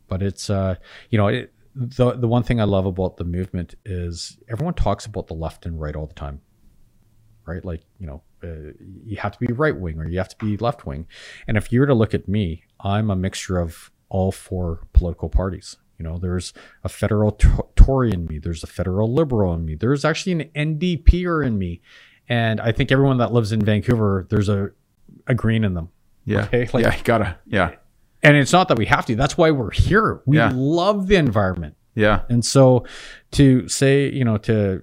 but 0.08 0.22
it's, 0.22 0.50
uh, 0.50 0.76
you 1.10 1.18
know, 1.18 1.28
it, 1.28 1.54
the, 1.74 2.12
the 2.12 2.28
one 2.28 2.44
thing 2.44 2.60
I 2.60 2.66
love 2.66 2.86
about 2.86 3.16
the 3.16 3.24
movement 3.24 3.76
is 3.86 4.38
everyone 4.50 4.74
talks 4.74 5.06
about 5.06 5.28
the 5.28 5.34
left 5.34 5.66
and 5.66 5.80
right 5.80 5.96
all 5.96 6.06
the 6.08 6.14
time, 6.14 6.42
right? 7.46 7.64
Like, 7.64 7.84
you 8.00 8.08
know, 8.08 8.22
uh, 8.44 8.74
you 9.06 9.16
have 9.18 9.32
to 9.32 9.40
be 9.40 9.54
right 9.54 9.76
wing 9.80 9.98
or 9.98 10.08
you 10.10 10.18
have 10.18 10.30
to 10.30 10.46
be 10.46 10.58
left 10.58 10.86
wing. 10.86 11.08
And 11.48 11.56
if 11.56 11.72
you 11.72 11.80
were 11.80 11.88
to 11.88 11.94
look 11.94 12.14
at 12.14 12.28
me, 12.28 12.64
I'm 12.82 13.10
a 13.10 13.16
mixture 13.16 13.58
of 13.60 13.92
all 14.10 14.34
four 14.34 14.82
political 14.92 15.30
parties. 15.30 15.78
You 15.98 16.04
know, 16.10 16.18
there's 16.18 16.52
a 16.84 16.90
federal 16.90 17.32
to- 17.34 17.68
Tory 17.86 18.12
in 18.12 18.26
me, 18.26 18.40
there's 18.40 18.64
a 18.64 18.68
federal 18.68 19.14
liberal 19.14 19.54
in 19.54 19.66
me, 19.66 19.76
there's 19.76 20.06
actually 20.06 20.34
an 20.54 20.78
NDPer 20.80 21.46
in 21.46 21.58
me. 21.58 21.82
And 22.30 22.62
I 22.62 22.72
think 22.72 22.92
everyone 22.92 23.18
that 23.18 23.34
lives 23.34 23.52
in 23.52 23.60
Vancouver, 23.64 24.26
there's 24.30 24.48
a, 24.50 24.72
a 25.28 25.34
green 25.36 25.64
in 25.64 25.74
them. 25.74 25.90
Yeah. 26.26 26.44
Okay, 26.44 26.70
like- 26.74 26.84
yeah. 26.86 27.02
Gotta. 27.04 27.38
Yeah. 27.46 27.76
And 28.24 28.38
it's 28.38 28.54
not 28.54 28.68
that 28.68 28.78
we 28.78 28.86
have 28.86 29.06
to, 29.08 29.16
that's 29.16 29.36
why 29.38 29.50
we're 29.52 29.72
here. 29.72 30.22
We 30.26 30.38
Yeah. 30.38 30.52
love 30.54 31.08
the 31.08 31.16
environment. 31.16 31.76
Yeah. 31.96 32.22
And 32.30 32.46
so 32.46 32.86
to 33.32 33.68
say, 33.68 34.10
you 34.10 34.24
know, 34.24 34.38
to 34.38 34.82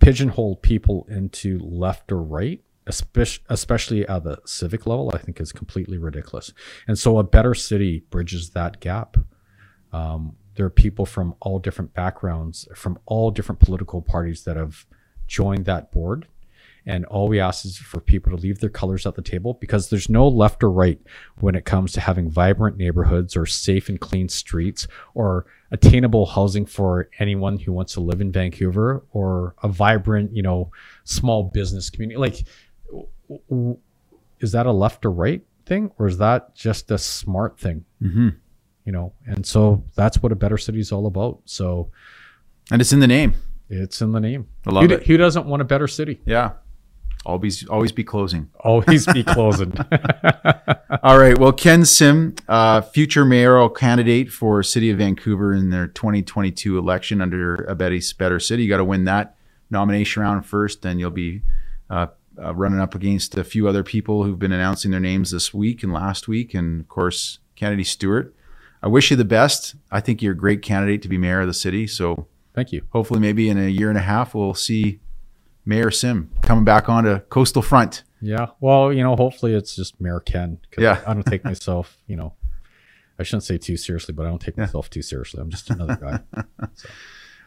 pigeonhole 0.00 0.56
people 0.56 1.06
into 1.08 1.58
left 1.60 2.10
or 2.10 2.22
right, 2.22 2.60
especially, 2.86 3.44
especially 3.50 4.08
at 4.08 4.24
the 4.24 4.38
civic 4.44 4.86
level, 4.86 5.10
I 5.14 5.18
think 5.18 5.40
is 5.40 5.52
completely 5.52 5.98
ridiculous. 5.98 6.52
And 6.88 6.98
so 6.98 7.18
a 7.18 7.22
better 7.22 7.54
city 7.54 8.02
bridges 8.10 8.50
that 8.50 8.80
gap. 8.80 9.16
Um, 9.92 10.36
there 10.54 10.66
are 10.66 10.70
people 10.70 11.06
from 11.06 11.34
all 11.40 11.58
different 11.58 11.94
backgrounds, 11.94 12.68
from 12.74 12.98
all 13.06 13.30
different 13.30 13.60
political 13.60 14.02
parties 14.02 14.44
that 14.44 14.56
have 14.56 14.86
joined 15.26 15.64
that 15.64 15.90
board. 15.92 16.26
And 16.84 17.04
all 17.06 17.28
we 17.28 17.38
ask 17.38 17.64
is 17.64 17.78
for 17.78 18.00
people 18.00 18.36
to 18.36 18.42
leave 18.42 18.58
their 18.58 18.68
colors 18.68 19.06
at 19.06 19.14
the 19.14 19.22
table 19.22 19.54
because 19.54 19.88
there's 19.88 20.08
no 20.08 20.26
left 20.26 20.64
or 20.64 20.70
right 20.70 21.00
when 21.38 21.54
it 21.54 21.64
comes 21.64 21.92
to 21.92 22.00
having 22.00 22.28
vibrant 22.28 22.76
neighborhoods 22.76 23.36
or 23.36 23.46
safe 23.46 23.88
and 23.88 24.00
clean 24.00 24.28
streets 24.28 24.88
or 25.14 25.46
attainable 25.70 26.26
housing 26.26 26.66
for 26.66 27.08
anyone 27.20 27.58
who 27.58 27.72
wants 27.72 27.92
to 27.92 28.00
live 28.00 28.20
in 28.20 28.32
Vancouver 28.32 29.04
or 29.12 29.54
a 29.62 29.68
vibrant, 29.68 30.34
you 30.34 30.42
know, 30.42 30.72
small 31.04 31.44
business 31.44 31.88
community. 31.88 32.18
Like, 32.18 32.44
is 34.40 34.50
that 34.52 34.66
a 34.66 34.72
left 34.72 35.04
or 35.04 35.12
right 35.12 35.42
thing 35.64 35.92
or 35.98 36.08
is 36.08 36.18
that 36.18 36.54
just 36.56 36.90
a 36.90 36.98
smart 36.98 37.60
thing? 37.60 37.84
hmm 38.00 38.30
You 38.84 38.92
know, 38.92 39.12
and 39.26 39.46
so 39.46 39.84
that's 39.94 40.22
what 40.22 40.32
a 40.32 40.34
better 40.34 40.58
city 40.58 40.80
is 40.80 40.90
all 40.92 41.06
about. 41.06 41.40
So 41.44 41.90
And 42.70 42.80
it's 42.80 42.92
in 42.92 43.00
the 43.00 43.06
name. 43.06 43.34
it's 43.68 44.00
in 44.02 44.12
the 44.12 44.20
name. 44.20 44.48
I 44.66 44.70
love 44.70 44.84
who, 44.84 44.94
it. 44.96 45.06
who 45.06 45.16
doesn't 45.16 45.46
want 45.46 45.62
a 45.62 45.64
better 45.64 45.86
city? 45.86 46.20
Yeah. 46.26 46.52
Always, 47.24 47.64
always 47.68 47.92
be 47.92 48.02
closing. 48.02 48.50
Always 48.58 49.06
be 49.06 49.22
closing. 49.36 49.72
All 51.04 51.18
right. 51.18 51.38
Well, 51.38 51.52
Ken 51.52 51.84
Sim, 51.84 52.34
uh, 52.48 52.80
future 52.80 53.24
mayoral 53.24 53.68
candidate 53.68 54.32
for 54.32 54.62
City 54.64 54.90
of 54.90 54.98
Vancouver 54.98 55.54
in 55.54 55.70
their 55.70 55.86
2022 55.86 56.76
election 56.76 57.20
under 57.20 57.54
a 57.54 57.74
Better 57.76 58.40
City. 58.40 58.64
You 58.64 58.68
got 58.68 58.78
to 58.78 58.84
win 58.84 59.04
that 59.04 59.36
nomination 59.70 60.22
round 60.22 60.44
first, 60.44 60.84
and 60.84 60.98
you'll 60.98 61.10
be 61.10 61.42
uh, 61.88 62.08
uh, 62.42 62.52
running 62.54 62.80
up 62.80 62.94
against 62.96 63.36
a 63.38 63.44
few 63.44 63.68
other 63.68 63.84
people 63.84 64.24
who've 64.24 64.38
been 64.38 64.52
announcing 64.52 64.90
their 64.90 65.00
names 65.00 65.30
this 65.30 65.54
week 65.54 65.82
and 65.84 65.92
last 65.92 66.26
week, 66.26 66.54
and 66.54 66.80
of 66.80 66.88
course 66.88 67.38
Kennedy 67.54 67.84
Stewart. 67.84 68.34
I 68.82 68.88
wish 68.88 69.10
you 69.10 69.16
the 69.16 69.24
best. 69.24 69.74
I 69.90 70.00
think 70.00 70.22
you're 70.22 70.32
a 70.32 70.36
great 70.36 70.62
candidate 70.62 71.02
to 71.02 71.08
be 71.08 71.16
mayor 71.18 71.40
of 71.40 71.46
the 71.46 71.54
city. 71.54 71.86
So 71.86 72.26
Thank 72.54 72.72
you. 72.72 72.82
hopefully, 72.90 73.20
maybe 73.20 73.48
in 73.48 73.56
a 73.58 73.68
year 73.68 73.88
and 73.88 73.98
a 73.98 74.02
half, 74.02 74.34
we'll 74.34 74.54
see 74.54 75.00
Mayor 75.64 75.90
Sim 75.90 76.30
coming 76.42 76.64
back 76.64 76.88
onto 76.88 77.20
Coastal 77.20 77.62
Front. 77.62 78.02
Yeah. 78.20 78.46
Well, 78.60 78.92
you 78.92 79.02
know, 79.02 79.14
hopefully 79.16 79.54
it's 79.54 79.74
just 79.76 80.00
Mayor 80.00 80.20
Ken. 80.20 80.58
Yeah. 80.78 81.00
I 81.06 81.14
don't 81.14 81.24
take 81.24 81.44
myself, 81.44 81.96
you 82.06 82.16
know, 82.16 82.34
I 83.18 83.22
shouldn't 83.22 83.44
say 83.44 83.58
too 83.58 83.76
seriously, 83.76 84.14
but 84.14 84.26
I 84.26 84.28
don't 84.30 84.40
take 84.40 84.56
myself 84.58 84.90
too 84.90 85.02
seriously. 85.02 85.40
I'm 85.40 85.50
just 85.50 85.70
another 85.70 85.96
guy. 85.96 86.66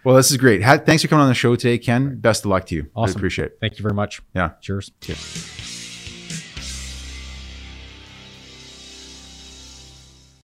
Well, 0.03 0.15
this 0.15 0.29
is 0.29 0.38
great. 0.38 0.61
Ha- 0.61 0.77
Thanks 0.86 1.01
for 1.01 1.07
coming 1.07 1.23
on 1.23 1.29
the 1.29 1.33
show 1.33 1.55
today, 1.55 1.79
Ken. 1.79 2.19
Best 2.19 2.45
of 2.45 2.51
luck 2.51 2.67
to 2.67 2.75
you. 2.75 2.91
I 2.95 2.99
Awesome. 3.01 3.15
appreciate 3.17 3.45
it. 3.45 3.57
Thank 3.59 3.79
you 3.79 3.81
very 3.81 3.95
much. 3.95 4.21
Yeah. 4.36 4.51
Cheers. 4.61 4.91
Cheers. 5.01 5.84